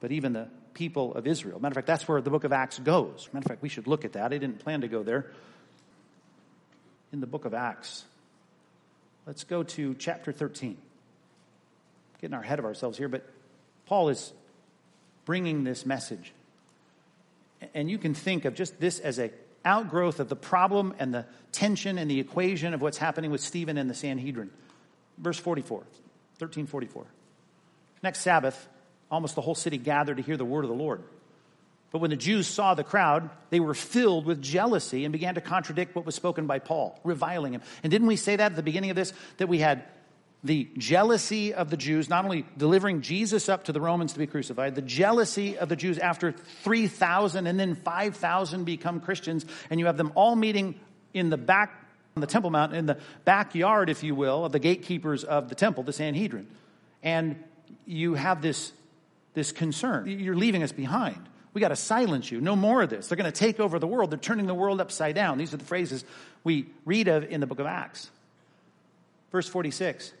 but 0.00 0.12
even 0.12 0.32
the 0.32 0.48
people 0.74 1.14
of 1.14 1.26
Israel. 1.26 1.58
Matter 1.58 1.72
of 1.72 1.74
fact, 1.76 1.86
that's 1.86 2.06
where 2.06 2.20
the 2.20 2.30
book 2.30 2.44
of 2.44 2.52
Acts 2.52 2.78
goes. 2.78 3.28
Matter 3.32 3.44
of 3.44 3.48
fact, 3.48 3.62
we 3.62 3.68
should 3.68 3.86
look 3.86 4.04
at 4.04 4.12
that. 4.12 4.32
I 4.32 4.38
didn't 4.38 4.60
plan 4.60 4.82
to 4.82 4.88
go 4.88 5.02
there. 5.02 5.26
In 7.12 7.20
the 7.20 7.26
book 7.26 7.46
of 7.46 7.54
Acts, 7.54 8.04
let's 9.26 9.44
go 9.44 9.62
to 9.62 9.94
chapter 9.94 10.30
13. 10.30 10.76
Getting 12.20 12.34
our 12.34 12.42
head 12.42 12.58
of 12.58 12.64
ourselves 12.64 12.98
here, 12.98 13.08
but 13.08 13.28
Paul 13.86 14.08
is 14.10 14.32
bringing 15.24 15.64
this 15.64 15.84
message. 15.84 16.32
And 17.74 17.90
you 17.90 17.98
can 17.98 18.14
think 18.14 18.44
of 18.44 18.54
just 18.54 18.78
this 18.78 19.00
as 19.00 19.18
a 19.18 19.30
outgrowth 19.68 20.18
of 20.18 20.28
the 20.28 20.36
problem 20.36 20.94
and 20.98 21.14
the 21.14 21.26
tension 21.52 21.98
and 21.98 22.10
the 22.10 22.18
equation 22.18 22.74
of 22.74 22.80
what's 22.80 22.98
happening 22.98 23.30
with 23.30 23.40
Stephen 23.40 23.76
and 23.76 23.88
the 23.88 23.94
Sanhedrin. 23.94 24.50
Verse 25.18 25.38
44, 25.38 25.78
1344. 25.78 27.04
Next 28.02 28.20
Sabbath, 28.20 28.68
almost 29.10 29.34
the 29.34 29.40
whole 29.40 29.54
city 29.54 29.78
gathered 29.78 30.16
to 30.16 30.22
hear 30.22 30.36
the 30.36 30.44
word 30.44 30.64
of 30.64 30.70
the 30.70 30.76
Lord. 30.76 31.02
But 31.90 32.00
when 32.00 32.10
the 32.10 32.16
Jews 32.16 32.46
saw 32.46 32.74
the 32.74 32.84
crowd, 32.84 33.30
they 33.50 33.60
were 33.60 33.74
filled 33.74 34.26
with 34.26 34.42
jealousy 34.42 35.04
and 35.04 35.12
began 35.12 35.34
to 35.36 35.40
contradict 35.40 35.94
what 35.94 36.04
was 36.04 36.14
spoken 36.14 36.46
by 36.46 36.58
Paul, 36.58 36.98
reviling 37.04 37.54
him. 37.54 37.62
And 37.82 37.90
didn't 37.90 38.08
we 38.08 38.16
say 38.16 38.36
that 38.36 38.52
at 38.52 38.56
the 38.56 38.62
beginning 38.62 38.90
of 38.90 38.96
this? 38.96 39.12
That 39.38 39.48
we 39.48 39.58
had 39.58 39.84
the 40.44 40.68
jealousy 40.76 41.52
of 41.52 41.70
the 41.70 41.76
Jews, 41.76 42.08
not 42.08 42.24
only 42.24 42.44
delivering 42.56 43.02
Jesus 43.02 43.48
up 43.48 43.64
to 43.64 43.72
the 43.72 43.80
Romans 43.80 44.12
to 44.12 44.18
be 44.18 44.26
crucified, 44.26 44.74
the 44.74 44.82
jealousy 44.82 45.58
of 45.58 45.68
the 45.68 45.76
Jews 45.76 45.98
after 45.98 46.32
3,000 46.62 47.46
and 47.46 47.58
then 47.58 47.74
5,000 47.74 48.64
become 48.64 49.00
Christians, 49.00 49.44
and 49.70 49.80
you 49.80 49.86
have 49.86 49.96
them 49.96 50.12
all 50.14 50.36
meeting 50.36 50.78
in 51.12 51.30
the 51.30 51.36
back, 51.36 51.72
on 52.16 52.20
the 52.20 52.26
Temple 52.26 52.50
Mount, 52.50 52.74
in 52.74 52.86
the 52.86 52.98
backyard, 53.24 53.90
if 53.90 54.02
you 54.02 54.14
will, 54.14 54.44
of 54.44 54.52
the 54.52 54.58
gatekeepers 54.58 55.24
of 55.24 55.48
the 55.48 55.54
temple, 55.54 55.82
the 55.82 55.92
Sanhedrin. 55.92 56.46
And 57.02 57.42
you 57.86 58.14
have 58.14 58.42
this 58.42 58.72
this 59.38 59.52
concern. 59.52 60.06
You're 60.06 60.36
leaving 60.36 60.62
us 60.62 60.72
behind. 60.72 61.28
We 61.54 61.60
got 61.60 61.68
to 61.68 61.76
silence 61.76 62.30
you. 62.30 62.40
No 62.40 62.56
more 62.56 62.82
of 62.82 62.90
this. 62.90 63.08
They're 63.08 63.16
going 63.16 63.30
to 63.30 63.38
take 63.38 63.60
over 63.60 63.78
the 63.78 63.86
world. 63.86 64.10
They're 64.10 64.18
turning 64.18 64.46
the 64.46 64.54
world 64.54 64.80
upside 64.80 65.14
down. 65.14 65.38
These 65.38 65.54
are 65.54 65.56
the 65.56 65.64
phrases 65.64 66.04
we 66.44 66.66
read 66.84 67.08
of 67.08 67.24
in 67.24 67.40
the 67.40 67.46
book 67.46 67.58
of 67.58 67.66
Acts. 67.66 68.10
Verse 69.32 69.48
46. 69.48 70.12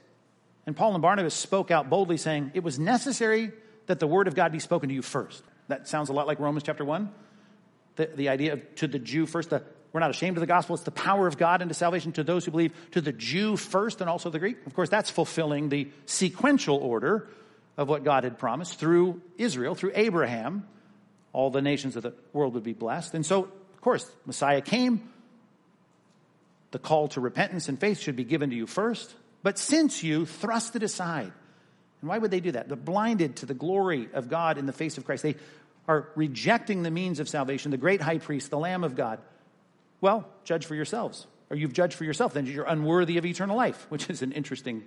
And 0.68 0.76
Paul 0.76 0.92
and 0.92 1.00
Barnabas 1.00 1.32
spoke 1.32 1.70
out 1.70 1.88
boldly, 1.88 2.18
saying, 2.18 2.50
It 2.52 2.62
was 2.62 2.78
necessary 2.78 3.52
that 3.86 4.00
the 4.00 4.06
word 4.06 4.28
of 4.28 4.34
God 4.34 4.52
be 4.52 4.58
spoken 4.58 4.90
to 4.90 4.94
you 4.94 5.00
first. 5.00 5.42
That 5.68 5.88
sounds 5.88 6.10
a 6.10 6.12
lot 6.12 6.26
like 6.26 6.40
Romans 6.40 6.62
chapter 6.62 6.84
1. 6.84 7.10
The, 7.96 8.10
the 8.14 8.28
idea 8.28 8.52
of 8.52 8.74
to 8.74 8.86
the 8.86 8.98
Jew 8.98 9.24
first, 9.24 9.48
the, 9.48 9.62
we're 9.94 10.00
not 10.00 10.10
ashamed 10.10 10.36
of 10.36 10.42
the 10.42 10.46
gospel. 10.46 10.74
It's 10.74 10.84
the 10.84 10.90
power 10.90 11.26
of 11.26 11.38
God 11.38 11.62
into 11.62 11.72
salvation 11.72 12.12
to 12.12 12.22
those 12.22 12.44
who 12.44 12.50
believe, 12.50 12.74
to 12.90 13.00
the 13.00 13.14
Jew 13.14 13.56
first 13.56 14.02
and 14.02 14.10
also 14.10 14.28
the 14.28 14.38
Greek. 14.38 14.58
Of 14.66 14.74
course, 14.74 14.90
that's 14.90 15.08
fulfilling 15.08 15.70
the 15.70 15.88
sequential 16.04 16.76
order 16.76 17.30
of 17.78 17.88
what 17.88 18.04
God 18.04 18.24
had 18.24 18.38
promised 18.38 18.78
through 18.78 19.22
Israel, 19.38 19.74
through 19.74 19.92
Abraham. 19.94 20.68
All 21.32 21.48
the 21.48 21.62
nations 21.62 21.96
of 21.96 22.02
the 22.02 22.12
world 22.34 22.52
would 22.52 22.62
be 22.62 22.74
blessed. 22.74 23.14
And 23.14 23.24
so, 23.24 23.44
of 23.44 23.80
course, 23.80 24.06
Messiah 24.26 24.60
came. 24.60 25.08
The 26.72 26.78
call 26.78 27.08
to 27.08 27.22
repentance 27.22 27.70
and 27.70 27.80
faith 27.80 28.00
should 28.00 28.16
be 28.16 28.24
given 28.24 28.50
to 28.50 28.56
you 28.56 28.66
first. 28.66 29.14
But 29.42 29.58
since 29.58 30.02
you 30.02 30.26
thrust 30.26 30.76
it 30.76 30.82
aside 30.82 31.32
And 32.00 32.08
why 32.08 32.18
would 32.18 32.30
they 32.30 32.40
do 32.40 32.52
that? 32.52 32.68
They're 32.68 32.76
blinded 32.76 33.36
to 33.36 33.46
the 33.46 33.54
glory 33.54 34.08
of 34.12 34.28
God 34.28 34.58
in 34.58 34.66
the 34.66 34.72
face 34.72 34.98
of 34.98 35.04
Christ. 35.04 35.22
They 35.22 35.36
are 35.88 36.08
rejecting 36.14 36.82
the 36.82 36.90
means 36.90 37.18
of 37.18 37.28
salvation, 37.28 37.70
the 37.70 37.76
great 37.76 38.00
high 38.00 38.18
priest, 38.18 38.50
the 38.50 38.58
Lamb 38.58 38.84
of 38.84 38.94
God. 38.94 39.20
Well, 40.00 40.28
judge 40.44 40.66
for 40.66 40.74
yourselves. 40.74 41.26
Or 41.50 41.56
you've 41.56 41.72
judged 41.72 41.94
for 41.94 42.04
yourself, 42.04 42.34
then 42.34 42.46
you're 42.46 42.64
unworthy 42.64 43.16
of 43.18 43.24
eternal 43.24 43.56
life, 43.56 43.86
which 43.88 44.10
is 44.10 44.22
an 44.22 44.32
interesting 44.32 44.84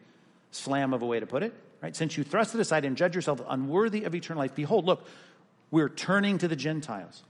slam 0.51 0.93
of 0.93 1.01
a 1.01 1.05
way 1.05 1.19
to 1.19 1.25
put 1.25 1.43
it. 1.43 1.53
Right? 1.81 1.95
Since 1.95 2.17
you 2.17 2.23
thrust 2.23 2.53
it 2.53 2.61
aside 2.61 2.85
and 2.85 2.95
judge 2.95 3.15
yourself 3.15 3.41
unworthy 3.47 4.03
of 4.03 4.13
eternal 4.13 4.41
life, 4.41 4.53
behold, 4.53 4.85
look, 4.85 5.05
we're 5.71 5.89
turning 5.89 6.37
to 6.37 6.47
the 6.47 6.55
Gentiles. 6.55 7.23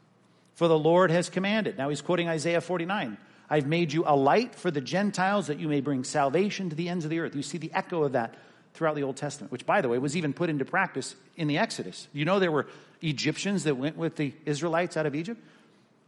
For 0.55 0.67
the 0.67 0.78
Lord 0.78 1.11
has 1.11 1.30
commanded. 1.30 1.78
Now 1.78 1.89
he's 1.89 2.01
quoting 2.01 2.28
Isaiah 2.28 2.61
49. 2.61 3.17
I've 3.52 3.68
made 3.68 3.91
you 3.91 4.06
a 4.08 4.16
light 4.16 4.56
for 4.56 4.72
the 4.72 4.80
Gentiles 4.80 5.47
that 5.47 5.60
you 5.60 5.68
may 5.68 5.82
bring 5.82 6.06
salvation 6.06 6.70
to 6.70 6.76
the 6.76 6.88
ends 6.88 7.04
of 7.04 7.12
the 7.12 7.20
earth. 7.20 7.36
You 7.36 7.43
see 7.43 7.58
the 7.58 7.74
echo 7.74 8.04
of 8.04 8.14
that 8.14 8.36
throughout 8.74 8.95
the 8.95 9.04
Old 9.04 9.18
Testament, 9.18 9.52
which, 9.52 9.66
by 9.66 9.82
the 9.82 9.89
way, 9.89 9.97
was 9.97 10.16
even 10.16 10.32
put 10.32 10.49
into 10.49 10.64
practice 10.64 11.18
in 11.36 11.49
the 11.49 11.58
Exodus. 11.58 12.08
You 12.14 12.24
know, 12.24 12.39
there 12.39 12.49
were 12.49 12.68
Egyptians 13.02 13.66
that 13.66 13.76
went 13.76 13.97
with 13.97 14.16
the 14.16 14.34
Israelites 14.45 14.95
out 14.95 15.06
of 15.06 15.16
Egypt. 15.16 15.43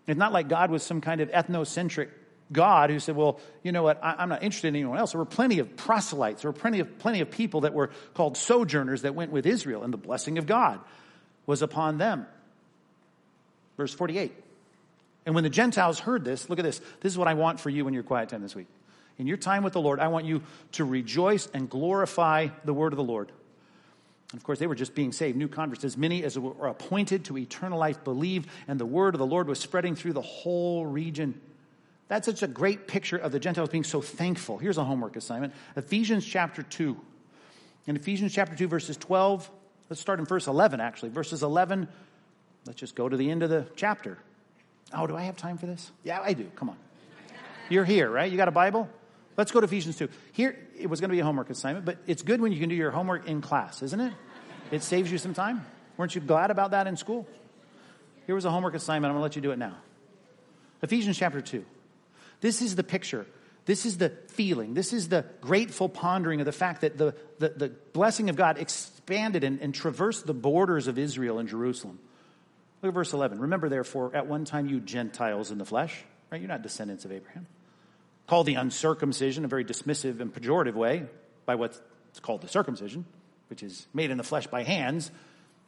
It's 0.07 0.17
not 0.17 0.31
like 0.31 0.47
God 0.47 0.71
was 0.71 0.83
some 0.83 1.01
kind 1.01 1.19
of 1.19 1.29
ethnocentric 1.31 2.11
God 2.49 2.89
who 2.89 2.99
said, 2.99 3.17
Well, 3.17 3.41
you 3.61 3.73
know 3.73 3.83
what, 3.83 4.01
I, 4.01 4.23
am 4.23 4.29
not 4.29 4.41
interested 4.41 4.69
in 4.69 4.77
anyone 4.77 4.97
else. 4.97 5.11
There 5.11 5.19
were 5.19 5.25
plenty 5.25 5.59
of 5.59 5.75
proselytes, 5.75 6.43
there 6.43 6.49
were 6.51 6.57
plenty 6.57 6.79
of, 6.79 6.97
plenty 6.99 7.19
of 7.19 7.29
people 7.29 7.61
that 7.61 7.73
were 7.73 7.89
called 8.13 8.37
sojourners 8.37 9.01
that 9.01 9.15
went 9.15 9.33
with 9.33 9.45
Israel, 9.45 9.83
and 9.83 9.91
the 9.91 9.97
blessing 9.97 10.37
of 10.37 10.45
God 10.45 10.79
was 11.45 11.61
upon 11.61 11.97
them. 11.97 12.25
Verse 13.75 13.93
48. 13.93 14.42
And 15.25 15.35
when 15.35 15.43
the 15.43 15.49
Gentiles 15.49 15.99
heard 15.99 16.25
this, 16.25 16.49
look 16.49 16.59
at 16.59 16.65
this. 16.65 16.79
This 16.99 17.13
is 17.13 17.17
what 17.17 17.27
I 17.27 17.33
want 17.33 17.59
for 17.59 17.69
you 17.69 17.87
in 17.87 17.93
your 17.93 18.03
quiet 18.03 18.29
time 18.29 18.41
this 18.41 18.55
week. 18.55 18.67
In 19.17 19.27
your 19.27 19.37
time 19.37 19.63
with 19.63 19.73
the 19.73 19.81
Lord, 19.81 19.99
I 19.99 20.07
want 20.07 20.25
you 20.25 20.41
to 20.73 20.83
rejoice 20.83 21.47
and 21.53 21.69
glorify 21.69 22.47
the 22.65 22.73
word 22.73 22.93
of 22.93 22.97
the 22.97 23.03
Lord. 23.03 23.31
And 24.31 24.39
of 24.39 24.43
course, 24.43 24.57
they 24.57 24.67
were 24.67 24.75
just 24.75 24.95
being 24.95 25.11
saved, 25.11 25.37
new 25.37 25.47
converts. 25.47 25.83
As 25.83 25.95
many 25.95 26.23
as 26.23 26.37
were 26.37 26.67
appointed 26.67 27.25
to 27.25 27.37
eternal 27.37 27.77
life 27.77 28.03
believed, 28.03 28.49
and 28.67 28.79
the 28.79 28.85
word 28.85 29.13
of 29.13 29.19
the 29.19 29.25
Lord 29.25 29.47
was 29.47 29.59
spreading 29.59 29.95
through 29.95 30.13
the 30.13 30.21
whole 30.21 30.85
region. 30.85 31.39
That's 32.07 32.25
such 32.25 32.41
a 32.41 32.47
great 32.47 32.87
picture 32.87 33.17
of 33.17 33.31
the 33.31 33.39
Gentiles 33.39 33.69
being 33.69 33.83
so 33.83 34.01
thankful. 34.01 34.57
Here's 34.57 34.79
a 34.79 34.83
homework 34.83 35.15
assignment 35.15 35.53
Ephesians 35.75 36.25
chapter 36.25 36.63
2. 36.63 36.99
In 37.85 37.95
Ephesians 37.95 38.33
chapter 38.33 38.55
2, 38.55 38.67
verses 38.67 38.97
12, 38.97 39.49
let's 39.89 40.01
start 40.01 40.19
in 40.19 40.25
verse 40.25 40.47
11, 40.47 40.79
actually. 40.81 41.09
Verses 41.09 41.43
11, 41.43 41.87
let's 42.65 42.79
just 42.79 42.95
go 42.95 43.07
to 43.07 43.15
the 43.15 43.29
end 43.29 43.43
of 43.43 43.49
the 43.49 43.67
chapter. 43.75 44.17
Oh, 44.93 45.07
do 45.07 45.15
I 45.15 45.23
have 45.23 45.37
time 45.37 45.57
for 45.57 45.65
this? 45.65 45.91
Yeah, 46.03 46.21
I 46.21 46.33
do. 46.33 46.49
Come 46.55 46.69
on. 46.69 46.77
You're 47.69 47.85
here, 47.85 48.09
right? 48.09 48.31
You 48.31 48.37
got 48.37 48.47
a 48.47 48.51
Bible? 48.51 48.89
Let's 49.37 49.51
go 49.51 49.59
to 49.59 49.65
Ephesians 49.65 49.97
2. 49.97 50.09
Here, 50.33 50.57
it 50.77 50.87
was 50.87 50.99
going 50.99 51.09
to 51.09 51.15
be 51.15 51.19
a 51.19 51.23
homework 51.23 51.49
assignment, 51.49 51.85
but 51.85 51.97
it's 52.05 52.21
good 52.21 52.39
when 52.39 52.51
you 52.51 52.59
can 52.59 52.69
do 52.69 52.75
your 52.75 52.91
homework 52.91 53.27
in 53.27 53.41
class, 53.41 53.81
isn't 53.81 53.99
it? 53.99 54.13
It 54.71 54.83
saves 54.83 55.11
you 55.11 55.17
some 55.17 55.33
time. 55.33 55.65
Weren't 55.97 56.13
you 56.13 56.21
glad 56.21 56.51
about 56.51 56.71
that 56.71 56.87
in 56.87 56.97
school? 56.97 57.27
Here 58.25 58.35
was 58.35 58.45
a 58.45 58.51
homework 58.51 58.75
assignment. 58.75 59.09
I'm 59.09 59.15
going 59.15 59.21
to 59.21 59.23
let 59.23 59.35
you 59.35 59.41
do 59.41 59.51
it 59.51 59.57
now. 59.57 59.75
Ephesians 60.81 61.17
chapter 61.17 61.41
2. 61.41 61.65
This 62.41 62.61
is 62.61 62.75
the 62.75 62.83
picture. 62.83 63.25
This 63.65 63.85
is 63.85 63.97
the 63.97 64.09
feeling. 64.09 64.73
This 64.73 64.93
is 64.93 65.09
the 65.09 65.25
grateful 65.41 65.87
pondering 65.87 66.41
of 66.41 66.45
the 66.45 66.51
fact 66.51 66.81
that 66.81 66.97
the, 66.97 67.15
the, 67.39 67.49
the 67.49 67.69
blessing 67.69 68.29
of 68.29 68.35
God 68.35 68.57
expanded 68.57 69.43
and, 69.43 69.61
and 69.61 69.73
traversed 69.73 70.27
the 70.27 70.33
borders 70.33 70.87
of 70.87 70.97
Israel 70.97 71.39
and 71.39 71.47
Jerusalem. 71.47 71.99
Look 72.83 72.89
at 72.89 72.93
verse 72.95 73.13
11. 73.13 73.39
Remember, 73.39 73.69
therefore, 73.69 74.11
at 74.13 74.27
one 74.27 74.43
time 74.43 74.67
you 74.67 74.81
Gentiles 74.81 75.51
in 75.51 75.57
the 75.57 75.65
flesh, 75.65 76.03
right? 76.29 76.41
You're 76.41 76.49
not 76.49 76.61
descendants 76.61 77.05
of 77.05 77.13
Abraham 77.13 77.47
called 78.27 78.45
the 78.45 78.55
uncircumcision, 78.55 79.45
a 79.45 79.47
very 79.47 79.65
dismissive 79.65 80.19
and 80.19 80.33
pejorative 80.33 80.75
way, 80.75 81.05
by 81.45 81.55
what's 81.55 81.79
called 82.21 82.41
the 82.41 82.47
circumcision, 82.47 83.05
which 83.49 83.63
is 83.63 83.87
made 83.93 84.11
in 84.11 84.17
the 84.17 84.23
flesh 84.23 84.47
by 84.47 84.63
hands. 84.63 85.11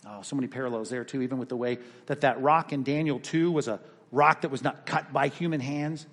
Oh, 0.06 0.22
so 0.22 0.36
many 0.36 0.48
parallels 0.48 0.90
there, 0.90 1.04
too, 1.04 1.22
even 1.22 1.38
with 1.38 1.50
the 1.50 1.56
way 1.58 1.80
that 2.06 2.22
that 2.22 2.42
rock 2.42 2.74
in 2.74 2.84
Daniel 2.84 3.20
2 3.20 3.52
was 3.52 3.68
a 3.68 3.80
rock 4.12 4.42
that 4.42 4.52
was 4.52 4.62
not 4.62 4.86
cut 4.86 5.12
by 5.12 5.30
human 5.30 5.60
hands. 5.60 6.06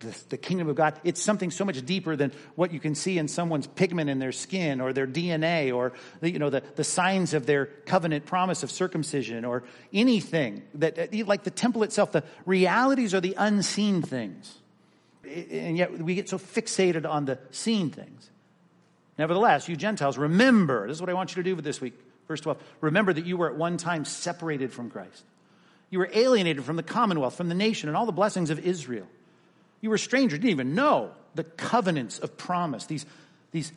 The, 0.00 0.16
the, 0.28 0.36
kingdom 0.36 0.68
of 0.68 0.76
God, 0.76 1.00
it's 1.02 1.20
something 1.20 1.50
so 1.50 1.64
much 1.64 1.84
deeper 1.84 2.14
than 2.14 2.30
what 2.54 2.72
you 2.72 2.78
can 2.78 2.94
see 2.94 3.18
in 3.18 3.26
someone's 3.26 3.66
pigment 3.66 4.08
in 4.08 4.20
their 4.20 4.30
skin 4.30 4.80
or 4.80 4.92
their 4.92 5.08
DNA 5.08 5.74
or 5.74 5.92
the, 6.20 6.30
you 6.30 6.38
know, 6.38 6.50
the, 6.50 6.62
the 6.76 6.84
signs 6.84 7.34
of 7.34 7.46
their 7.46 7.66
covenant 7.66 8.24
promise 8.24 8.62
of 8.62 8.70
circumcision 8.70 9.44
or 9.44 9.64
anything 9.92 10.62
that, 10.74 11.12
like 11.26 11.42
the 11.42 11.50
temple 11.50 11.82
itself, 11.82 12.12
the 12.12 12.22
realities 12.46 13.12
are 13.12 13.20
the 13.20 13.34
unseen 13.36 14.00
things 14.02 14.58
and 15.28 15.76
yet 15.76 15.98
we 15.98 16.14
get 16.14 16.28
so 16.28 16.38
fixated 16.38 17.08
on 17.08 17.24
the 17.24 17.38
seen 17.50 17.90
things. 17.90 18.30
Nevertheless, 19.18 19.68
you 19.68 19.76
Gentiles, 19.76 20.16
remember, 20.16 20.86
this 20.86 20.96
is 20.96 21.00
what 21.00 21.10
I 21.10 21.14
want 21.14 21.30
you 21.34 21.42
to 21.42 21.48
do 21.48 21.56
for 21.56 21.62
this 21.62 21.80
week, 21.80 21.94
verse 22.28 22.40
12. 22.40 22.62
Remember 22.80 23.12
that 23.12 23.26
you 23.26 23.36
were 23.36 23.50
at 23.50 23.56
one 23.56 23.76
time 23.76 24.04
separated 24.04 24.72
from 24.72 24.90
Christ. 24.90 25.24
You 25.90 25.98
were 25.98 26.10
alienated 26.12 26.64
from 26.64 26.76
the 26.76 26.82
commonwealth, 26.82 27.34
from 27.34 27.48
the 27.48 27.54
nation, 27.54 27.88
and 27.88 27.96
all 27.96 28.06
the 28.06 28.12
blessings 28.12 28.50
of 28.50 28.60
Israel. 28.60 29.06
You 29.80 29.90
were 29.90 29.98
strangers, 29.98 30.38
didn't 30.38 30.50
even 30.50 30.74
know 30.74 31.12
the 31.34 31.44
covenants 31.44 32.18
of 32.18 32.36
promise, 32.36 32.86
these, 32.86 33.06
these 33.52 33.72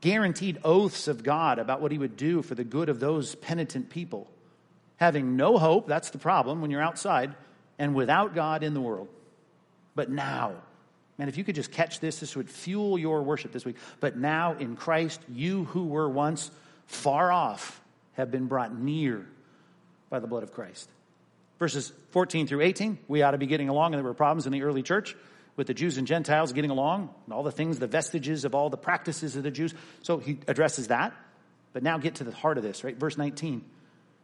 guaranteed 0.00 0.58
oaths 0.64 1.08
of 1.08 1.22
God 1.22 1.58
about 1.58 1.80
what 1.80 1.92
he 1.92 1.98
would 1.98 2.16
do 2.16 2.42
for 2.42 2.54
the 2.54 2.64
good 2.64 2.88
of 2.88 3.00
those 3.00 3.34
penitent 3.36 3.90
people. 3.90 4.28
Having 4.96 5.36
no 5.36 5.58
hope, 5.58 5.86
that's 5.86 6.10
the 6.10 6.18
problem 6.18 6.60
when 6.60 6.70
you're 6.70 6.82
outside, 6.82 7.34
and 7.78 7.94
without 7.94 8.34
God 8.34 8.62
in 8.62 8.74
the 8.74 8.80
world. 8.80 9.08
But 9.94 10.10
now, 10.10 10.54
Man, 11.18 11.28
if 11.28 11.38
you 11.38 11.44
could 11.44 11.54
just 11.54 11.70
catch 11.70 12.00
this, 12.00 12.18
this 12.18 12.34
would 12.34 12.50
fuel 12.50 12.98
your 12.98 13.22
worship 13.22 13.52
this 13.52 13.64
week. 13.64 13.76
But 14.00 14.16
now 14.16 14.54
in 14.54 14.74
Christ, 14.74 15.20
you 15.28 15.64
who 15.66 15.84
were 15.84 16.08
once 16.08 16.50
far 16.86 17.30
off 17.30 17.80
have 18.14 18.30
been 18.30 18.46
brought 18.46 18.76
near 18.76 19.24
by 20.10 20.18
the 20.18 20.26
blood 20.26 20.42
of 20.42 20.52
Christ. 20.52 20.88
Verses 21.58 21.92
14 22.10 22.48
through 22.48 22.62
18, 22.62 22.98
we 23.06 23.22
ought 23.22 23.30
to 23.30 23.38
be 23.38 23.46
getting 23.46 23.68
along, 23.68 23.94
and 23.94 24.00
there 24.00 24.04
were 24.04 24.14
problems 24.14 24.46
in 24.46 24.52
the 24.52 24.62
early 24.62 24.82
church 24.82 25.16
with 25.56 25.66
the 25.66 25.74
Jews 25.74 25.98
and 25.98 26.06
Gentiles 26.06 26.52
getting 26.52 26.70
along, 26.70 27.14
and 27.24 27.34
all 27.34 27.42
the 27.42 27.52
things, 27.52 27.78
the 27.78 27.86
vestiges 27.86 28.44
of 28.44 28.54
all 28.54 28.70
the 28.70 28.76
practices 28.76 29.36
of 29.36 29.42
the 29.42 29.50
Jews. 29.50 29.74
So 30.02 30.18
he 30.18 30.38
addresses 30.48 30.88
that. 30.88 31.14
But 31.72 31.82
now 31.82 31.98
get 31.98 32.16
to 32.16 32.24
the 32.24 32.32
heart 32.32 32.56
of 32.56 32.64
this, 32.64 32.84
right? 32.84 32.96
Verse 32.96 33.16
19. 33.16 33.64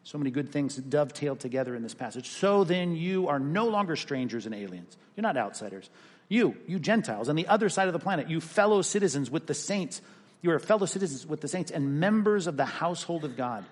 So 0.02 0.18
many 0.18 0.30
good 0.30 0.50
things 0.50 0.76
dovetailed 0.76 1.40
together 1.40 1.74
in 1.74 1.82
this 1.82 1.94
passage. 1.94 2.28
So 2.28 2.64
then 2.64 2.96
you 2.96 3.28
are 3.28 3.38
no 3.38 3.66
longer 3.68 3.96
strangers 3.96 4.46
and 4.46 4.54
aliens. 4.54 4.96
You're 5.16 5.22
not 5.22 5.36
outsiders. 5.36 5.90
You, 6.28 6.56
you 6.66 6.78
Gentiles, 6.78 7.28
on 7.28 7.36
the 7.36 7.48
other 7.48 7.68
side 7.68 7.88
of 7.88 7.92
the 7.92 7.98
planet, 7.98 8.30
you 8.30 8.40
fellow 8.40 8.82
citizens 8.82 9.30
with 9.30 9.46
the 9.46 9.54
saints. 9.54 10.00
You 10.42 10.52
are 10.52 10.58
fellow 10.58 10.86
citizens 10.86 11.26
with 11.26 11.40
the 11.40 11.48
saints 11.48 11.70
and 11.70 12.00
members 12.00 12.46
of 12.46 12.56
the 12.56 12.64
household 12.64 13.24
of 13.24 13.36
God. 13.36 13.64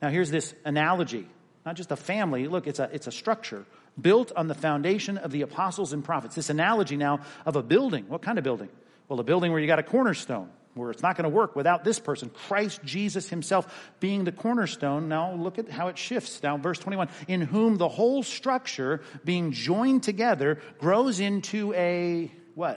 Now, 0.00 0.10
here's 0.10 0.30
this 0.30 0.54
analogy 0.64 1.26
not 1.64 1.76
just 1.76 1.90
a 1.90 1.96
family, 1.96 2.46
look, 2.46 2.66
it's 2.66 2.78
a, 2.78 2.90
it's 2.92 3.06
a 3.06 3.12
structure 3.12 3.64
built 4.00 4.32
on 4.34 4.48
the 4.48 4.54
foundation 4.54 5.18
of 5.18 5.30
the 5.30 5.42
apostles 5.42 5.92
and 5.92 6.04
prophets. 6.04 6.34
This 6.34 6.50
analogy 6.50 6.96
now 6.96 7.20
of 7.46 7.56
a 7.56 7.62
building. 7.62 8.06
What 8.08 8.22
kind 8.22 8.38
of 8.38 8.44
building? 8.44 8.68
Well, 9.08 9.20
a 9.20 9.24
building 9.24 9.52
where 9.52 9.60
you 9.60 9.66
got 9.66 9.78
a 9.78 9.84
cornerstone 9.84 10.50
where 10.74 10.90
it's 10.90 11.02
not 11.02 11.16
going 11.16 11.24
to 11.24 11.30
work 11.30 11.54
without 11.54 11.84
this 11.84 12.00
person, 12.00 12.30
Christ 12.30 12.80
Jesus 12.84 13.28
himself 13.28 13.92
being 14.00 14.24
the 14.24 14.32
cornerstone. 14.32 15.08
Now 15.08 15.32
look 15.32 15.58
at 15.58 15.70
how 15.70 15.88
it 15.88 15.96
shifts. 15.96 16.42
Now, 16.42 16.56
verse 16.56 16.78
21 16.78 17.08
in 17.28 17.40
whom 17.42 17.76
the 17.76 17.88
whole 17.88 18.22
structure 18.22 19.00
being 19.24 19.52
joined 19.52 20.02
together 20.02 20.60
grows 20.78 21.20
into 21.20 21.72
a 21.74 22.30
what? 22.54 22.76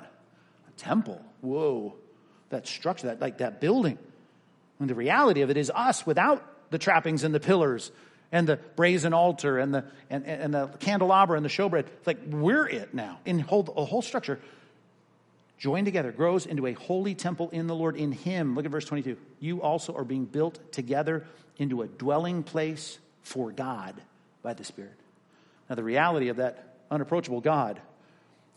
A 0.67 0.79
temple. 0.79 1.23
Whoa. 1.41 1.95
That 2.49 2.67
structure, 2.67 3.07
that 3.07 3.19
like 3.19 3.39
that 3.39 3.59
building. 3.59 3.97
And 4.79 4.89
the 4.89 4.95
reality 4.95 5.41
of 5.41 5.49
it 5.49 5.57
is 5.57 5.71
us 5.73 6.05
without 6.05 6.45
the 6.69 6.77
trappings 6.77 7.23
and 7.23 7.33
the 7.33 7.39
pillars 7.39 7.91
and 8.31 8.47
the 8.47 8.57
brazen 8.75 9.13
altar 9.13 9.57
and 9.57 9.73
the 9.73 9.85
and, 10.09 10.25
and 10.25 10.53
the 10.53 10.67
candelabra 10.79 11.37
and 11.37 11.45
the 11.45 11.49
showbread. 11.49 11.87
It's 11.87 12.07
like 12.07 12.19
we're 12.27 12.67
it 12.67 12.93
now. 12.93 13.19
In 13.25 13.39
whole, 13.39 13.63
the 13.63 13.85
whole 13.85 14.01
structure 14.01 14.39
joined 15.57 15.85
together, 15.85 16.11
grows 16.11 16.45
into 16.45 16.67
a 16.67 16.73
holy 16.73 17.15
temple 17.15 17.49
in 17.51 17.67
the 17.67 17.75
Lord. 17.75 17.95
In 17.95 18.11
Him, 18.11 18.55
look 18.55 18.65
at 18.65 18.71
verse 18.71 18.85
22. 18.85 19.17
You 19.39 19.61
also 19.61 19.95
are 19.95 20.03
being 20.03 20.25
built 20.25 20.71
together 20.71 21.25
into 21.57 21.81
a 21.81 21.87
dwelling 21.87 22.43
place 22.43 22.99
for 23.23 23.51
God 23.51 23.95
by 24.43 24.53
the 24.53 24.63
Spirit. 24.63 24.93
Now, 25.69 25.75
the 25.75 25.83
reality 25.83 26.29
of 26.29 26.37
that 26.37 26.75
unapproachable 26.89 27.41
God 27.41 27.81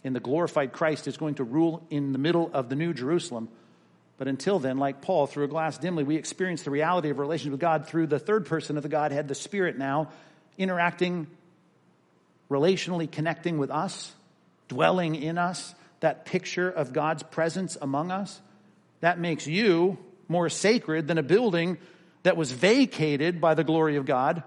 in 0.04 0.12
the 0.12 0.20
glorified 0.20 0.72
Christ 0.72 1.08
is 1.08 1.16
going 1.16 1.36
to 1.36 1.44
rule 1.44 1.84
in 1.90 2.12
the 2.12 2.18
middle 2.18 2.50
of 2.52 2.68
the 2.68 2.76
New 2.76 2.94
Jerusalem. 2.94 3.48
But 4.20 4.28
until 4.28 4.58
then, 4.58 4.76
like 4.76 5.00
Paul, 5.00 5.26
through 5.26 5.44
a 5.44 5.48
glass 5.48 5.78
dimly, 5.78 6.04
we 6.04 6.16
experience 6.16 6.62
the 6.62 6.70
reality 6.70 7.08
of 7.08 7.18
relationship 7.18 7.52
with 7.52 7.60
God 7.62 7.86
through 7.86 8.06
the 8.06 8.18
third 8.18 8.44
person 8.44 8.76
of 8.76 8.82
the 8.82 8.90
Godhead, 8.90 9.28
the 9.28 9.34
Spirit 9.34 9.78
now, 9.78 10.10
interacting, 10.58 11.26
relationally 12.50 13.10
connecting 13.10 13.56
with 13.56 13.70
us, 13.70 14.12
dwelling 14.68 15.14
in 15.14 15.38
us 15.38 15.74
that 16.00 16.26
picture 16.26 16.68
of 16.68 16.92
God's 16.92 17.22
presence 17.22 17.78
among 17.80 18.10
us, 18.10 18.42
that 19.00 19.18
makes 19.18 19.46
you 19.46 19.96
more 20.28 20.50
sacred 20.50 21.08
than 21.08 21.16
a 21.16 21.22
building 21.22 21.78
that 22.22 22.36
was 22.36 22.52
vacated 22.52 23.40
by 23.40 23.54
the 23.54 23.64
glory 23.64 23.96
of 23.96 24.04
God 24.04 24.42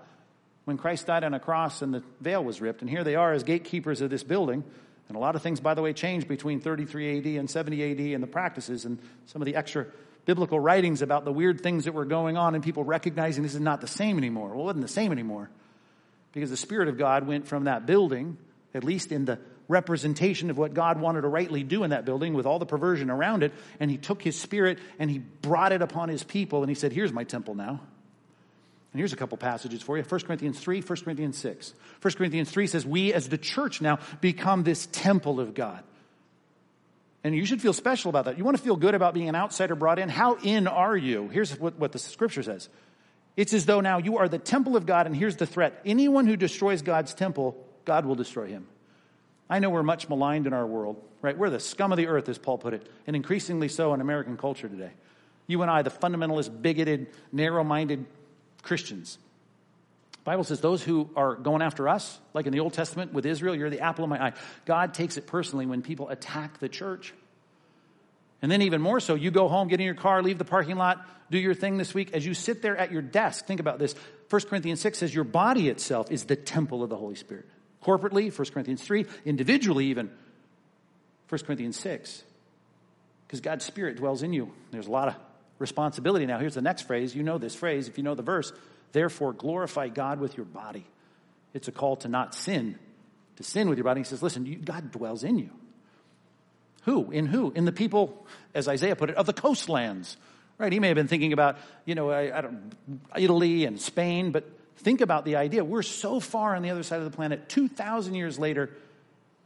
when 0.65 0.77
Christ 0.77 1.07
died 1.07 1.23
on 1.23 1.33
a 1.33 1.39
cross 1.39 1.81
and 1.81 1.95
the 1.95 2.03
veil 2.21 2.43
was 2.43 2.61
ripped. 2.61 2.81
And 2.81 2.89
here 2.91 3.03
they 3.03 3.15
are 3.15 3.33
as 3.33 3.41
gatekeepers 3.41 4.01
of 4.01 4.11
this 4.11 4.21
building. 4.21 4.63
And 5.07 5.17
a 5.17 5.19
lot 5.19 5.35
of 5.35 5.41
things, 5.41 5.59
by 5.59 5.73
the 5.73 5.81
way, 5.81 5.93
changed 5.93 6.27
between 6.27 6.59
33 6.59 7.19
AD 7.19 7.25
and 7.39 7.49
70 7.49 7.91
AD 7.91 7.99
and 8.15 8.23
the 8.23 8.27
practices 8.27 8.85
and 8.85 8.99
some 9.25 9.41
of 9.41 9.45
the 9.45 9.55
extra 9.55 9.87
biblical 10.25 10.59
writings 10.59 11.01
about 11.01 11.25
the 11.25 11.33
weird 11.33 11.61
things 11.61 11.85
that 11.85 11.93
were 11.93 12.05
going 12.05 12.37
on 12.37 12.55
and 12.55 12.63
people 12.63 12.83
recognizing 12.83 13.43
this 13.43 13.53
is 13.53 13.59
not 13.59 13.81
the 13.81 13.87
same 13.87 14.17
anymore. 14.17 14.49
Well, 14.49 14.61
it 14.61 14.65
wasn't 14.65 14.83
the 14.83 14.91
same 14.91 15.11
anymore 15.11 15.49
because 16.31 16.49
the 16.49 16.57
Spirit 16.57 16.87
of 16.87 16.97
God 16.97 17.27
went 17.27 17.47
from 17.47 17.65
that 17.65 17.85
building, 17.85 18.37
at 18.73 18.83
least 18.83 19.11
in 19.11 19.25
the 19.25 19.39
representation 19.67 20.49
of 20.49 20.57
what 20.57 20.73
God 20.73 20.99
wanted 20.99 21.21
to 21.21 21.27
rightly 21.27 21.63
do 21.63 21.83
in 21.83 21.91
that 21.91 22.05
building 22.05 22.33
with 22.33 22.45
all 22.45 22.59
the 22.59 22.65
perversion 22.65 23.09
around 23.09 23.43
it, 23.43 23.53
and 23.79 23.89
He 23.89 23.97
took 23.97 24.21
His 24.21 24.39
Spirit 24.39 24.79
and 24.99 25.09
He 25.09 25.19
brought 25.19 25.71
it 25.71 25.81
upon 25.81 26.09
His 26.09 26.23
people 26.23 26.61
and 26.61 26.69
He 26.69 26.75
said, 26.75 26.91
Here's 26.91 27.13
my 27.13 27.23
temple 27.23 27.55
now. 27.55 27.81
And 28.93 28.99
here's 28.99 29.13
a 29.13 29.17
couple 29.17 29.37
passages 29.37 29.81
for 29.81 29.97
you 29.97 30.03
1 30.03 30.21
Corinthians 30.21 30.59
3, 30.59 30.81
1 30.81 30.97
Corinthians 31.03 31.37
6. 31.37 31.73
1 32.01 32.13
Corinthians 32.13 32.51
3 32.51 32.67
says, 32.67 32.85
We 32.85 33.11
as 33.11 33.27
the 33.27 33.39
church 33.39 33.81
now 33.81 33.97
become 34.21 34.63
this 34.63 34.87
temple 34.91 35.39
of 35.39 35.55
God. 35.55 35.83
And 37.23 37.33
you 37.33 37.45
should 37.45 37.61
feel 37.61 37.73
special 37.73 38.09
about 38.09 38.25
that. 38.25 38.37
You 38.37 38.43
want 38.43 38.57
to 38.57 38.63
feel 38.63 38.75
good 38.75 38.93
about 38.93 39.15
being 39.15 39.29
an 39.29 39.35
outsider 39.35 39.75
brought 39.75 39.97
in? 39.97 40.09
How 40.09 40.35
in 40.35 40.67
are 40.67 40.95
you? 40.95 41.27
Here's 41.29 41.57
what, 41.59 41.79
what 41.79 41.91
the 41.91 41.99
scripture 41.99 42.43
says 42.43 42.69
it's 43.35 43.53
as 43.53 43.65
though 43.65 43.81
now 43.81 43.97
you 43.97 44.17
are 44.17 44.27
the 44.27 44.37
temple 44.37 44.77
of 44.77 44.85
God, 44.85 45.07
and 45.07 45.15
here's 45.15 45.37
the 45.37 45.47
threat 45.47 45.81
anyone 45.85 46.27
who 46.27 46.37
destroys 46.37 46.83
God's 46.83 47.15
temple, 47.15 47.57
God 47.85 48.05
will 48.05 48.15
destroy 48.15 48.47
him. 48.47 48.67
I 49.49 49.59
know 49.59 49.69
we're 49.69 49.83
much 49.83 50.07
maligned 50.07 50.45
in 50.45 50.53
our 50.53 50.65
world, 50.65 51.01
right? 51.21 51.37
We're 51.37 51.49
the 51.49 51.59
scum 51.59 51.91
of 51.91 51.97
the 51.97 52.07
earth, 52.07 52.29
as 52.29 52.37
Paul 52.37 52.59
put 52.59 52.73
it, 52.73 52.87
and 53.07 53.15
increasingly 53.15 53.69
so 53.69 53.93
in 53.93 54.01
American 54.01 54.37
culture 54.37 54.69
today. 54.69 54.91
You 55.47 55.61
and 55.61 55.71
I, 55.71 55.81
the 55.81 55.89
fundamentalist, 55.89 56.61
bigoted, 56.61 57.07
narrow 57.31 57.63
minded 57.63 58.05
Christians. 58.63 59.19
The 60.13 60.23
Bible 60.23 60.45
says 60.45 60.61
those 60.61 60.81
who 60.81 61.09
are 61.15 61.35
going 61.35 61.61
after 61.61 61.89
us, 61.89 62.17
like 62.33 62.45
in 62.45 62.53
the 62.53 62.61
Old 62.61 62.73
Testament 62.73 63.13
with 63.13 63.25
Israel, 63.25 63.55
you're 63.55 63.69
the 63.69 63.81
apple 63.81 64.05
of 64.05 64.09
my 64.09 64.27
eye. 64.27 64.33
God 64.65 64.93
takes 64.93 65.17
it 65.17 65.27
personally 65.27 65.65
when 65.65 65.81
people 65.81 66.09
attack 66.09 66.59
the 66.59 66.69
church. 66.69 67.13
And 68.41 68.51
then, 68.51 68.61
even 68.61 68.81
more 68.81 68.99
so, 68.99 69.15
you 69.15 69.31
go 69.31 69.47
home, 69.47 69.69
get 69.69 69.79
in 69.79 69.85
your 69.85 69.95
car, 69.95 70.21
leave 70.21 70.37
the 70.37 70.45
parking 70.45 70.75
lot, 70.75 71.05
do 71.31 71.37
your 71.37 71.53
thing 71.53 71.77
this 71.77 71.93
week. 71.93 72.13
As 72.13 72.25
you 72.25 72.33
sit 72.33 72.61
there 72.61 72.75
at 72.75 72.91
your 72.91 73.01
desk, 73.01 73.45
think 73.45 73.59
about 73.59 73.79
this. 73.79 73.95
1 74.29 74.41
Corinthians 74.43 74.81
6 74.81 74.97
says 74.97 75.15
your 75.15 75.23
body 75.23 75.69
itself 75.69 76.11
is 76.11 76.25
the 76.25 76.35
temple 76.35 76.83
of 76.83 76.89
the 76.89 76.97
Holy 76.97 77.15
Spirit. 77.15 77.45
Corporately, 77.83 78.37
1 78.37 78.47
Corinthians 78.51 78.81
3, 78.81 79.05
individually, 79.25 79.87
even 79.87 80.09
1 81.29 81.41
Corinthians 81.41 81.77
6. 81.79 82.23
Because 83.27 83.41
God's 83.41 83.65
Spirit 83.65 83.97
dwells 83.97 84.23
in 84.23 84.33
you. 84.33 84.51
There's 84.71 84.87
a 84.87 84.91
lot 84.91 85.07
of 85.07 85.15
responsibility. 85.59 86.25
Now, 86.25 86.39
here's 86.39 86.55
the 86.55 86.61
next 86.61 86.83
phrase. 86.83 87.15
You 87.15 87.23
know 87.23 87.37
this 87.37 87.55
phrase 87.55 87.87
if 87.87 87.97
you 87.97 88.03
know 88.03 88.15
the 88.15 88.23
verse. 88.23 88.51
Therefore, 88.91 89.33
glorify 89.33 89.89
God 89.89 90.19
with 90.19 90.37
your 90.37 90.45
body. 90.45 90.85
It's 91.53 91.67
a 91.67 91.71
call 91.71 91.97
to 91.97 92.07
not 92.07 92.33
sin, 92.33 92.77
to 93.37 93.43
sin 93.43 93.69
with 93.69 93.77
your 93.77 93.85
body. 93.85 94.01
He 94.01 94.05
says, 94.05 94.23
listen, 94.23 94.45
you, 94.45 94.57
God 94.57 94.91
dwells 94.91 95.23
in 95.23 95.39
you. 95.39 95.49
Who? 96.83 97.11
In 97.11 97.27
who? 97.27 97.51
In 97.55 97.65
the 97.65 97.71
people, 97.71 98.25
as 98.53 98.67
Isaiah 98.67 98.95
put 98.95 99.09
it, 99.09 99.15
of 99.15 99.25
the 99.25 99.33
coastlands. 99.33 100.17
Right? 100.57 100.71
He 100.71 100.79
may 100.79 100.87
have 100.87 100.95
been 100.95 101.07
thinking 101.07 101.33
about, 101.33 101.57
you 101.85 101.95
know, 101.95 102.11
I, 102.11 102.37
I 102.37 102.41
don't, 102.41 102.73
Italy 103.15 103.65
and 103.65 103.79
Spain, 103.79 104.31
but 104.31 104.45
think 104.77 105.01
about 105.01 105.25
the 105.25 105.37
idea. 105.37 105.63
We're 105.63 105.81
so 105.81 106.19
far 106.19 106.55
on 106.55 106.61
the 106.61 106.69
other 106.69 106.83
side 106.83 106.99
of 106.99 107.05
the 107.05 107.15
planet, 107.15 107.49
2,000 107.49 108.15
years 108.15 108.37
later, 108.37 108.69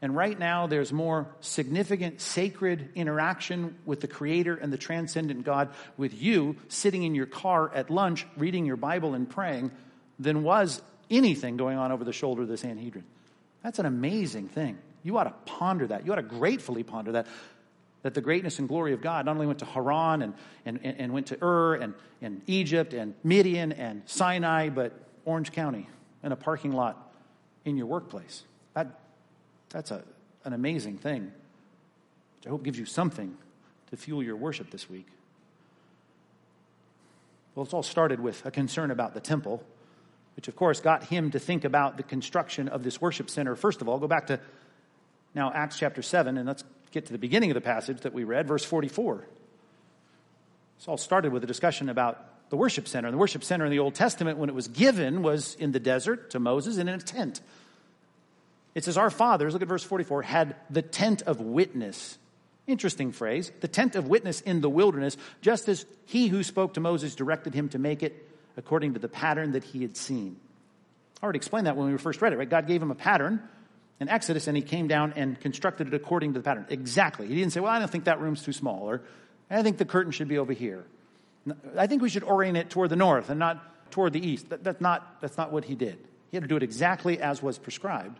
and 0.02 0.16
right 0.16 0.38
now 0.38 0.68
there's 0.68 0.94
more 0.94 1.28
significant 1.40 2.22
sacred 2.22 2.90
interaction 2.94 3.78
with 3.86 4.00
the 4.00 4.08
Creator 4.08 4.56
and 4.56 4.72
the 4.72 4.78
transcendent 4.78 5.44
God 5.44 5.70
with 5.98 6.14
you 6.22 6.56
sitting 6.68 7.04
in 7.04 7.16
your 7.16 7.26
car 7.26 7.74
at 7.74 7.90
lunch, 7.90 8.28
reading 8.38 8.66
your 8.66 8.76
Bible 8.76 9.16
and 9.16 9.28
praying, 9.28 9.72
than 10.20 10.44
was 10.44 10.82
anything 11.10 11.58
going 11.58 11.78
on 11.78 11.92
over 11.92 12.04
the 12.04 12.14
shoulder 12.14 12.44
of 12.44 12.48
the 12.48 12.58
Sanhedrin. 12.58 13.06
That's 13.64 13.80
an 13.80 13.88
amazing 13.88 14.50
thing. 14.50 14.78
You 15.04 15.18
ought 15.18 15.24
to 15.24 15.34
ponder 15.52 15.88
that. 15.88 16.06
You 16.06 16.14
ought 16.14 16.18
to 16.18 16.22
gratefully 16.22 16.84
ponder 16.84 17.14
that. 17.14 17.28
That 18.04 18.14
the 18.14 18.22
greatness 18.22 18.60
and 18.60 18.68
glory 18.68 18.94
of 18.94 19.02
God 19.02 19.26
not 19.26 19.32
only 19.34 19.48
went 19.48 19.60
to 19.60 19.66
Haran 19.66 20.22
and, 20.22 20.34
and, 20.66 20.80
and 20.84 21.12
went 21.12 21.28
to 21.28 21.44
Ur 21.44 21.76
and, 21.76 21.96
and 22.22 22.42
Egypt 22.46 22.94
and 22.94 23.16
Midian 23.24 23.72
and 23.72 24.04
Sinai, 24.06 24.70
but 24.70 24.94
Orange 25.26 25.52
County 25.52 25.90
and 26.22 26.32
a 26.32 26.36
parking 26.36 26.72
lot 26.72 27.12
in 27.66 27.76
your 27.76 27.88
workplace. 27.88 28.44
That, 29.70 29.86
that's 29.86 29.92
a, 29.92 30.04
an 30.44 30.54
amazing 30.54 30.98
thing, 30.98 31.32
which 32.38 32.48
I 32.48 32.50
hope 32.50 32.64
gives 32.64 32.80
you 32.80 32.86
something 32.86 33.38
to 33.90 33.98
fuel 33.98 34.24
your 34.24 34.36
worship 34.36 34.72
this 34.72 34.90
week. 34.90 35.08
Well, 37.56 37.64
it's 37.64 37.74
all 37.74 37.84
started 37.84 38.20
with 38.20 38.46
a 38.46 38.52
concern 38.52 38.92
about 38.92 39.14
the 39.14 39.20
temple, 39.20 39.64
which 40.36 40.48
of 40.48 40.56
course 40.56 40.80
got 40.80 41.06
him 41.06 41.32
to 41.32 41.40
think 41.40 41.66
about 41.66 41.98
the 41.98 42.04
construction 42.04 42.68
of 42.68 42.84
this 42.84 43.02
worship 43.02 43.30
center. 43.30 43.56
First 43.56 43.82
of 43.82 43.90
all, 43.90 43.98
go 43.98 44.08
back 44.08 44.28
to 44.28 44.40
now 45.34 45.52
Acts 45.54 45.80
chapter 45.80 46.02
7, 46.02 46.38
and 46.38 46.48
let's 46.48 46.64
get 46.92 47.08
to 47.08 47.12
the 47.12 47.18
beginning 47.18 47.50
of 47.50 47.56
the 47.56 47.62
passage 47.62 48.02
that 48.02 48.14
we 48.14 48.24
read, 48.24 48.48
verse 48.48 48.64
44. 48.64 49.26
This 50.78 50.88
all 50.88 50.98
started 50.98 51.34
with 51.34 51.44
a 51.44 51.48
discussion 51.48 51.90
about 51.90 52.50
the 52.50 52.58
worship 52.58 52.88
center. 52.88 53.10
The 53.12 53.18
worship 53.18 53.44
center 53.44 53.66
in 53.66 53.72
the 53.72 53.80
Old 53.80 53.96
Testament, 53.96 54.38
when 54.38 54.50
it 54.50 54.56
was 54.56 54.68
given, 54.68 55.22
was 55.22 55.56
in 55.56 55.72
the 55.72 55.80
desert 55.80 56.30
to 56.32 56.40
Moses 56.40 56.78
and 56.78 56.88
in 56.88 56.96
a 56.96 57.00
tent. 57.00 57.42
It 58.78 58.84
says, 58.84 58.96
Our 58.96 59.10
fathers, 59.10 59.54
look 59.54 59.64
at 59.64 59.68
verse 59.68 59.84
44, 59.84 60.22
had 60.22 60.56
the 60.70 60.84
tent 60.84 61.24
of 61.24 61.42
witness. 61.42 62.20
Interesting 62.68 63.12
phrase. 63.12 63.52
The 63.60 63.68
tent 63.68 63.96
of 63.96 64.08
witness 64.08 64.40
in 64.42 64.62
the 64.62 64.70
wilderness, 64.70 65.18
just 65.42 65.68
as 65.68 65.84
he 66.06 66.28
who 66.28 66.44
spoke 66.44 66.76
to 66.76 66.80
Moses 66.80 67.16
directed 67.16 67.56
him 67.56 67.70
to 67.70 67.80
make 67.80 68.04
it 68.04 68.30
according 68.56 68.94
to 68.94 69.00
the 69.00 69.08
pattern 69.08 69.54
that 69.54 69.64
he 69.64 69.82
had 69.82 69.98
seen. 69.98 70.38
I 71.20 71.24
already 71.24 71.38
explained 71.38 71.66
that 71.66 71.76
when 71.76 71.92
we 71.92 71.98
first 71.98 72.22
read 72.22 72.34
it, 72.34 72.38
right? 72.38 72.48
God 72.48 72.68
gave 72.68 72.80
him 72.80 72.92
a 72.92 72.96
pattern 72.96 73.42
in 74.00 74.10
Exodus 74.10 74.46
and 74.46 74.56
he 74.56 74.62
came 74.62 74.88
down 74.88 75.14
and 75.16 75.40
constructed 75.40 75.88
it 75.88 75.96
according 75.96 76.34
to 76.34 76.40
the 76.40 76.44
pattern. 76.44 76.68
Exactly. 76.70 77.26
He 77.26 77.34
didn't 77.34 77.54
say, 77.54 77.62
Well, 77.62 77.72
I 77.72 77.80
don't 77.80 77.90
think 77.90 78.04
that 78.04 78.22
room's 78.22 78.44
too 78.44 78.54
small, 78.54 78.88
or 78.88 79.02
I 79.50 79.64
think 79.64 79.80
the 79.80 79.86
curtain 79.86 80.12
should 80.12 80.28
be 80.28 80.38
over 80.38 80.54
here. 80.54 80.86
I 81.76 81.88
think 81.88 82.04
we 82.04 82.10
should 82.10 82.24
orient 82.24 82.58
it 82.58 82.70
toward 82.70 82.92
the 82.92 82.96
north 82.96 83.32
and 83.32 83.40
not 83.40 83.90
toward 83.90 84.14
the 84.14 84.24
east. 84.24 84.50
That, 84.50 84.64
that's, 84.64 84.82
not, 84.82 85.20
that's 85.20 85.36
not 85.36 85.52
what 85.52 85.66
he 85.66 85.74
did. 85.74 85.98
He 86.30 86.38
had 86.38 86.44
to 86.44 86.48
do 86.48 86.58
it 86.58 86.62
exactly 86.62 87.20
as 87.20 87.42
was 87.42 87.58
prescribed. 87.58 88.20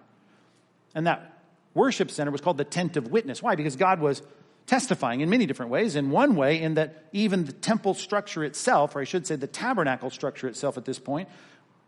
And 0.98 1.06
that 1.06 1.40
worship 1.76 2.10
center 2.10 2.32
was 2.32 2.42
called 2.42 2.58
the 2.58 2.64
tent 2.64 2.98
of 2.98 3.12
witness. 3.12 3.40
Why? 3.40 3.54
Because 3.54 3.76
God 3.76 4.02
was 4.02 4.24
testifying 4.66 5.22
in 5.22 5.30
many 5.30 5.46
different 5.46 5.72
ways. 5.72 5.96
In 5.96 6.10
one 6.10 6.36
way, 6.36 6.60
in 6.60 6.74
that 6.74 7.06
even 7.14 7.46
the 7.46 7.52
temple 7.54 7.94
structure 7.94 8.44
itself, 8.44 8.96
or 8.96 9.02
I 9.02 9.04
should 9.04 9.28
say 9.28 9.36
the 9.36 9.46
tabernacle 9.46 10.10
structure 10.10 10.48
itself 10.48 10.76
at 10.76 10.86
this 10.86 10.98
point, 10.98 11.30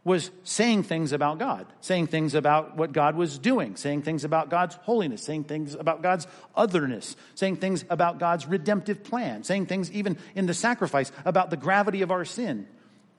was 0.04 0.30
saying 0.44 0.84
things 0.84 1.12
about 1.12 1.40
God, 1.40 1.66
saying 1.82 2.06
things 2.06 2.36
about 2.36 2.78
what 2.78 2.92
God 2.92 3.16
was 3.16 3.40
doing, 3.40 3.78
saying 3.78 4.04
things 4.04 4.24
about 4.24 4.52
God's 4.52 4.76
holiness, 4.76 5.24
saying 5.24 5.46
things 5.46 5.74
about 5.74 6.04
God's 6.04 6.28
otherness, 6.56 7.16
saying 7.34 7.56
things 7.56 7.84
about 7.90 8.20
God's 8.20 8.46
redemptive 8.46 9.04
plan, 9.04 9.44
saying 9.44 9.66
things 9.66 9.92
even 9.92 10.20
in 10.36 10.46
the 10.46 10.54
sacrifice 10.54 11.12
about 11.26 11.50
the 11.50 11.58
gravity 11.58 12.04
of 12.04 12.12
our 12.12 12.26
sin. 12.26 12.68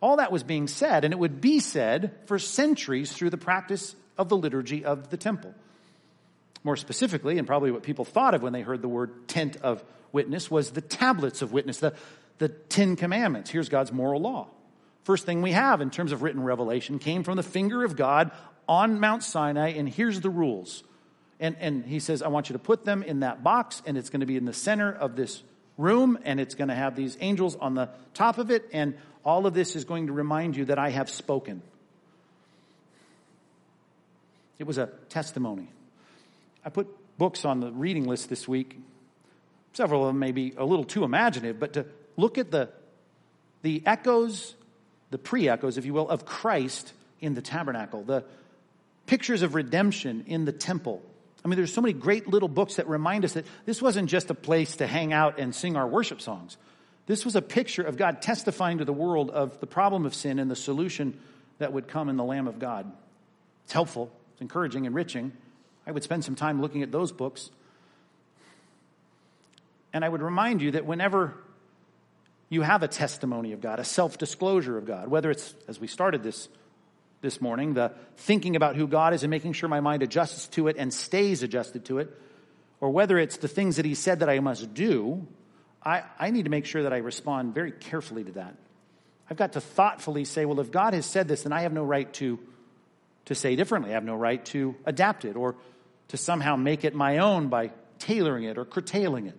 All 0.00 0.18
that 0.18 0.30
was 0.30 0.44
being 0.44 0.68
said, 0.68 1.04
and 1.04 1.12
it 1.12 1.18
would 1.18 1.40
be 1.40 1.58
said 1.58 2.12
for 2.26 2.38
centuries 2.38 3.12
through 3.12 3.30
the 3.30 3.36
practice 3.36 3.96
of 4.16 4.28
the 4.28 4.36
liturgy 4.36 4.84
of 4.84 5.10
the 5.10 5.16
temple. 5.16 5.52
More 6.62 6.76
specifically, 6.76 7.38
and 7.38 7.46
probably 7.46 7.70
what 7.70 7.82
people 7.82 8.04
thought 8.04 8.34
of 8.34 8.42
when 8.42 8.52
they 8.52 8.60
heard 8.60 8.82
the 8.82 8.88
word 8.88 9.28
tent 9.28 9.56
of 9.62 9.82
witness, 10.12 10.50
was 10.50 10.72
the 10.72 10.80
tablets 10.80 11.40
of 11.40 11.52
witness, 11.52 11.78
the, 11.78 11.94
the 12.38 12.48
Ten 12.48 12.96
Commandments. 12.96 13.50
Here's 13.50 13.68
God's 13.68 13.92
moral 13.92 14.20
law. 14.20 14.48
First 15.04 15.24
thing 15.24 15.40
we 15.40 15.52
have 15.52 15.80
in 15.80 15.90
terms 15.90 16.12
of 16.12 16.22
written 16.22 16.42
revelation 16.42 16.98
came 16.98 17.24
from 17.24 17.36
the 17.36 17.42
finger 17.42 17.82
of 17.84 17.96
God 17.96 18.30
on 18.68 19.00
Mount 19.00 19.22
Sinai, 19.22 19.70
and 19.70 19.88
here's 19.88 20.20
the 20.20 20.30
rules. 20.30 20.84
And, 21.40 21.56
and 21.58 21.86
he 21.86 21.98
says, 21.98 22.22
I 22.22 22.28
want 22.28 22.50
you 22.50 22.52
to 22.52 22.58
put 22.58 22.84
them 22.84 23.02
in 23.02 23.20
that 23.20 23.42
box, 23.42 23.82
and 23.86 23.96
it's 23.96 24.10
going 24.10 24.20
to 24.20 24.26
be 24.26 24.36
in 24.36 24.44
the 24.44 24.52
center 24.52 24.92
of 24.92 25.16
this 25.16 25.42
room, 25.78 26.18
and 26.24 26.38
it's 26.38 26.54
going 26.54 26.68
to 26.68 26.74
have 26.74 26.94
these 26.94 27.16
angels 27.20 27.56
on 27.56 27.74
the 27.74 27.88
top 28.12 28.36
of 28.36 28.50
it, 28.50 28.68
and 28.72 28.94
all 29.24 29.46
of 29.46 29.54
this 29.54 29.74
is 29.74 29.84
going 29.84 30.08
to 30.08 30.12
remind 30.12 30.56
you 30.56 30.66
that 30.66 30.78
I 30.78 30.90
have 30.90 31.08
spoken. 31.08 31.62
It 34.58 34.66
was 34.66 34.76
a 34.76 34.90
testimony. 35.08 35.70
I 36.64 36.70
put 36.70 36.88
books 37.18 37.44
on 37.44 37.60
the 37.60 37.70
reading 37.70 38.06
list 38.06 38.28
this 38.28 38.46
week. 38.46 38.78
Several 39.72 40.02
of 40.02 40.08
them 40.08 40.18
may 40.18 40.32
be 40.32 40.54
a 40.56 40.64
little 40.64 40.84
too 40.84 41.04
imaginative, 41.04 41.60
but 41.60 41.74
to 41.74 41.86
look 42.16 42.38
at 42.38 42.50
the, 42.50 42.68
the 43.62 43.82
echoes, 43.86 44.54
the 45.10 45.18
pre 45.18 45.48
echoes, 45.48 45.78
if 45.78 45.84
you 45.84 45.94
will, 45.94 46.08
of 46.08 46.24
Christ 46.24 46.92
in 47.20 47.34
the 47.34 47.42
tabernacle, 47.42 48.02
the 48.02 48.24
pictures 49.06 49.42
of 49.42 49.54
redemption 49.54 50.24
in 50.26 50.44
the 50.44 50.52
temple. 50.52 51.02
I 51.44 51.48
mean, 51.48 51.56
there's 51.56 51.72
so 51.72 51.80
many 51.80 51.94
great 51.94 52.28
little 52.28 52.48
books 52.48 52.76
that 52.76 52.88
remind 52.88 53.24
us 53.24 53.32
that 53.34 53.46
this 53.64 53.80
wasn't 53.80 54.08
just 54.08 54.30
a 54.30 54.34
place 54.34 54.76
to 54.76 54.86
hang 54.86 55.12
out 55.12 55.38
and 55.38 55.54
sing 55.54 55.76
our 55.76 55.86
worship 55.86 56.20
songs. 56.20 56.56
This 57.06 57.24
was 57.24 57.34
a 57.34 57.42
picture 57.42 57.82
of 57.82 57.96
God 57.96 58.22
testifying 58.22 58.78
to 58.78 58.84
the 58.84 58.92
world 58.92 59.30
of 59.30 59.58
the 59.60 59.66
problem 59.66 60.06
of 60.06 60.14
sin 60.14 60.38
and 60.38 60.50
the 60.50 60.56
solution 60.56 61.18
that 61.58 61.72
would 61.72 61.88
come 61.88 62.08
in 62.08 62.16
the 62.16 62.24
Lamb 62.24 62.46
of 62.46 62.58
God. 62.58 62.90
It's 63.64 63.72
helpful, 63.72 64.10
it's 64.32 64.42
encouraging, 64.42 64.84
enriching. 64.84 65.32
I 65.86 65.92
would 65.92 66.02
spend 66.02 66.24
some 66.24 66.34
time 66.34 66.60
looking 66.60 66.82
at 66.82 66.92
those 66.92 67.12
books. 67.12 67.50
And 69.92 70.04
I 70.04 70.08
would 70.08 70.22
remind 70.22 70.62
you 70.62 70.72
that 70.72 70.86
whenever 70.86 71.34
you 72.48 72.62
have 72.62 72.82
a 72.82 72.88
testimony 72.88 73.52
of 73.52 73.60
God, 73.60 73.80
a 73.80 73.84
self 73.84 74.18
disclosure 74.18 74.76
of 74.76 74.86
God, 74.86 75.08
whether 75.08 75.30
it's, 75.30 75.54
as 75.68 75.80
we 75.80 75.86
started 75.86 76.22
this 76.22 76.48
this 77.22 77.40
morning, 77.40 77.74
the 77.74 77.92
thinking 78.16 78.56
about 78.56 78.76
who 78.76 78.86
God 78.86 79.12
is 79.12 79.22
and 79.22 79.30
making 79.30 79.52
sure 79.52 79.68
my 79.68 79.80
mind 79.80 80.02
adjusts 80.02 80.48
to 80.48 80.68
it 80.68 80.76
and 80.78 80.92
stays 80.92 81.42
adjusted 81.42 81.84
to 81.86 81.98
it, 81.98 82.10
or 82.80 82.90
whether 82.90 83.18
it's 83.18 83.36
the 83.38 83.48
things 83.48 83.76
that 83.76 83.84
He 83.84 83.94
said 83.94 84.20
that 84.20 84.30
I 84.30 84.40
must 84.40 84.72
do, 84.72 85.26
I, 85.82 86.02
I 86.18 86.30
need 86.30 86.44
to 86.44 86.50
make 86.50 86.66
sure 86.66 86.82
that 86.84 86.92
I 86.92 86.98
respond 86.98 87.54
very 87.54 87.72
carefully 87.72 88.24
to 88.24 88.32
that. 88.32 88.54
I've 89.28 89.36
got 89.36 89.52
to 89.52 89.60
thoughtfully 89.60 90.24
say, 90.24 90.44
well, 90.44 90.60
if 90.60 90.70
God 90.70 90.94
has 90.94 91.06
said 91.06 91.28
this, 91.28 91.44
then 91.44 91.52
I 91.52 91.60
have 91.60 91.72
no 91.72 91.84
right 91.84 92.12
to, 92.14 92.38
to 93.26 93.34
say 93.34 93.56
differently. 93.56 93.90
I 93.90 93.94
have 93.94 94.04
no 94.04 94.16
right 94.16 94.44
to 94.46 94.74
adapt 94.84 95.24
it 95.24 95.36
or 95.36 95.56
to 96.08 96.16
somehow 96.16 96.56
make 96.56 96.84
it 96.84 96.94
my 96.94 97.18
own 97.18 97.48
by 97.48 97.70
tailoring 97.98 98.44
it 98.44 98.58
or 98.58 98.64
curtailing 98.64 99.26
it. 99.26 99.38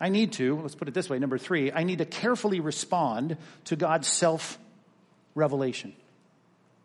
I 0.00 0.08
need 0.08 0.32
to, 0.34 0.60
let's 0.60 0.74
put 0.74 0.88
it 0.88 0.94
this 0.94 1.10
way, 1.10 1.18
number 1.18 1.38
three, 1.38 1.70
I 1.70 1.84
need 1.84 1.98
to 1.98 2.06
carefully 2.06 2.60
respond 2.60 3.36
to 3.66 3.76
God's 3.76 4.08
self 4.08 4.58
revelation. 5.34 5.94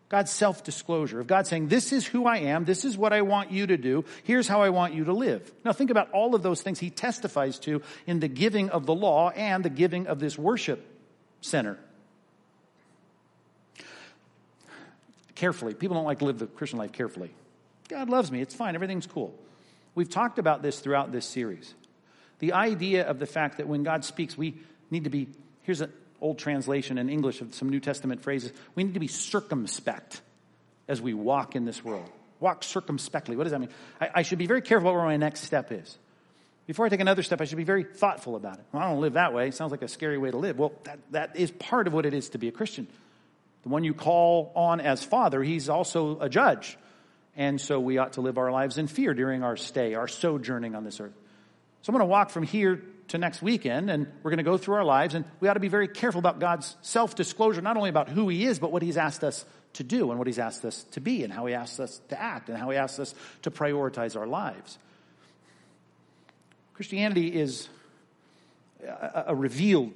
God's 0.08 0.30
self 0.30 0.62
disclosure, 0.62 1.18
of 1.18 1.26
God 1.26 1.46
saying, 1.46 1.68
This 1.68 1.92
is 1.92 2.06
who 2.06 2.26
I 2.26 2.38
am, 2.38 2.64
this 2.64 2.84
is 2.84 2.96
what 2.96 3.12
I 3.12 3.22
want 3.22 3.50
you 3.50 3.66
to 3.66 3.76
do, 3.76 4.04
here's 4.22 4.46
how 4.46 4.62
I 4.62 4.68
want 4.68 4.94
you 4.94 5.04
to 5.04 5.12
live. 5.12 5.50
Now 5.64 5.72
think 5.72 5.90
about 5.90 6.10
all 6.12 6.34
of 6.34 6.42
those 6.42 6.62
things 6.62 6.78
he 6.78 6.90
testifies 6.90 7.58
to 7.60 7.82
in 8.06 8.20
the 8.20 8.28
giving 8.28 8.68
of 8.70 8.86
the 8.86 8.94
law 8.94 9.30
and 9.30 9.64
the 9.64 9.70
giving 9.70 10.06
of 10.06 10.20
this 10.20 10.38
worship 10.38 10.86
center. 11.40 11.78
Carefully. 15.36 15.74
People 15.74 15.94
don't 15.94 16.04
like 16.04 16.18
to 16.18 16.24
live 16.24 16.38
the 16.38 16.46
Christian 16.46 16.78
life 16.78 16.92
carefully. 16.92 17.30
God 17.88 18.08
loves 18.08 18.32
me, 18.32 18.40
it's 18.40 18.54
fine, 18.54 18.74
everything's 18.74 19.06
cool. 19.06 19.32
We've 19.94 20.10
talked 20.10 20.38
about 20.38 20.62
this 20.62 20.80
throughout 20.80 21.12
this 21.12 21.24
series. 21.24 21.72
The 22.40 22.52
idea 22.52 23.06
of 23.06 23.18
the 23.18 23.26
fact 23.26 23.58
that 23.58 23.68
when 23.68 23.82
God 23.82 24.04
speaks, 24.04 24.36
we 24.36 24.56
need 24.90 25.04
to 25.04 25.10
be, 25.10 25.28
here's 25.62 25.80
an 25.80 25.92
old 26.20 26.38
translation 26.38 26.98
in 26.98 27.08
English 27.08 27.40
of 27.40 27.54
some 27.54 27.70
New 27.70 27.80
Testament 27.80 28.22
phrases. 28.22 28.52
We 28.74 28.84
need 28.84 28.94
to 28.94 29.00
be 29.00 29.08
circumspect 29.08 30.20
as 30.88 31.00
we 31.00 31.14
walk 31.14 31.56
in 31.56 31.64
this 31.64 31.84
world. 31.84 32.10
Walk 32.40 32.62
circumspectly. 32.62 33.36
What 33.36 33.44
does 33.44 33.52
that 33.52 33.60
mean? 33.60 33.70
I, 34.00 34.10
I 34.16 34.22
should 34.22 34.38
be 34.38 34.46
very 34.46 34.60
careful 34.60 34.88
about 34.88 34.98
where 34.98 35.06
my 35.06 35.16
next 35.16 35.44
step 35.44 35.72
is. 35.72 35.96
Before 36.66 36.84
I 36.84 36.88
take 36.88 37.00
another 37.00 37.22
step, 37.22 37.40
I 37.40 37.44
should 37.44 37.56
be 37.56 37.64
very 37.64 37.84
thoughtful 37.84 38.36
about 38.36 38.58
it. 38.58 38.64
Well, 38.72 38.82
I 38.82 38.90
don't 38.90 39.00
live 39.00 39.14
that 39.14 39.32
way. 39.32 39.48
It 39.48 39.54
sounds 39.54 39.70
like 39.70 39.82
a 39.82 39.88
scary 39.88 40.18
way 40.18 40.30
to 40.30 40.36
live. 40.36 40.58
Well, 40.58 40.72
that, 40.84 40.98
that 41.12 41.36
is 41.36 41.50
part 41.52 41.86
of 41.86 41.92
what 41.92 42.04
it 42.04 42.12
is 42.12 42.30
to 42.30 42.38
be 42.38 42.48
a 42.48 42.52
Christian. 42.52 42.88
The 43.66 43.70
one 43.70 43.82
you 43.82 43.94
call 43.94 44.52
on 44.54 44.80
as 44.80 45.02
father, 45.02 45.42
he's 45.42 45.68
also 45.68 46.20
a 46.20 46.28
judge. 46.28 46.78
And 47.34 47.60
so 47.60 47.80
we 47.80 47.98
ought 47.98 48.12
to 48.12 48.20
live 48.20 48.38
our 48.38 48.52
lives 48.52 48.78
in 48.78 48.86
fear 48.86 49.12
during 49.12 49.42
our 49.42 49.56
stay, 49.56 49.94
our 49.94 50.06
sojourning 50.06 50.76
on 50.76 50.84
this 50.84 51.00
earth. 51.00 51.16
So 51.82 51.90
I'm 51.90 51.94
going 51.94 52.06
to 52.06 52.10
walk 52.10 52.30
from 52.30 52.44
here 52.44 52.84
to 53.08 53.18
next 53.18 53.42
weekend 53.42 53.90
and 53.90 54.06
we're 54.22 54.30
going 54.30 54.38
to 54.38 54.44
go 54.44 54.56
through 54.56 54.76
our 54.76 54.84
lives 54.84 55.16
and 55.16 55.24
we 55.40 55.48
ought 55.48 55.54
to 55.54 55.60
be 55.60 55.66
very 55.66 55.88
careful 55.88 56.20
about 56.20 56.38
God's 56.38 56.76
self-disclosure, 56.82 57.60
not 57.60 57.76
only 57.76 57.90
about 57.90 58.08
who 58.08 58.28
he 58.28 58.46
is, 58.46 58.60
but 58.60 58.70
what 58.70 58.82
he's 58.82 58.96
asked 58.96 59.24
us 59.24 59.44
to 59.72 59.82
do 59.82 60.12
and 60.12 60.18
what 60.20 60.28
he's 60.28 60.38
asked 60.38 60.64
us 60.64 60.84
to 60.92 61.00
be 61.00 61.24
and 61.24 61.32
how 61.32 61.46
he 61.46 61.54
asks 61.54 61.80
us 61.80 62.00
to 62.10 62.22
act 62.22 62.48
and 62.48 62.56
how 62.56 62.70
he 62.70 62.76
asks 62.76 63.00
us 63.00 63.16
to 63.42 63.50
prioritize 63.50 64.16
our 64.16 64.28
lives. 64.28 64.78
Christianity 66.74 67.34
is 67.34 67.68
a, 68.86 69.24
a 69.26 69.34
revealed 69.34 69.92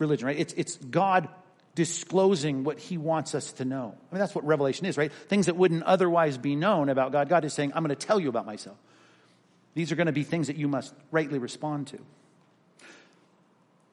religion, 0.00 0.26
right? 0.26 0.40
It's, 0.40 0.54
it's 0.54 0.74
God 0.74 1.28
disclosing 1.74 2.64
what 2.64 2.78
he 2.78 2.98
wants 2.98 3.34
us 3.34 3.52
to 3.54 3.64
know. 3.64 3.94
I 4.10 4.14
mean, 4.14 4.20
that's 4.20 4.34
what 4.34 4.44
revelation 4.44 4.86
is, 4.86 4.98
right? 4.98 5.12
Things 5.12 5.46
that 5.46 5.56
wouldn't 5.56 5.84
otherwise 5.84 6.36
be 6.36 6.56
known 6.56 6.88
about 6.88 7.12
God. 7.12 7.28
God 7.28 7.44
is 7.44 7.52
saying, 7.52 7.72
I'm 7.74 7.84
going 7.84 7.96
to 7.96 8.06
tell 8.06 8.18
you 8.18 8.28
about 8.28 8.46
myself. 8.46 8.76
These 9.74 9.92
are 9.92 9.96
going 9.96 10.06
to 10.06 10.12
be 10.12 10.24
things 10.24 10.48
that 10.48 10.56
you 10.56 10.68
must 10.68 10.92
rightly 11.10 11.38
respond 11.38 11.88
to. 11.88 11.98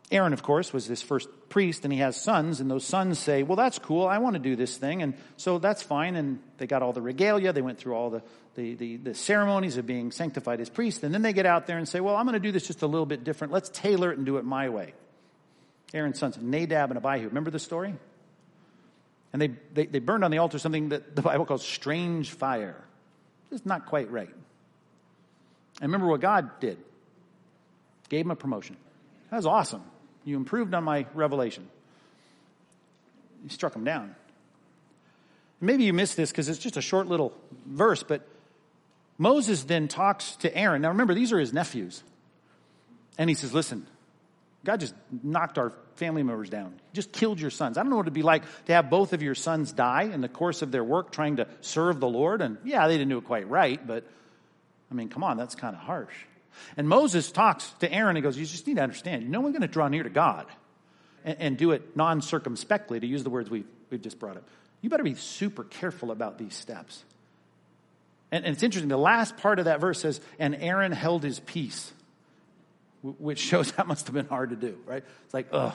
Aaron, 0.09 0.31
of 0.31 0.41
course, 0.41 0.71
was 0.71 0.87
this 0.87 1.01
first 1.01 1.27
priest, 1.49 1.83
and 1.83 1.91
he 1.91 1.99
has 1.99 2.15
sons, 2.15 2.61
and 2.61 2.71
those 2.71 2.85
sons 2.85 3.19
say, 3.19 3.43
Well, 3.43 3.57
that's 3.57 3.77
cool. 3.77 4.07
I 4.07 4.19
want 4.19 4.35
to 4.35 4.39
do 4.39 4.55
this 4.55 4.77
thing. 4.77 5.03
And 5.03 5.15
so 5.35 5.59
that's 5.59 5.83
fine. 5.83 6.15
And 6.15 6.39
they 6.57 6.65
got 6.65 6.81
all 6.81 6.93
the 6.93 7.01
regalia. 7.01 7.51
They 7.51 7.61
went 7.61 7.77
through 7.77 7.93
all 7.93 8.09
the, 8.09 8.23
the, 8.55 8.75
the, 8.75 8.97
the 8.97 9.13
ceremonies 9.13 9.75
of 9.75 9.85
being 9.85 10.11
sanctified 10.11 10.61
as 10.61 10.69
priests. 10.69 11.03
And 11.03 11.13
then 11.13 11.23
they 11.23 11.33
get 11.33 11.45
out 11.45 11.67
there 11.67 11.77
and 11.77 11.87
say, 11.87 11.99
Well, 11.99 12.15
I'm 12.15 12.25
going 12.25 12.35
to 12.35 12.39
do 12.39 12.53
this 12.53 12.67
just 12.67 12.83
a 12.83 12.87
little 12.87 13.05
bit 13.05 13.25
different. 13.25 13.51
Let's 13.51 13.69
tailor 13.69 14.11
it 14.11 14.17
and 14.17 14.25
do 14.25 14.37
it 14.37 14.45
my 14.45 14.69
way. 14.69 14.93
Aaron's 15.93 16.19
sons, 16.19 16.37
Nadab 16.39 16.91
and 16.91 16.97
Abihu. 16.97 17.27
Remember 17.27 17.51
the 17.51 17.59
story? 17.59 17.95
And 19.33 19.41
they, 19.41 19.49
they, 19.73 19.85
they 19.85 19.99
burned 19.99 20.23
on 20.23 20.31
the 20.31 20.39
altar 20.39 20.59
something 20.59 20.89
that 20.89 21.15
the 21.15 21.21
Bible 21.21 21.45
calls 21.45 21.65
strange 21.65 22.31
fire. 22.31 22.75
It's 23.51 23.65
not 23.65 23.85
quite 23.85 24.11
right. 24.11 24.29
And 25.79 25.91
remember 25.91 26.07
what 26.07 26.21
God 26.21 26.59
did. 26.59 26.77
Gave 28.09 28.25
him 28.25 28.31
a 28.31 28.35
promotion. 28.35 28.77
That 29.29 29.37
was 29.37 29.45
awesome. 29.45 29.83
You 30.23 30.37
improved 30.37 30.73
on 30.73 30.83
my 30.83 31.05
revelation. 31.13 31.67
You 33.43 33.49
struck 33.49 33.75
him 33.75 33.83
down. 33.83 34.15
Maybe 35.59 35.85
you 35.85 35.93
missed 35.93 36.17
this 36.17 36.31
because 36.31 36.49
it's 36.49 36.59
just 36.59 36.77
a 36.77 36.81
short 36.81 37.07
little 37.07 37.33
verse, 37.65 38.03
but 38.03 38.27
Moses 39.17 39.63
then 39.63 39.87
talks 39.87 40.35
to 40.37 40.55
Aaron. 40.55 40.81
Now 40.81 40.89
remember, 40.89 41.13
these 41.13 41.33
are 41.33 41.39
his 41.39 41.53
nephews. 41.53 42.03
And 43.17 43.29
he 43.29 43.33
says, 43.33 43.53
Listen, 43.53 43.87
God 44.63 44.79
just 44.79 44.93
knocked 45.23 45.57
our 45.57 45.71
family 45.95 46.23
members 46.23 46.49
down, 46.49 46.73
just 46.93 47.11
killed 47.11 47.39
your 47.39 47.49
sons. 47.49 47.77
I 47.77 47.81
don't 47.81 47.89
know 47.89 47.97
what 47.97 48.03
it'd 48.03 48.13
be 48.13 48.21
like 48.21 48.43
to 48.65 48.73
have 48.73 48.89
both 48.89 49.13
of 49.13 49.21
your 49.21 49.35
sons 49.35 49.71
die 49.71 50.03
in 50.03 50.21
the 50.21 50.29
course 50.29 50.61
of 50.61 50.71
their 50.71 50.83
work 50.83 51.11
trying 51.11 51.37
to 51.37 51.47
serve 51.61 51.99
the 51.99 52.07
Lord. 52.07 52.41
And 52.41 52.57
yeah, 52.65 52.87
they 52.87 52.97
didn't 52.97 53.09
do 53.09 53.17
it 53.17 53.25
quite 53.25 53.49
right, 53.49 53.85
but 53.85 54.03
I 54.91 54.93
mean, 54.93 55.09
come 55.09 55.23
on, 55.23 55.37
that's 55.37 55.55
kind 55.55 55.75
of 55.75 55.81
harsh. 55.81 56.13
And 56.75 56.87
Moses 56.87 57.31
talks 57.31 57.69
to 57.79 57.91
Aaron 57.91 58.17
and 58.17 58.23
goes, 58.23 58.37
You 58.37 58.45
just 58.45 58.67
need 58.67 58.75
to 58.75 58.83
understand, 58.83 59.23
you 59.23 59.29
know, 59.29 59.41
going 59.41 59.61
to 59.61 59.67
draw 59.67 59.87
near 59.87 60.03
to 60.03 60.09
God 60.09 60.47
and, 61.23 61.37
and 61.39 61.57
do 61.57 61.71
it 61.71 61.95
non 61.95 62.21
circumspectly, 62.21 62.99
to 62.99 63.07
use 63.07 63.23
the 63.23 63.29
words 63.29 63.49
we've, 63.49 63.67
we've 63.89 64.01
just 64.01 64.19
brought 64.19 64.37
up. 64.37 64.47
You 64.81 64.89
better 64.89 65.03
be 65.03 65.15
super 65.15 65.63
careful 65.63 66.11
about 66.11 66.37
these 66.37 66.55
steps. 66.55 67.03
And, 68.31 68.45
and 68.45 68.53
it's 68.53 68.63
interesting, 68.63 68.89
the 68.89 68.97
last 68.97 69.37
part 69.37 69.59
of 69.59 69.65
that 69.65 69.79
verse 69.79 69.99
says, 69.99 70.19
And 70.39 70.55
Aaron 70.55 70.91
held 70.91 71.23
his 71.23 71.39
peace, 71.39 71.91
which 73.17 73.39
shows 73.39 73.71
that 73.73 73.87
must 73.87 74.07
have 74.07 74.13
been 74.13 74.27
hard 74.27 74.51
to 74.51 74.55
do, 74.55 74.77
right? 74.85 75.03
It's 75.25 75.33
like, 75.33 75.47
ugh, 75.51 75.73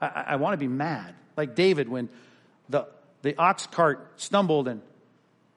I, 0.00 0.24
I 0.28 0.36
want 0.36 0.54
to 0.54 0.58
be 0.58 0.68
mad. 0.68 1.14
Like 1.36 1.54
David, 1.54 1.88
when 1.88 2.08
the, 2.68 2.86
the 3.22 3.36
ox 3.36 3.66
cart 3.66 4.12
stumbled 4.16 4.68
and 4.68 4.82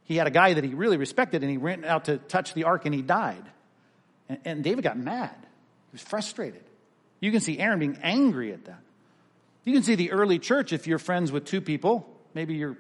he 0.06 0.18
had 0.18 0.28
a 0.28 0.32
guy 0.32 0.54
that 0.54 0.64
he 0.64 0.74
really 0.74 0.98
respected 0.98 1.42
and 1.44 1.52
he 1.52 1.58
went 1.58 1.86
out 1.86 2.06
to 2.06 2.18
touch 2.18 2.54
the 2.54 2.66
ark 2.66 2.86
and 2.86 2.94
he 2.94 3.02
died. 3.02 3.44
And, 4.30 4.40
and 4.46 4.64
David 4.64 4.84
got 4.84 4.98
mad. 4.98 5.36
He 5.40 5.94
was 5.94 6.02
frustrated. 6.02 6.64
You 7.20 7.32
can 7.32 7.40
see 7.40 7.58
Aaron 7.58 7.80
being 7.80 7.98
angry 8.02 8.52
at 8.52 8.66
that. 8.66 8.82
You 9.64 9.74
can 9.74 9.84
see 9.84 9.96
the 9.96 10.12
early 10.12 10.40
church 10.40 10.74
if 10.74 10.88
you're 10.88 11.00
friends 11.00 11.32
with 11.32 11.46
two 11.46 11.62
people. 11.62 12.10
Maybe 12.34 12.56
you're, 12.56 12.78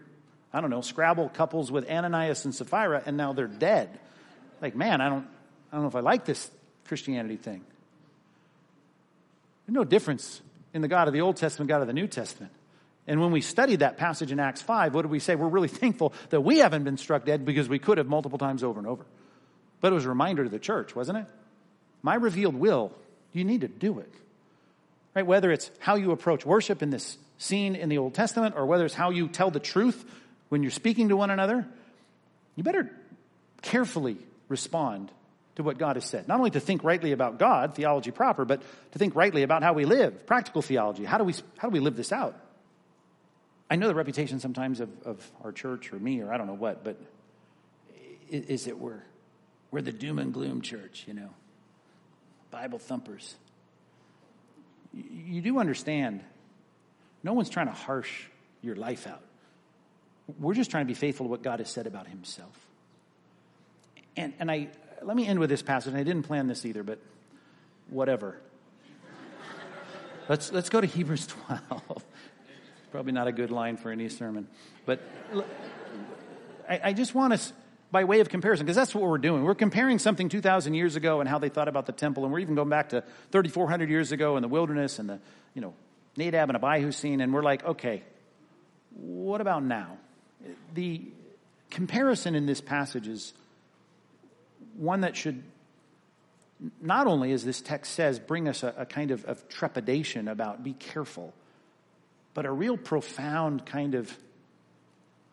I 0.52 0.60
don't 0.60 0.70
know, 0.70 0.82
Scrabble 0.82 1.30
couples 1.30 1.72
with 1.72 1.90
Ananias 1.90 2.44
and 2.44 2.54
Sapphira 2.54 3.02
and 3.06 3.16
now 3.16 3.32
they're 3.32 3.48
dead. 3.48 4.00
Like, 4.62 4.76
man, 4.76 5.00
I 5.00 5.10
don't, 5.10 5.28
I 5.72 5.76
don't 5.76 5.84
know 5.84 5.88
if 5.88 5.96
I 5.96 6.02
like 6.02 6.26
this 6.26 6.50
Christianity 6.86 7.38
thing. 7.38 7.64
There's 9.66 9.76
no 9.76 9.84
difference 9.84 10.42
in 10.74 10.82
the 10.82 10.88
God 10.88 11.08
of 11.08 11.14
the 11.14 11.22
Old 11.22 11.38
Testament, 11.38 11.70
God 11.70 11.82
of 11.82 11.88
the 11.88 11.94
New 11.94 12.08
Testament. 12.08 12.52
And 13.08 13.20
when 13.20 13.32
we 13.32 13.42
studied 13.42 13.80
that 13.80 13.98
passage 13.98 14.32
in 14.32 14.40
Acts 14.40 14.62
5, 14.62 14.96
what 14.96 15.02
did 15.04 15.12
we 15.12 15.20
say? 15.20 15.36
We're 15.36 15.48
really 15.48 15.68
thankful 15.70 16.14
that 16.30 16.42
we 16.42 16.60
haven't 16.60 16.84
been 16.84 16.98
struck 16.98 17.26
dead 17.26 17.46
because 17.46 17.68
we 17.68 17.80
could 17.80 17.98
have 17.98 18.08
multiple 18.08 18.38
times 18.38 18.64
over 18.64 18.80
and 18.80 18.88
over. 18.88 19.06
But 19.82 19.92
it 19.92 19.96
was 19.96 20.06
a 20.06 20.10
reminder 20.10 20.44
to 20.44 20.50
the 20.50 20.60
church, 20.60 20.96
wasn't 20.96 21.20
it? 21.20 21.26
My 22.02 22.16
revealed 22.16 22.56
will, 22.56 22.92
you 23.34 23.44
need 23.44 23.62
to 23.62 23.68
do 23.68 24.00
it. 24.00 24.14
Right? 25.14 25.26
Whether 25.26 25.52
it's 25.52 25.70
how 25.80 25.96
you 25.96 26.12
approach 26.12 26.46
worship 26.46 26.82
in 26.82 26.90
this 26.90 27.18
scene 27.38 27.76
in 27.76 27.90
the 27.90 27.98
Old 27.98 28.14
Testament 28.14 28.56
or 28.58 28.66
whether 28.66 28.86
it's 28.86 28.94
how 28.94 29.10
you 29.10 29.28
tell 29.28 29.52
the 29.52 29.60
truth 29.60 30.04
when 30.50 30.64
you're 30.64 30.72
speaking 30.72 31.10
to 31.10 31.18
one 31.18 31.30
another, 31.30 31.68
you 32.56 32.64
better 32.64 32.90
carefully 33.62 34.18
respond 34.48 35.12
to 35.56 35.64
what 35.64 35.78
God 35.78 35.96
has 35.96 36.06
said. 36.06 36.28
Not 36.28 36.40
only 36.40 36.52
to 36.52 36.60
think 36.60 36.84
rightly 36.84 37.12
about 37.12 37.38
God, 37.38 37.76
theology 37.76 38.12
proper, 38.12 38.46
but 38.46 38.62
to 38.92 39.00
think 39.00 39.16
rightly 39.16 39.44
about 39.44 39.62
how 39.64 39.74
we 39.74 39.86
live, 39.86 40.26
practical 40.26 40.62
theology. 40.62 41.06
How 41.06 41.18
do 41.18 41.24
we, 41.24 41.34
how 41.58 41.70
do 41.70 41.74
we 41.74 41.80
live 41.80 41.96
this 41.96 42.12
out? 42.12 42.40
I 43.70 43.76
know 43.76 43.88
the 43.88 43.96
reputation 43.96 44.40
sometimes 44.40 44.80
of, 44.80 44.90
of 45.04 45.32
our 45.44 45.52
church 45.52 45.94
or 45.94 46.00
me 46.00 46.22
or 46.22 46.34
I 46.34 46.38
don't 46.38 46.48
know 46.48 46.54
what, 46.54 46.84
but 46.84 47.00
is, 48.30 48.68
it 48.68 48.80
we're, 48.80 49.04
we're 49.72 49.82
the 49.82 49.92
doom 49.92 50.20
and 50.20 50.34
gloom 50.34 50.62
church, 50.62 51.06
you 51.08 51.14
know, 51.14 51.30
Bible 52.52 52.80
thumpers. 52.80 53.36
You, 54.94 55.04
you 55.10 55.42
do 55.42 55.60
understand, 55.60 56.22
no 57.24 57.34
one's 57.34 57.50
trying 57.50 57.68
to 57.68 57.74
harsh 57.74 58.26
your 58.62 58.76
life 58.76 59.08
out. 59.08 59.22
We're 60.40 60.54
just 60.54 60.72
trying 60.72 60.86
to 60.86 60.88
be 60.88 60.94
faithful 60.94 61.26
to 61.26 61.30
what 61.30 61.44
God 61.44 61.60
has 61.60 61.70
said 61.70 61.86
about 61.86 62.08
himself. 62.08 62.58
And, 64.16 64.34
and 64.40 64.50
I, 64.52 64.70
let 65.06 65.16
me 65.16 65.28
end 65.28 65.40
with 65.40 65.50
this 65.50 65.62
passage. 65.62 65.90
And 65.90 65.98
I 65.98 66.04
didn't 66.04 66.24
plan 66.24 66.48
this 66.48 66.66
either, 66.66 66.84
but 66.84 67.00
whatever. 67.90 68.38
let's, 70.30 70.52
let's 70.52 70.70
go 70.70 70.82
to 70.82 70.88
Hebrews 70.88 71.28
12. 71.28 72.04
Probably 72.92 73.12
not 73.12 73.28
a 73.28 73.32
good 73.32 73.52
line 73.52 73.78
for 73.78 73.92
any 73.92 74.10
sermon. 74.10 74.48
But 74.86 75.02
I, 76.70 76.80
I 76.84 76.94
just 76.94 77.16
want 77.16 77.34
us, 77.34 77.52
by 77.92 78.04
way 78.04 78.20
of 78.20 78.30
comparison, 78.30 78.66
because 78.66 78.76
that's 78.76 78.94
what 78.94 79.04
we're 79.04 79.18
doing. 79.18 79.44
We're 79.44 79.56
comparing 79.56 80.00
something 80.00 80.30
2,000 80.30 80.74
years 80.74 80.96
ago 80.96 81.20
and 81.20 81.28
how 81.28 81.40
they 81.40 81.50
thought 81.50 81.68
about 81.68 81.86
the 81.86 81.92
temple, 81.92 82.24
and 82.24 82.32
we're 82.32 82.40
even 82.40 82.56
going 82.56 82.70
back 82.70 82.90
to 82.90 83.02
3,400 83.32 83.90
years 83.90 84.12
ago 84.12 84.36
in 84.38 84.42
the 84.42 84.48
wilderness 84.48 85.00
and 85.00 85.10
the, 85.10 85.20
you 85.54 85.62
know, 85.62 85.74
Nadab 86.16 86.50
and 86.50 86.64
Abihu 86.64 86.92
scene, 86.92 87.22
and 87.22 87.34
we're 87.34 87.42
like, 87.42 87.64
okay, 87.66 88.04
what 88.92 89.42
about 89.42 89.64
now? 89.64 89.98
The 90.76 91.02
comparison 91.72 92.36
in 92.36 92.46
this 92.46 92.62
passage 92.62 93.08
is 93.08 93.34
one 94.78 95.02
that 95.02 95.16
should 95.16 95.44
not 96.82 97.08
only, 97.08 97.32
as 97.34 97.44
this 97.44 97.62
text 97.62 97.94
says, 97.94 98.20
bring 98.20 98.48
us 98.48 98.64
a, 98.64 98.74
a 98.78 98.86
kind 98.86 99.12
of, 99.12 99.26
of 99.26 99.48
trepidation 99.50 100.28
about 100.28 100.64
be 100.64 100.74
careful, 100.74 101.34
but 102.34 102.46
a 102.46 102.52
real 102.52 102.78
profound 102.78 103.66
kind 103.66 103.96
of, 103.96 104.16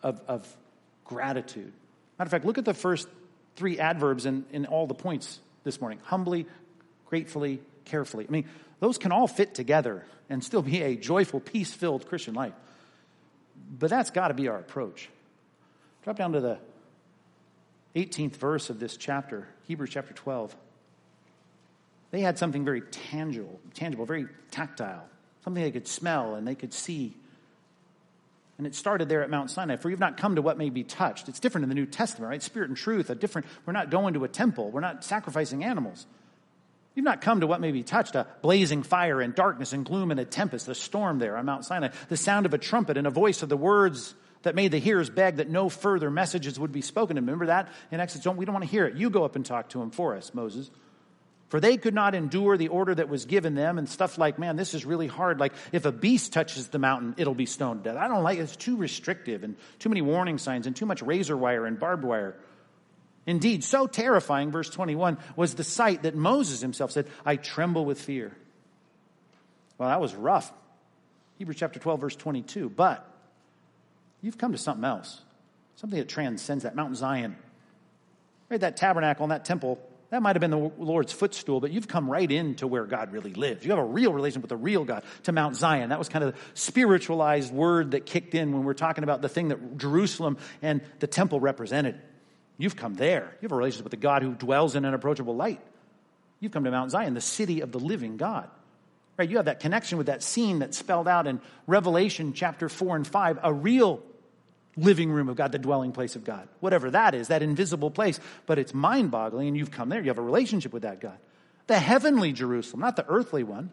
of, 0.03 0.21
of 0.27 0.57
gratitude. 1.05 1.73
Matter 2.19 2.27
of 2.27 2.31
fact, 2.31 2.45
look 2.45 2.59
at 2.59 2.65
the 2.65 2.75
first 2.75 3.09
three 3.57 3.79
adverbs 3.79 4.27
in, 4.27 4.45
in 4.53 4.67
all 4.67 4.87
the 4.87 4.95
points 4.95 5.41
this 5.65 5.81
morning 5.81 6.01
humbly, 6.05 6.47
gratefully, 7.07 7.61
carefully. 7.85 8.27
I 8.29 8.31
mean, 8.31 8.49
those 8.81 8.99
can 8.99 9.13
all 9.13 9.27
fit 9.27 9.55
together 9.55 10.05
and 10.29 10.43
still 10.43 10.63
be 10.63 10.83
a 10.83 10.97
joyful, 10.97 11.41
peace 11.41 11.73
filled 11.73 12.07
Christian 12.09 12.35
life. 12.35 12.55
But 13.79 13.91
that's 13.91 14.11
got 14.11 14.29
to 14.29 14.35
be 14.35 14.49
our 14.49 14.59
approach. 14.59 15.09
Drop 16.03 16.17
down 16.17 16.33
to 16.33 16.41
the 16.41 16.59
18th 17.95 18.37
verse 18.37 18.71
of 18.71 18.79
this 18.79 18.97
chapter, 18.97 19.49
Hebrews 19.65 19.91
chapter 19.91 20.15
12. 20.15 20.55
They 22.11 22.21
had 22.21 22.39
something 22.39 22.65
very 22.65 22.81
tangible, 22.81 23.61
tangible, 23.75 24.07
very 24.07 24.27
tactile, 24.51 25.05
something 25.45 25.63
they 25.63 25.71
could 25.71 25.89
smell 25.89 26.35
and 26.35 26.47
they 26.47 26.55
could 26.55 26.73
see. 26.73 27.17
And 28.59 28.67
it 28.67 28.75
started 28.75 29.09
there 29.09 29.23
at 29.23 29.31
Mount 29.31 29.51
Sinai. 29.51 29.77
For 29.77 29.89
you've 29.89 30.01
not 30.01 30.17
come 30.17 30.37
to 30.37 30.43
what 30.43 30.59
may 30.59 30.71
be 30.71 30.85
touched. 30.85 31.29
It's 31.29 31.41
different 31.41 31.63
in 31.63 31.69
the 31.69 31.75
New 31.75 31.87
Testament, 31.87 32.29
right? 32.29 32.43
Spirit 32.43 32.69
and 32.69 32.77
truth, 32.77 33.09
a 33.11 33.15
different, 33.15 33.47
we're 33.65 33.73
not 33.73 33.91
going 33.91 34.15
to 34.15 34.25
a 34.25 34.29
temple. 34.29 34.71
We're 34.71 34.81
not 34.81 35.03
sacrificing 35.03 35.65
animals. 35.65 36.07
You've 36.95 37.05
not 37.05 37.21
come 37.21 37.41
to 37.41 37.47
what 37.47 37.61
may 37.61 37.73
be 37.73 37.83
touched, 37.83 38.17
a 38.17 38.27
blazing 38.43 38.83
fire 38.83 39.21
and 39.21 39.35
darkness 39.35 39.73
and 39.73 39.85
gloom 39.85 40.11
and 40.11 40.19
a 40.21 40.25
tempest, 40.25 40.69
a 40.69 40.75
storm 40.75 41.19
there 41.19 41.37
on 41.37 41.47
Mount 41.47 41.65
Sinai, 41.65 41.89
the 42.09 42.17
sound 42.17 42.47
of 42.47 42.53
a 42.53 42.59
trumpet 42.59 42.97
and 42.97 43.07
a 43.07 43.11
voice 43.11 43.43
of 43.43 43.49
the 43.49 43.57
words 43.57 44.15
that 44.43 44.55
made 44.55 44.73
the 44.73 44.79
hearers 44.79 45.11
beg 45.11 45.37
that 45.37 45.49
no 45.49 45.69
further 45.69 46.11
messages 46.11 46.59
would 46.59 46.73
be 46.73 46.81
spoken. 46.81 47.19
And 47.19 47.27
remember 47.27 47.47
that 47.47 47.69
in 47.91 48.01
Exodus? 48.01 48.25
Don't, 48.25 48.37
we 48.37 48.45
don't 48.45 48.55
want 48.55 48.65
to 48.65 48.71
hear 48.71 48.87
it. 48.87 48.97
You 48.97 49.11
go 49.11 49.25
up 49.25 49.37
and 49.37 49.45
talk 49.45 49.71
to 49.71 49.83
him 49.83 49.91
for 49.91 50.17
us, 50.17 50.33
Moses. 50.33 50.71
For 51.51 51.59
they 51.59 51.77
could 51.77 51.95
not 51.95 52.15
endure 52.15 52.57
the 52.57 52.69
order 52.69 52.95
that 52.95 53.09
was 53.09 53.25
given 53.25 53.57
them 53.57 53.77
and 53.77 53.89
stuff 53.89 54.19
like, 54.19 54.39
man, 54.39 54.55
this 54.55 54.73
is 54.73 54.87
really 54.87 55.09
hard. 55.09 55.41
Like, 55.41 55.53
if 55.73 55.85
a 55.85 55.91
beast 55.91 56.33
touches 56.33 56.69
the 56.69 56.79
mountain, 56.79 57.17
it'll 57.19 57.35
be 57.35 57.47
stoned 57.47 57.83
to 57.83 57.91
death. 57.91 57.99
I 57.99 58.07
don't 58.07 58.23
like 58.23 58.39
it. 58.39 58.43
It's 58.43 58.55
too 58.57 58.77
restrictive 58.77 59.43
and 59.43 59.57
too 59.81 59.89
many 59.89 60.01
warning 60.01 60.39
signs 60.39 60.69
and 60.69 60.77
too 60.77 60.87
much 60.87 61.03
razor 61.03 61.37
wire 61.37 61.67
and 61.67 61.79
barbed 61.79 62.05
wire. 62.05 62.37
Indeed, 63.27 63.65
so 63.65 63.89
terrifying, 63.89 64.53
verse 64.53 64.71
21, 64.71 65.19
was 65.35 65.55
the 65.55 65.65
sight 65.65 66.05
that 66.05 66.15
Moses 66.15 66.61
himself 66.61 66.93
said, 66.93 67.09
I 67.27 67.35
tremble 67.35 67.85
with 67.85 68.01
fear. 68.01 68.33
Well, 69.77 69.89
that 69.89 70.01
was 70.01 70.15
rough. 70.15 70.53
Hebrews 71.39 71.57
chapter 71.59 71.81
12, 71.81 72.01
verse 72.01 72.17
22. 72.17 72.69
But 72.69 73.10
you've 74.23 74.39
come 74.39 74.53
to 74.53 74.59
something 74.59 74.85
else, 74.85 75.21
something 75.77 75.99
that 75.99 76.09
transcends 76.09 76.65
that 76.65 76.75
Mount 76.75 76.97
Zion. 76.97 77.37
Right, 78.49 78.61
that 78.61 78.77
tabernacle 78.77 79.25
and 79.25 79.31
that 79.31 79.45
temple 79.45 79.81
that 80.11 80.23
might 80.23 80.35
have 80.35 80.41
been 80.41 80.51
the 80.51 80.73
Lord's 80.77 81.13
footstool, 81.13 81.61
but 81.61 81.71
you've 81.71 81.87
come 81.87 82.11
right 82.11 82.31
into 82.31 82.67
where 82.67 82.85
God 82.85 83.13
really 83.13 83.33
lives. 83.33 83.65
You 83.65 83.71
have 83.71 83.79
a 83.79 83.85
real 83.85 84.13
relationship 84.13 84.43
with 84.43 84.49
the 84.49 84.57
real 84.57 84.85
God 84.85 85.05
to 85.25 85.33
Mount 85.33 85.55
Zion. 85.57 85.91
That 85.91 86.01
was 86.01 86.09
kind 86.09 86.25
of 86.25 86.35
the 86.35 86.41
spiritualized 86.55 87.53
word 87.53 87.93
that 87.93 88.07
kicked 88.07 88.35
in 88.35 88.53
when 88.53 88.65
we're 88.65 88.75
talking 88.75 89.05
about 89.05 89.23
the 89.23 89.29
thing 89.29 89.49
that 89.49 89.79
Jerusalem 89.79 90.37
and 90.63 90.81
the 90.99 91.07
temple 91.07 91.39
represented. 91.39 92.01
You've 92.59 92.75
come 92.75 92.95
there. 92.95 93.37
You 93.41 93.47
have 93.47 93.53
a 93.53 93.57
relationship 93.57 93.85
with 93.85 93.93
the 93.93 93.99
God 93.99 94.23
who 94.23 94.35
dwells 94.35 94.75
in 94.75 94.85
unapproachable 94.85 95.37
light. 95.37 95.61
You've 96.41 96.53
come 96.53 96.65
to 96.65 96.73
Mount 96.73 96.91
Zion, 96.91 97.15
the 97.15 97.21
city 97.21 97.61
of 97.61 97.71
the 97.71 97.79
living 97.79 98.17
God. 98.17 98.51
Right? 99.17 99.31
You 99.31 99.37
have 99.37 99.47
that 99.47 99.61
connection 99.61 99.97
with 99.97 100.09
that 100.09 100.25
scene 100.25 100.59
that's 100.59 100.77
spelled 100.77 101.07
out 101.07 101.29
in 101.29 101.41
Revelation 101.69 102.33
chapter 102.33 102.69
4 102.69 102.97
and 102.97 103.07
5, 103.07 103.39
a 103.45 103.53
real 103.53 104.03
living 104.81 105.11
room 105.11 105.29
of 105.29 105.37
God, 105.37 105.53
the 105.53 105.59
dwelling 105.59 105.93
place 105.93 106.17
of 106.17 106.25
God. 106.25 106.49
Whatever 106.61 106.91
that 106.91 107.15
is, 107.15 107.29
that 107.29 107.43
invisible 107.43 107.91
place. 107.91 108.19
But 108.47 108.59
it's 108.59 108.75
mind 108.75 109.11
boggling, 109.11 109.49
and 109.49 109.57
you've 109.57 109.71
come 109.71 109.89
there. 109.89 110.01
You 110.01 110.09
have 110.09 110.19
a 110.19 110.23
relationship 110.23 110.73
with 110.73 110.83
that 110.83 111.01
God. 111.01 111.19
The 111.67 111.79
heavenly 111.79 112.33
Jerusalem, 112.33 112.81
not 112.81 112.97
the 112.97 113.07
earthly 113.09 113.43
one. 113.43 113.71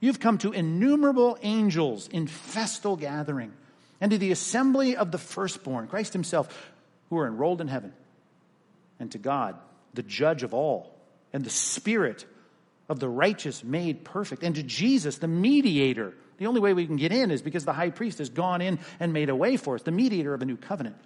You've 0.00 0.20
come 0.20 0.38
to 0.38 0.52
innumerable 0.52 1.38
angels 1.42 2.08
in 2.08 2.26
festal 2.26 2.96
gathering 2.96 3.52
and 4.00 4.10
to 4.10 4.18
the 4.18 4.30
assembly 4.30 4.96
of 4.96 5.10
the 5.10 5.18
firstborn, 5.18 5.88
Christ 5.88 6.12
Himself, 6.12 6.70
who 7.10 7.18
are 7.18 7.26
enrolled 7.26 7.60
in 7.60 7.68
heaven, 7.68 7.92
and 9.00 9.10
to 9.12 9.18
God, 9.18 9.56
the 9.94 10.02
judge 10.02 10.42
of 10.42 10.54
all, 10.54 10.94
and 11.32 11.44
the 11.44 11.50
Spirit 11.50 12.24
of 12.88 13.00
the 13.00 13.08
righteous 13.08 13.62
made 13.62 14.04
perfect, 14.04 14.42
and 14.42 14.54
to 14.54 14.62
Jesus, 14.62 15.18
the 15.18 15.28
mediator 15.28 16.14
the 16.38 16.46
only 16.46 16.60
way 16.60 16.72
we 16.72 16.86
can 16.86 16.96
get 16.96 17.12
in 17.12 17.30
is 17.30 17.42
because 17.42 17.64
the 17.64 17.72
high 17.72 17.90
priest 17.90 18.18
has 18.18 18.30
gone 18.30 18.60
in 18.60 18.78
and 19.00 19.12
made 19.12 19.28
a 19.28 19.34
way 19.34 19.56
for 19.56 19.74
us, 19.74 19.82
the 19.82 19.90
mediator 19.90 20.32
of 20.32 20.40
a 20.40 20.44
new 20.44 20.56
covenant. 20.56 20.96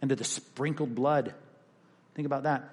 And 0.00 0.08
to 0.08 0.16
the 0.16 0.24
sprinkled 0.24 0.94
blood. 0.94 1.34
Think 2.14 2.26
about 2.26 2.44
that. 2.44 2.68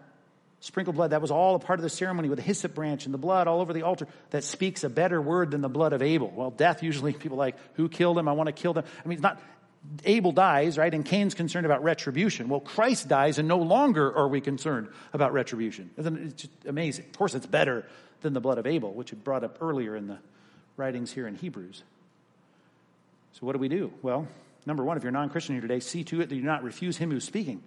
Sprinkled 0.61 0.95
blood, 0.95 1.11
that 1.11 1.21
was 1.21 1.31
all 1.31 1.55
a 1.55 1.59
part 1.59 1.79
of 1.79 1.83
the 1.83 1.89
ceremony 1.89 2.29
with 2.29 2.37
the 2.37 2.43
hyssop 2.43 2.75
branch 2.75 3.05
and 3.05 3.13
the 3.13 3.19
blood 3.19 3.47
all 3.47 3.61
over 3.61 3.73
the 3.73 3.83
altar 3.83 4.07
that 4.31 4.43
speaks 4.43 4.83
a 4.83 4.89
better 4.89 5.21
word 5.21 5.51
than 5.51 5.61
the 5.61 5.69
blood 5.69 5.93
of 5.93 6.01
Abel. 6.01 6.31
Well, 6.35 6.51
death 6.51 6.83
usually 6.83 7.13
people 7.13 7.37
like, 7.37 7.55
who 7.73 7.87
killed 7.89 8.17
him? 8.17 8.27
I 8.27 8.33
want 8.33 8.47
to 8.47 8.53
kill 8.53 8.73
them. 8.73 8.83
I 9.03 9.07
mean, 9.07 9.15
it's 9.15 9.23
not, 9.23 9.41
Abel 10.03 10.31
dies, 10.31 10.77
right? 10.77 10.93
And 10.93 11.05
Cain's 11.05 11.33
concerned 11.33 11.65
about 11.65 11.83
retribution. 11.83 12.49
Well, 12.49 12.59
Christ 12.59 13.07
dies 13.07 13.39
and 13.39 13.47
no 13.47 13.57
longer 13.57 14.13
are 14.15 14.27
we 14.27 14.41
concerned 14.41 14.89
about 15.13 15.33
retribution. 15.33 15.91
It's 15.97 16.41
just 16.41 16.53
amazing. 16.67 17.05
Of 17.05 17.17
course, 17.17 17.35
it's 17.35 17.47
better 17.47 17.85
than 18.21 18.33
the 18.33 18.41
blood 18.41 18.57
of 18.57 18.67
Abel, 18.67 18.93
which 18.93 19.09
had 19.09 19.23
brought 19.23 19.43
up 19.43 19.57
earlier 19.61 19.95
in 19.95 20.07
the 20.07 20.17
writings 20.77 21.11
here 21.11 21.27
in 21.27 21.35
Hebrews. 21.35 21.83
So, 23.33 23.45
what 23.45 23.53
do 23.53 23.59
we 23.59 23.69
do? 23.69 23.91
Well, 24.01 24.27
number 24.65 24.83
one, 24.83 24.97
if 24.97 25.03
you're 25.03 25.09
a 25.09 25.13
non 25.13 25.29
Christian 25.29 25.55
here 25.55 25.61
today, 25.61 25.79
see 25.79 26.03
to 26.05 26.21
it 26.21 26.29
that 26.29 26.35
you 26.35 26.41
do 26.41 26.47
not 26.47 26.63
refuse 26.63 26.97
him 26.97 27.11
who's 27.11 27.23
speaking. 27.23 27.61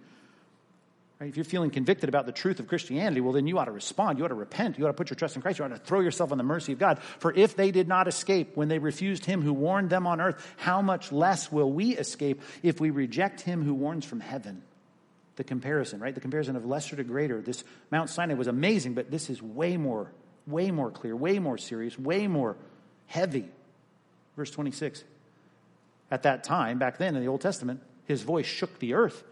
Right? 1.19 1.29
If 1.29 1.37
you're 1.37 1.45
feeling 1.45 1.69
convicted 1.69 2.09
about 2.09 2.25
the 2.25 2.31
truth 2.31 2.59
of 2.59 2.67
Christianity, 2.67 3.21
well, 3.21 3.31
then 3.31 3.47
you 3.47 3.57
ought 3.57 3.65
to 3.65 3.71
respond. 3.71 4.17
You 4.17 4.25
ought 4.25 4.29
to 4.29 4.33
repent. 4.33 4.77
You 4.77 4.85
ought 4.85 4.89
to 4.89 4.93
put 4.93 5.09
your 5.09 5.15
trust 5.15 5.35
in 5.35 5.41
Christ. 5.41 5.59
You 5.59 5.65
ought 5.65 5.69
to 5.69 5.77
throw 5.77 6.01
yourself 6.01 6.31
on 6.31 6.37
the 6.37 6.43
mercy 6.43 6.73
of 6.73 6.79
God. 6.79 6.99
For 7.19 7.33
if 7.33 7.55
they 7.55 7.71
did 7.71 7.87
not 7.87 8.07
escape 8.07 8.57
when 8.57 8.67
they 8.67 8.79
refused 8.79 9.23
him 9.23 9.41
who 9.41 9.53
warned 9.53 9.89
them 9.89 10.05
on 10.05 10.19
earth, 10.19 10.45
how 10.57 10.81
much 10.81 11.11
less 11.11 11.51
will 11.51 11.71
we 11.71 11.95
escape 11.95 12.41
if 12.61 12.81
we 12.81 12.89
reject 12.89 13.41
him 13.41 13.63
who 13.63 13.73
warns 13.73 14.03
from 14.05 14.19
heaven? 14.19 14.63
The 15.35 15.43
comparison, 15.43 15.99
right? 15.99 16.13
The 16.13 16.21
comparison 16.21 16.55
of 16.55 16.65
lesser 16.65 16.95
to 16.95 17.03
greater. 17.03 17.41
This 17.41 17.63
Mount 17.89 18.09
Sinai 18.09 18.33
was 18.33 18.47
amazing, 18.47 18.93
but 18.93 19.09
this 19.09 19.29
is 19.29 19.41
way 19.41 19.77
more, 19.77 20.11
way 20.47 20.71
more 20.71 20.91
clear, 20.91 21.15
way 21.15 21.39
more 21.39 21.57
serious, 21.57 21.97
way 21.97 22.27
more 22.27 22.55
heavy. 23.07 23.49
Verse 24.35 24.51
26. 24.51 25.03
At 26.11 26.23
that 26.23 26.43
time, 26.43 26.79
back 26.79 26.97
then 26.97 27.15
in 27.15 27.21
the 27.21 27.27
Old 27.27 27.41
Testament, 27.41 27.81
his 28.05 28.21
voice 28.23 28.45
shook 28.45 28.79
the 28.79 28.93
earth. 28.93 29.23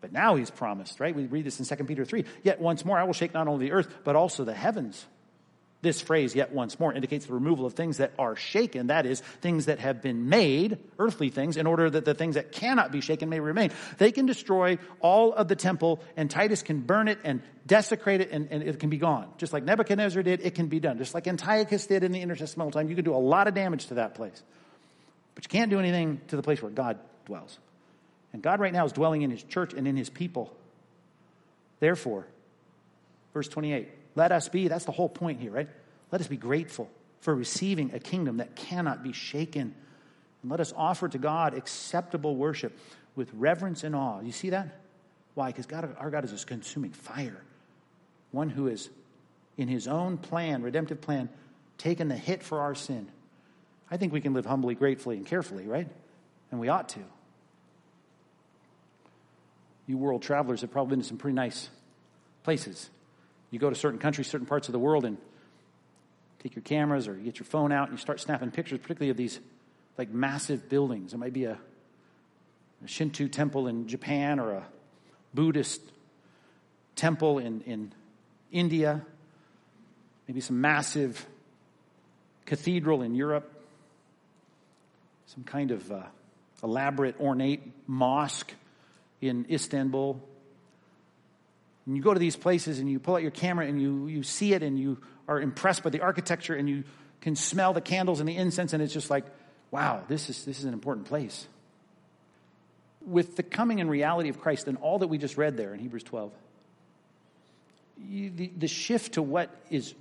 But 0.00 0.12
now 0.12 0.34
he's 0.34 0.50
promised, 0.50 1.00
right? 1.00 1.14
We 1.14 1.26
read 1.26 1.44
this 1.44 1.58
in 1.60 1.64
2 1.64 1.84
Peter 1.84 2.04
3. 2.04 2.24
Yet 2.42 2.60
once 2.60 2.84
more 2.84 2.98
I 2.98 3.04
will 3.04 3.12
shake 3.12 3.32
not 3.34 3.48
only 3.48 3.66
the 3.66 3.72
earth, 3.72 3.88
but 4.04 4.16
also 4.16 4.44
the 4.44 4.54
heavens. 4.54 5.06
This 5.82 6.00
phrase, 6.00 6.36
yet 6.36 6.52
once 6.52 6.78
more, 6.78 6.94
indicates 6.94 7.26
the 7.26 7.32
removal 7.32 7.66
of 7.66 7.74
things 7.74 7.96
that 7.96 8.12
are 8.16 8.36
shaken, 8.36 8.86
that 8.86 9.04
is, 9.04 9.20
things 9.40 9.66
that 9.66 9.80
have 9.80 10.00
been 10.00 10.28
made, 10.28 10.78
earthly 10.96 11.28
things, 11.28 11.56
in 11.56 11.66
order 11.66 11.90
that 11.90 12.04
the 12.04 12.14
things 12.14 12.36
that 12.36 12.52
cannot 12.52 12.92
be 12.92 13.00
shaken 13.00 13.28
may 13.28 13.40
remain. 13.40 13.72
They 13.98 14.12
can 14.12 14.24
destroy 14.24 14.78
all 15.00 15.32
of 15.32 15.48
the 15.48 15.56
temple, 15.56 16.00
and 16.16 16.30
Titus 16.30 16.62
can 16.62 16.82
burn 16.82 17.08
it 17.08 17.18
and 17.24 17.42
desecrate 17.66 18.20
it, 18.20 18.30
and, 18.30 18.46
and 18.52 18.62
it 18.62 18.78
can 18.78 18.90
be 18.90 18.96
gone. 18.96 19.28
Just 19.38 19.52
like 19.52 19.64
Nebuchadnezzar 19.64 20.22
did, 20.22 20.40
it 20.42 20.54
can 20.54 20.68
be 20.68 20.78
done. 20.78 20.98
Just 20.98 21.14
like 21.14 21.26
Antiochus 21.26 21.88
did 21.88 22.04
in 22.04 22.12
the 22.12 22.24
intertestamental 22.24 22.70
time, 22.70 22.88
you 22.88 22.94
can 22.94 23.04
do 23.04 23.14
a 23.14 23.18
lot 23.18 23.48
of 23.48 23.54
damage 23.54 23.86
to 23.86 23.94
that 23.94 24.14
place. 24.14 24.40
But 25.34 25.44
you 25.44 25.48
can't 25.48 25.70
do 25.70 25.80
anything 25.80 26.20
to 26.28 26.36
the 26.36 26.42
place 26.42 26.62
where 26.62 26.70
God 26.70 27.00
dwells. 27.26 27.58
And 28.32 28.40
God 28.40 28.60
right 28.60 28.72
now 28.72 28.84
is 28.84 28.92
dwelling 28.92 29.22
in 29.22 29.32
his 29.32 29.42
church 29.42 29.74
and 29.74 29.88
in 29.88 29.96
his 29.96 30.10
people. 30.10 30.54
Therefore, 31.80 32.24
verse 33.34 33.48
28. 33.48 33.88
Let 34.14 34.32
us 34.32 34.48
be, 34.48 34.68
that's 34.68 34.84
the 34.84 34.92
whole 34.92 35.08
point 35.08 35.40
here, 35.40 35.50
right? 35.50 35.68
Let 36.10 36.20
us 36.20 36.26
be 36.26 36.36
grateful 36.36 36.90
for 37.20 37.34
receiving 37.34 37.94
a 37.94 37.98
kingdom 37.98 38.38
that 38.38 38.56
cannot 38.56 39.02
be 39.02 39.12
shaken. 39.12 39.74
And 40.42 40.50
let 40.50 40.60
us 40.60 40.72
offer 40.76 41.08
to 41.08 41.18
God 41.18 41.54
acceptable 41.54 42.36
worship 42.36 42.76
with 43.14 43.30
reverence 43.32 43.84
and 43.84 43.94
awe. 43.94 44.20
You 44.20 44.32
see 44.32 44.50
that? 44.50 44.68
Why? 45.34 45.48
Because 45.48 45.66
God, 45.66 45.96
our 45.98 46.10
God 46.10 46.24
is 46.24 46.42
a 46.42 46.46
consuming 46.46 46.92
fire. 46.92 47.42
One 48.32 48.50
who 48.50 48.66
is, 48.68 48.90
in 49.56 49.68
his 49.68 49.88
own 49.88 50.18
plan, 50.18 50.62
redemptive 50.62 51.00
plan, 51.00 51.28
taken 51.78 52.08
the 52.08 52.16
hit 52.16 52.42
for 52.42 52.60
our 52.60 52.74
sin. 52.74 53.08
I 53.90 53.96
think 53.96 54.12
we 54.12 54.20
can 54.20 54.34
live 54.34 54.46
humbly, 54.46 54.74
gratefully, 54.74 55.16
and 55.16 55.26
carefully, 55.26 55.66
right? 55.66 55.88
And 56.50 56.60
we 56.60 56.68
ought 56.68 56.88
to. 56.90 57.00
You 59.86 59.98
world 59.98 60.22
travelers 60.22 60.60
have 60.60 60.70
probably 60.70 60.90
been 60.90 61.00
to 61.00 61.08
some 61.08 61.18
pretty 61.18 61.34
nice 61.34 61.68
places 62.44 62.90
you 63.52 63.60
go 63.60 63.70
to 63.70 63.76
certain 63.76 64.00
countries, 64.00 64.26
certain 64.26 64.46
parts 64.46 64.66
of 64.68 64.72
the 64.72 64.78
world, 64.78 65.04
and 65.04 65.18
take 66.42 66.56
your 66.56 66.62
cameras 66.62 67.06
or 67.06 67.16
you 67.16 67.22
get 67.22 67.38
your 67.38 67.46
phone 67.46 67.70
out 67.70 67.88
and 67.88 67.96
you 67.96 68.00
start 68.00 68.18
snapping 68.18 68.50
pictures, 68.50 68.80
particularly 68.80 69.10
of 69.10 69.16
these 69.16 69.38
like 69.96 70.10
massive 70.10 70.68
buildings. 70.68 71.12
It 71.12 71.18
might 71.18 71.34
be 71.34 71.44
a, 71.44 71.58
a 72.84 72.88
Shinto 72.88 73.28
temple 73.28 73.68
in 73.68 73.86
Japan 73.86 74.40
or 74.40 74.52
a 74.52 74.66
Buddhist 75.34 75.80
temple 76.96 77.38
in, 77.38 77.60
in 77.62 77.92
India, 78.50 79.02
maybe 80.26 80.40
some 80.40 80.60
massive 80.60 81.24
cathedral 82.46 83.02
in 83.02 83.14
Europe, 83.14 83.50
some 85.26 85.44
kind 85.44 85.70
of 85.70 85.92
uh, 85.92 86.02
elaborate, 86.62 87.20
ornate 87.20 87.62
mosque 87.86 88.52
in 89.20 89.46
Istanbul, 89.50 90.20
And 91.86 91.96
you 91.96 92.02
go 92.02 92.14
to 92.14 92.20
these 92.20 92.36
places 92.36 92.78
and 92.78 92.90
you 92.90 92.98
pull 92.98 93.16
out 93.16 93.22
your 93.22 93.30
camera 93.30 93.66
and 93.66 93.80
you, 93.80 94.06
you 94.06 94.22
see 94.22 94.52
it 94.52 94.62
and 94.62 94.78
you 94.78 94.98
are 95.26 95.40
impressed 95.40 95.82
by 95.82 95.90
the 95.90 96.00
architecture 96.00 96.54
and 96.54 96.68
you 96.68 96.84
can 97.20 97.36
smell 97.36 97.72
the 97.72 97.80
candles 97.80 98.20
and 98.20 98.28
the 98.28 98.36
incense 98.36 98.72
and 98.72 98.82
it's 98.82 98.92
just 98.92 99.10
like, 99.10 99.24
wow, 99.70 100.02
this 100.08 100.28
is, 100.28 100.44
this 100.44 100.58
is 100.58 100.64
an 100.64 100.74
important 100.74 101.06
place. 101.06 101.46
With 103.04 103.36
the 103.36 103.42
coming 103.42 103.80
and 103.80 103.90
reality 103.90 104.28
of 104.28 104.40
Christ 104.40 104.68
and 104.68 104.78
all 104.78 105.00
that 105.00 105.08
we 105.08 105.18
just 105.18 105.36
read 105.36 105.56
there 105.56 105.74
in 105.74 105.80
Hebrews 105.80 106.04
12, 106.04 106.32
you, 108.08 108.30
the, 108.30 108.52
the 108.58 108.68
shift 108.68 109.14
to 109.14 109.22
what 109.22 109.50
is 109.70 109.94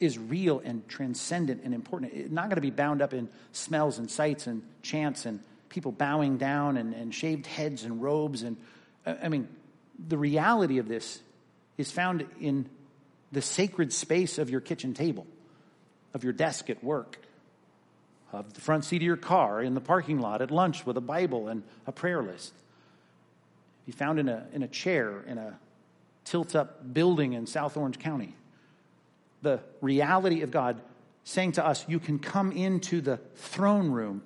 is 0.00 0.18
real 0.18 0.60
and 0.60 0.86
transcendent 0.88 1.62
and 1.64 1.74
important. 1.74 2.12
It's 2.12 2.30
not 2.30 2.44
going 2.44 2.56
to 2.56 2.60
be 2.60 2.70
bound 2.70 3.00
up 3.02 3.14
in 3.14 3.28
smells 3.52 3.98
and 3.98 4.10
sights 4.10 4.46
and 4.46 4.62
chants 4.82 5.26
and 5.26 5.40
people 5.68 5.92
bowing 5.92 6.36
down 6.36 6.76
and, 6.76 6.94
and 6.94 7.14
shaved 7.14 7.46
heads 7.46 7.84
and 7.84 8.02
robes. 8.02 8.42
And 8.42 8.56
I 9.06 9.28
mean, 9.28 9.48
the 9.98 10.18
reality 10.18 10.78
of 10.78 10.88
this 10.88 11.20
is 11.76 11.90
found 11.90 12.26
in 12.40 12.68
the 13.32 13.42
sacred 13.42 13.92
space 13.92 14.38
of 14.38 14.50
your 14.50 14.60
kitchen 14.60 14.94
table, 14.94 15.26
of 16.14 16.24
your 16.24 16.32
desk 16.32 16.70
at 16.70 16.82
work, 16.82 17.18
of 18.32 18.54
the 18.54 18.60
front 18.60 18.84
seat 18.84 18.96
of 18.96 19.02
your 19.02 19.16
car, 19.16 19.62
in 19.62 19.74
the 19.74 19.80
parking 19.80 20.20
lot, 20.20 20.42
at 20.42 20.50
lunch 20.50 20.84
with 20.86 20.96
a 20.96 21.02
Bible 21.02 21.48
and 21.48 21.62
a 21.86 21.92
prayer 21.92 22.22
list. 22.22 22.52
Be 23.86 23.92
found 23.92 24.18
in 24.18 24.28
a, 24.28 24.46
in 24.52 24.62
a 24.62 24.68
chair 24.68 25.22
in 25.26 25.38
a 25.38 25.58
tilt 26.24 26.54
up 26.54 26.92
building 26.92 27.32
in 27.32 27.46
South 27.46 27.76
Orange 27.76 27.98
County 27.98 28.34
the 29.42 29.60
reality 29.80 30.42
of 30.42 30.50
God 30.50 30.80
saying 31.24 31.52
to 31.52 31.66
us, 31.66 31.84
You 31.88 31.98
can 31.98 32.18
come 32.18 32.52
into 32.52 33.00
the 33.00 33.18
throne 33.36 33.90
room 33.90 34.22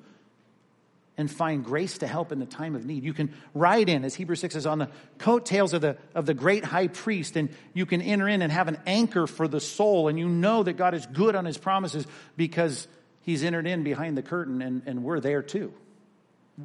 and 1.16 1.30
find 1.30 1.64
grace 1.64 1.98
to 1.98 2.06
help 2.06 2.32
in 2.32 2.38
the 2.38 2.46
time 2.46 2.74
of 2.74 2.86
need. 2.86 3.04
You 3.04 3.12
can 3.12 3.32
ride 3.54 3.88
in, 3.88 4.04
as 4.04 4.14
Hebrews 4.14 4.40
6 4.40 4.54
says, 4.54 4.66
on 4.66 4.78
the 4.78 4.88
coattails 5.18 5.74
of 5.74 5.82
the, 5.82 5.96
of 6.14 6.26
the 6.26 6.34
great 6.34 6.64
high 6.64 6.88
priest, 6.88 7.36
and 7.36 7.50
you 7.74 7.84
can 7.84 8.00
enter 8.00 8.28
in 8.28 8.42
and 8.42 8.50
have 8.50 8.68
an 8.68 8.78
anchor 8.86 9.26
for 9.26 9.46
the 9.46 9.60
soul, 9.60 10.08
and 10.08 10.18
you 10.18 10.28
know 10.28 10.62
that 10.62 10.74
God 10.74 10.94
is 10.94 11.04
good 11.06 11.34
on 11.34 11.44
his 11.44 11.58
promises 11.58 12.06
because 12.36 12.88
he's 13.22 13.42
entered 13.42 13.66
in 13.66 13.82
behind 13.82 14.16
the 14.16 14.22
curtain, 14.22 14.62
and, 14.62 14.82
and 14.86 15.04
we're 15.04 15.20
there 15.20 15.42
too. 15.42 15.72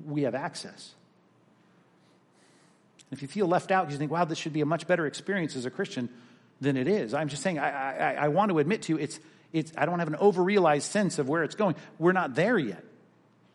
We 0.05 0.23
have 0.23 0.35
access. 0.35 0.93
If 3.11 3.21
you 3.21 3.27
feel 3.27 3.47
left 3.47 3.71
out, 3.71 3.91
you 3.91 3.97
think, 3.97 4.11
wow, 4.11 4.25
this 4.25 4.37
should 4.37 4.53
be 4.53 4.61
a 4.61 4.65
much 4.65 4.87
better 4.87 5.05
experience 5.05 5.55
as 5.55 5.65
a 5.65 5.71
Christian, 5.71 6.09
than 6.61 6.77
it 6.77 6.87
is. 6.87 7.13
I'm 7.13 7.27
just 7.27 7.43
saying, 7.43 7.59
I, 7.59 7.69
I, 7.69 8.13
I 8.13 8.27
want 8.29 8.51
to 8.51 8.59
admit 8.59 8.83
to 8.83 8.93
you, 8.93 8.99
it's, 8.99 9.19
it's, 9.53 9.71
I 9.77 9.85
don't 9.85 9.99
have 9.99 10.07
an 10.07 10.15
overrealized 10.15 10.89
sense 10.89 11.19
of 11.19 11.29
where 11.29 11.43
it's 11.43 11.55
going. 11.55 11.75
We're 11.99 12.13
not 12.13 12.35
there 12.35 12.57
yet. 12.57 12.83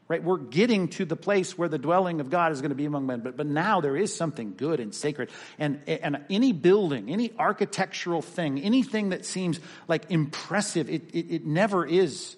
Right? 0.09 0.22
We're 0.22 0.36
getting 0.36 0.88
to 0.88 1.05
the 1.05 1.16
place 1.16 1.57
where 1.57 1.68
the 1.68 1.78
dwelling 1.78 2.20
of 2.20 2.28
God 2.28 2.53
is 2.53 2.61
going 2.61 2.70
to 2.70 2.76
be 2.76 2.84
among 2.84 3.07
men. 3.07 3.20
But, 3.20 3.36
but 3.36 3.46
now 3.46 3.80
there 3.80 3.96
is 3.96 4.14
something 4.14 4.55
good 4.57 4.78
and 4.78 4.94
sacred. 4.94 5.30
And, 5.59 5.80
and 5.86 6.24
any 6.28 6.53
building, 6.53 7.09
any 7.09 7.32
architectural 7.38 8.20
thing, 8.20 8.61
anything 8.61 9.11
that 9.11 9.24
seems 9.24 9.59
like 9.88 10.11
impressive, 10.11 10.90
it, 10.90 11.14
it, 11.14 11.34
it 11.34 11.46
never 11.46 11.86
is 11.86 12.36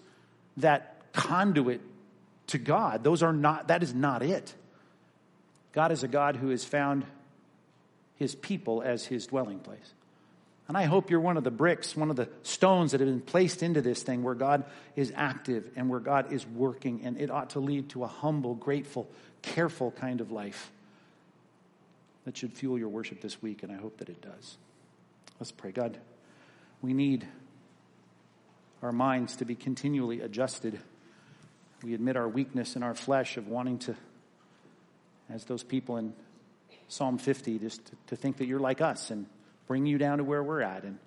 that 0.58 1.12
conduit 1.12 1.80
to 2.48 2.58
God. 2.58 3.02
Those 3.02 3.22
are 3.22 3.32
not, 3.32 3.68
that 3.68 3.82
is 3.82 3.94
not 3.94 4.22
it. 4.22 4.54
God 5.72 5.90
is 5.90 6.04
a 6.04 6.08
God 6.08 6.36
who 6.36 6.50
has 6.50 6.64
found 6.64 7.04
his 8.16 8.34
people 8.34 8.82
as 8.82 9.04
his 9.04 9.26
dwelling 9.26 9.58
place. 9.58 9.92
And 10.66 10.76
I 10.76 10.84
hope 10.84 11.10
you're 11.10 11.20
one 11.20 11.36
of 11.36 11.44
the 11.44 11.50
bricks, 11.50 11.94
one 11.94 12.08
of 12.08 12.16
the 12.16 12.28
stones 12.42 12.92
that 12.92 13.00
have 13.00 13.08
been 13.08 13.20
placed 13.20 13.62
into 13.62 13.82
this 13.82 14.02
thing 14.02 14.22
where 14.22 14.34
God 14.34 14.64
is 14.96 15.12
active 15.14 15.68
and 15.76 15.90
where 15.90 16.00
God 16.00 16.32
is 16.32 16.46
working, 16.46 17.02
and 17.04 17.20
it 17.20 17.30
ought 17.30 17.50
to 17.50 17.60
lead 17.60 17.90
to 17.90 18.04
a 18.04 18.06
humble, 18.06 18.54
grateful, 18.54 19.06
careful 19.42 19.90
kind 19.90 20.22
of 20.22 20.32
life 20.32 20.70
that 22.24 22.36
should 22.36 22.54
fuel 22.54 22.78
your 22.78 22.88
worship 22.88 23.20
this 23.20 23.42
week, 23.42 23.62
and 23.62 23.70
I 23.70 23.76
hope 23.76 23.98
that 23.98 24.08
it 24.08 24.22
does. 24.22 24.56
Let's 25.38 25.52
pray. 25.52 25.70
God, 25.70 25.98
we 26.80 26.94
need 26.94 27.26
our 28.82 28.92
minds 28.92 29.36
to 29.36 29.44
be 29.44 29.54
continually 29.54 30.20
adjusted. 30.22 30.80
We 31.82 31.92
admit 31.92 32.16
our 32.16 32.28
weakness 32.28 32.76
in 32.76 32.82
our 32.82 32.94
flesh 32.94 33.36
of 33.36 33.48
wanting 33.48 33.78
to, 33.80 33.96
as 35.28 35.44
those 35.44 35.62
people 35.62 35.98
in 35.98 36.14
Psalm 36.88 37.18
50, 37.18 37.58
just 37.58 37.84
to, 37.84 37.92
to 38.06 38.16
think 38.16 38.38
that 38.38 38.46
you're 38.46 38.60
like 38.60 38.80
us 38.80 39.10
and 39.10 39.26
bring 39.66 39.86
you 39.86 39.98
down 39.98 40.18
to 40.18 40.24
where 40.24 40.42
we're 40.42 40.62
at. 40.62 40.84
And 40.84 40.98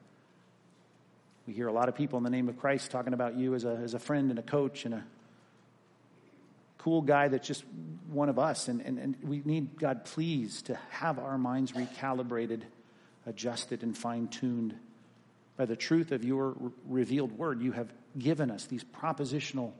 we 1.46 1.54
hear 1.54 1.68
a 1.68 1.72
lot 1.72 1.90
of 1.90 1.96
people 1.96 2.18
in 2.18 2.24
the 2.24 2.30
name 2.30 2.50
of 2.50 2.58
Christ 2.58 2.92
talking 2.92 3.14
about 3.14 3.36
you 3.36 3.56
as 3.56 3.64
a, 3.64 3.80
as 3.84 3.94
a 3.94 4.00
friend 4.00 4.30
and 4.30 4.40
a 4.40 4.44
coach 4.44 4.86
and 4.86 4.94
a 4.94 5.04
cool 6.78 7.02
guy 7.02 7.28
that's 7.28 7.48
just 7.48 7.64
one 8.10 8.30
of 8.30 8.40
us. 8.40 8.68
And, 8.68 8.82
and, 8.82 9.00
and 9.00 9.16
we 9.24 9.42
need, 9.46 9.80
God, 9.80 10.06
please, 10.06 10.62
to 10.64 10.76
have 10.90 11.20
our 11.20 11.38
minds 11.38 11.72
recalibrated, 11.72 12.62
adjusted, 13.26 13.84
and 13.84 13.98
fine 13.98 14.28
tuned 14.28 14.76
by 15.56 15.66
the 15.66 15.76
truth 15.76 16.12
of 16.12 16.24
your 16.24 16.50
re- 16.50 16.72
revealed 16.88 17.38
word. 17.38 17.62
You 17.62 17.72
have 17.72 17.92
given 18.18 18.52
us 18.52 18.66
these 18.66 18.84
propositional 18.84 19.72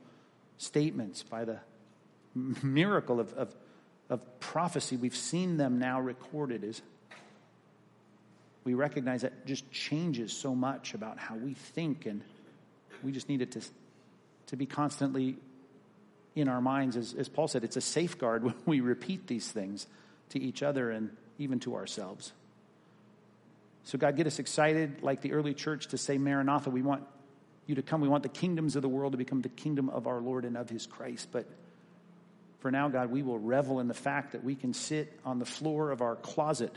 statements 0.58 1.24
by 1.24 1.46
the 1.46 1.60
miracle 2.36 3.20
of, 3.20 3.34
of, 3.34 3.56
of 4.10 4.40
prophecy. 4.40 4.98
We've 4.98 5.16
seen 5.16 5.58
them 5.58 5.80
now 5.80 6.00
recorded 6.00 6.64
as 6.64 6.82
we 8.68 8.74
recognize 8.74 9.22
that 9.22 9.46
just 9.46 9.72
changes 9.72 10.34
so 10.34 10.54
much 10.54 10.94
about 10.94 11.18
how 11.18 11.36
we 11.36 11.54
think, 11.54 12.06
and 12.06 12.22
we 13.02 13.14
just 13.14 13.30
need 13.30 13.42
it 13.42 13.54
to, 13.54 13.62
to 14.48 14.58
be 14.58 14.66
constantly 14.66 15.38
in 16.36 16.50
our 16.50 16.60
minds. 16.60 16.98
As, 16.98 17.14
as 17.14 17.30
Paul 17.30 17.48
said, 17.48 17.64
it's 17.64 17.78
a 17.78 17.82
safeguard 17.82 18.44
when 18.44 18.56
we 18.66 18.82
repeat 18.82 19.26
these 19.26 19.50
things 19.50 19.88
to 20.32 20.42
each 20.42 20.64
other 20.64 20.92
and 20.92 21.16
even 21.40 21.62
to 21.62 21.76
ourselves. 21.76 22.34
So, 23.86 23.98
God, 23.98 24.18
get 24.18 24.28
us 24.28 24.38
excited 24.38 25.02
like 25.02 25.22
the 25.22 25.32
early 25.32 25.54
church 25.54 25.88
to 25.88 25.98
say, 25.98 26.18
Maranatha, 26.18 26.70
we 26.70 26.82
want 26.82 27.06
you 27.68 27.76
to 27.76 27.82
come. 27.82 28.02
We 28.02 28.10
want 28.10 28.24
the 28.24 28.30
kingdoms 28.30 28.76
of 28.76 28.82
the 28.82 28.90
world 28.90 29.14
to 29.14 29.18
become 29.18 29.42
the 29.44 29.48
kingdom 29.48 29.88
of 29.88 30.08
our 30.08 30.20
Lord 30.20 30.44
and 30.44 30.58
of 30.58 30.70
his 30.70 30.86
Christ. 30.88 31.30
But 31.32 31.46
for 32.60 32.70
now, 32.70 32.90
God, 32.90 33.12
we 33.12 33.24
will 33.24 33.40
revel 33.40 33.80
in 33.80 33.88
the 33.88 33.94
fact 33.94 34.34
that 34.34 34.44
we 34.44 34.56
can 34.56 34.74
sit 34.74 35.18
on 35.24 35.40
the 35.40 35.46
floor 35.46 35.92
of 35.92 36.02
our 36.02 36.18
closet 36.18 36.76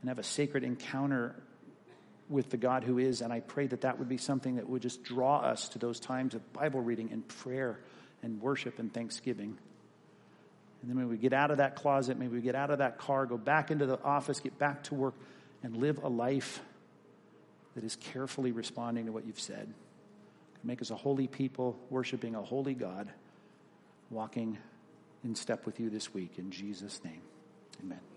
and 0.00 0.08
have 0.08 0.18
a 0.18 0.22
sacred 0.22 0.64
encounter 0.64 1.34
with 2.28 2.50
the 2.50 2.56
God 2.56 2.84
who 2.84 2.98
is. 2.98 3.20
And 3.20 3.32
I 3.32 3.40
pray 3.40 3.66
that 3.66 3.82
that 3.82 3.98
would 3.98 4.08
be 4.08 4.18
something 4.18 4.56
that 4.56 4.68
would 4.68 4.82
just 4.82 5.02
draw 5.02 5.38
us 5.38 5.68
to 5.70 5.78
those 5.78 6.00
times 6.00 6.34
of 6.34 6.52
Bible 6.52 6.80
reading 6.80 7.10
and 7.12 7.26
prayer 7.26 7.80
and 8.22 8.40
worship 8.40 8.78
and 8.78 8.92
thanksgiving. 8.92 9.58
And 10.82 10.90
then 10.90 10.96
when 10.96 11.08
we 11.08 11.16
get 11.16 11.32
out 11.32 11.50
of 11.50 11.58
that 11.58 11.76
closet, 11.76 12.18
maybe 12.18 12.36
we 12.36 12.42
get 12.42 12.54
out 12.54 12.70
of 12.70 12.78
that 12.78 12.98
car, 12.98 13.26
go 13.26 13.36
back 13.36 13.70
into 13.70 13.86
the 13.86 14.00
office, 14.02 14.40
get 14.40 14.58
back 14.58 14.84
to 14.84 14.94
work, 14.94 15.14
and 15.62 15.76
live 15.76 16.02
a 16.02 16.08
life 16.08 16.60
that 17.74 17.84
is 17.84 17.96
carefully 17.96 18.52
responding 18.52 19.06
to 19.06 19.12
what 19.12 19.26
you've 19.26 19.40
said. 19.40 19.72
Make 20.64 20.82
us 20.82 20.90
a 20.90 20.96
holy 20.96 21.26
people, 21.26 21.78
worshiping 21.90 22.34
a 22.34 22.42
holy 22.42 22.74
God, 22.74 23.08
walking 24.10 24.58
in 25.24 25.34
step 25.34 25.66
with 25.66 25.78
you 25.80 25.90
this 25.90 26.12
week. 26.12 26.38
In 26.38 26.50
Jesus' 26.50 27.00
name, 27.04 27.20
amen. 27.82 28.15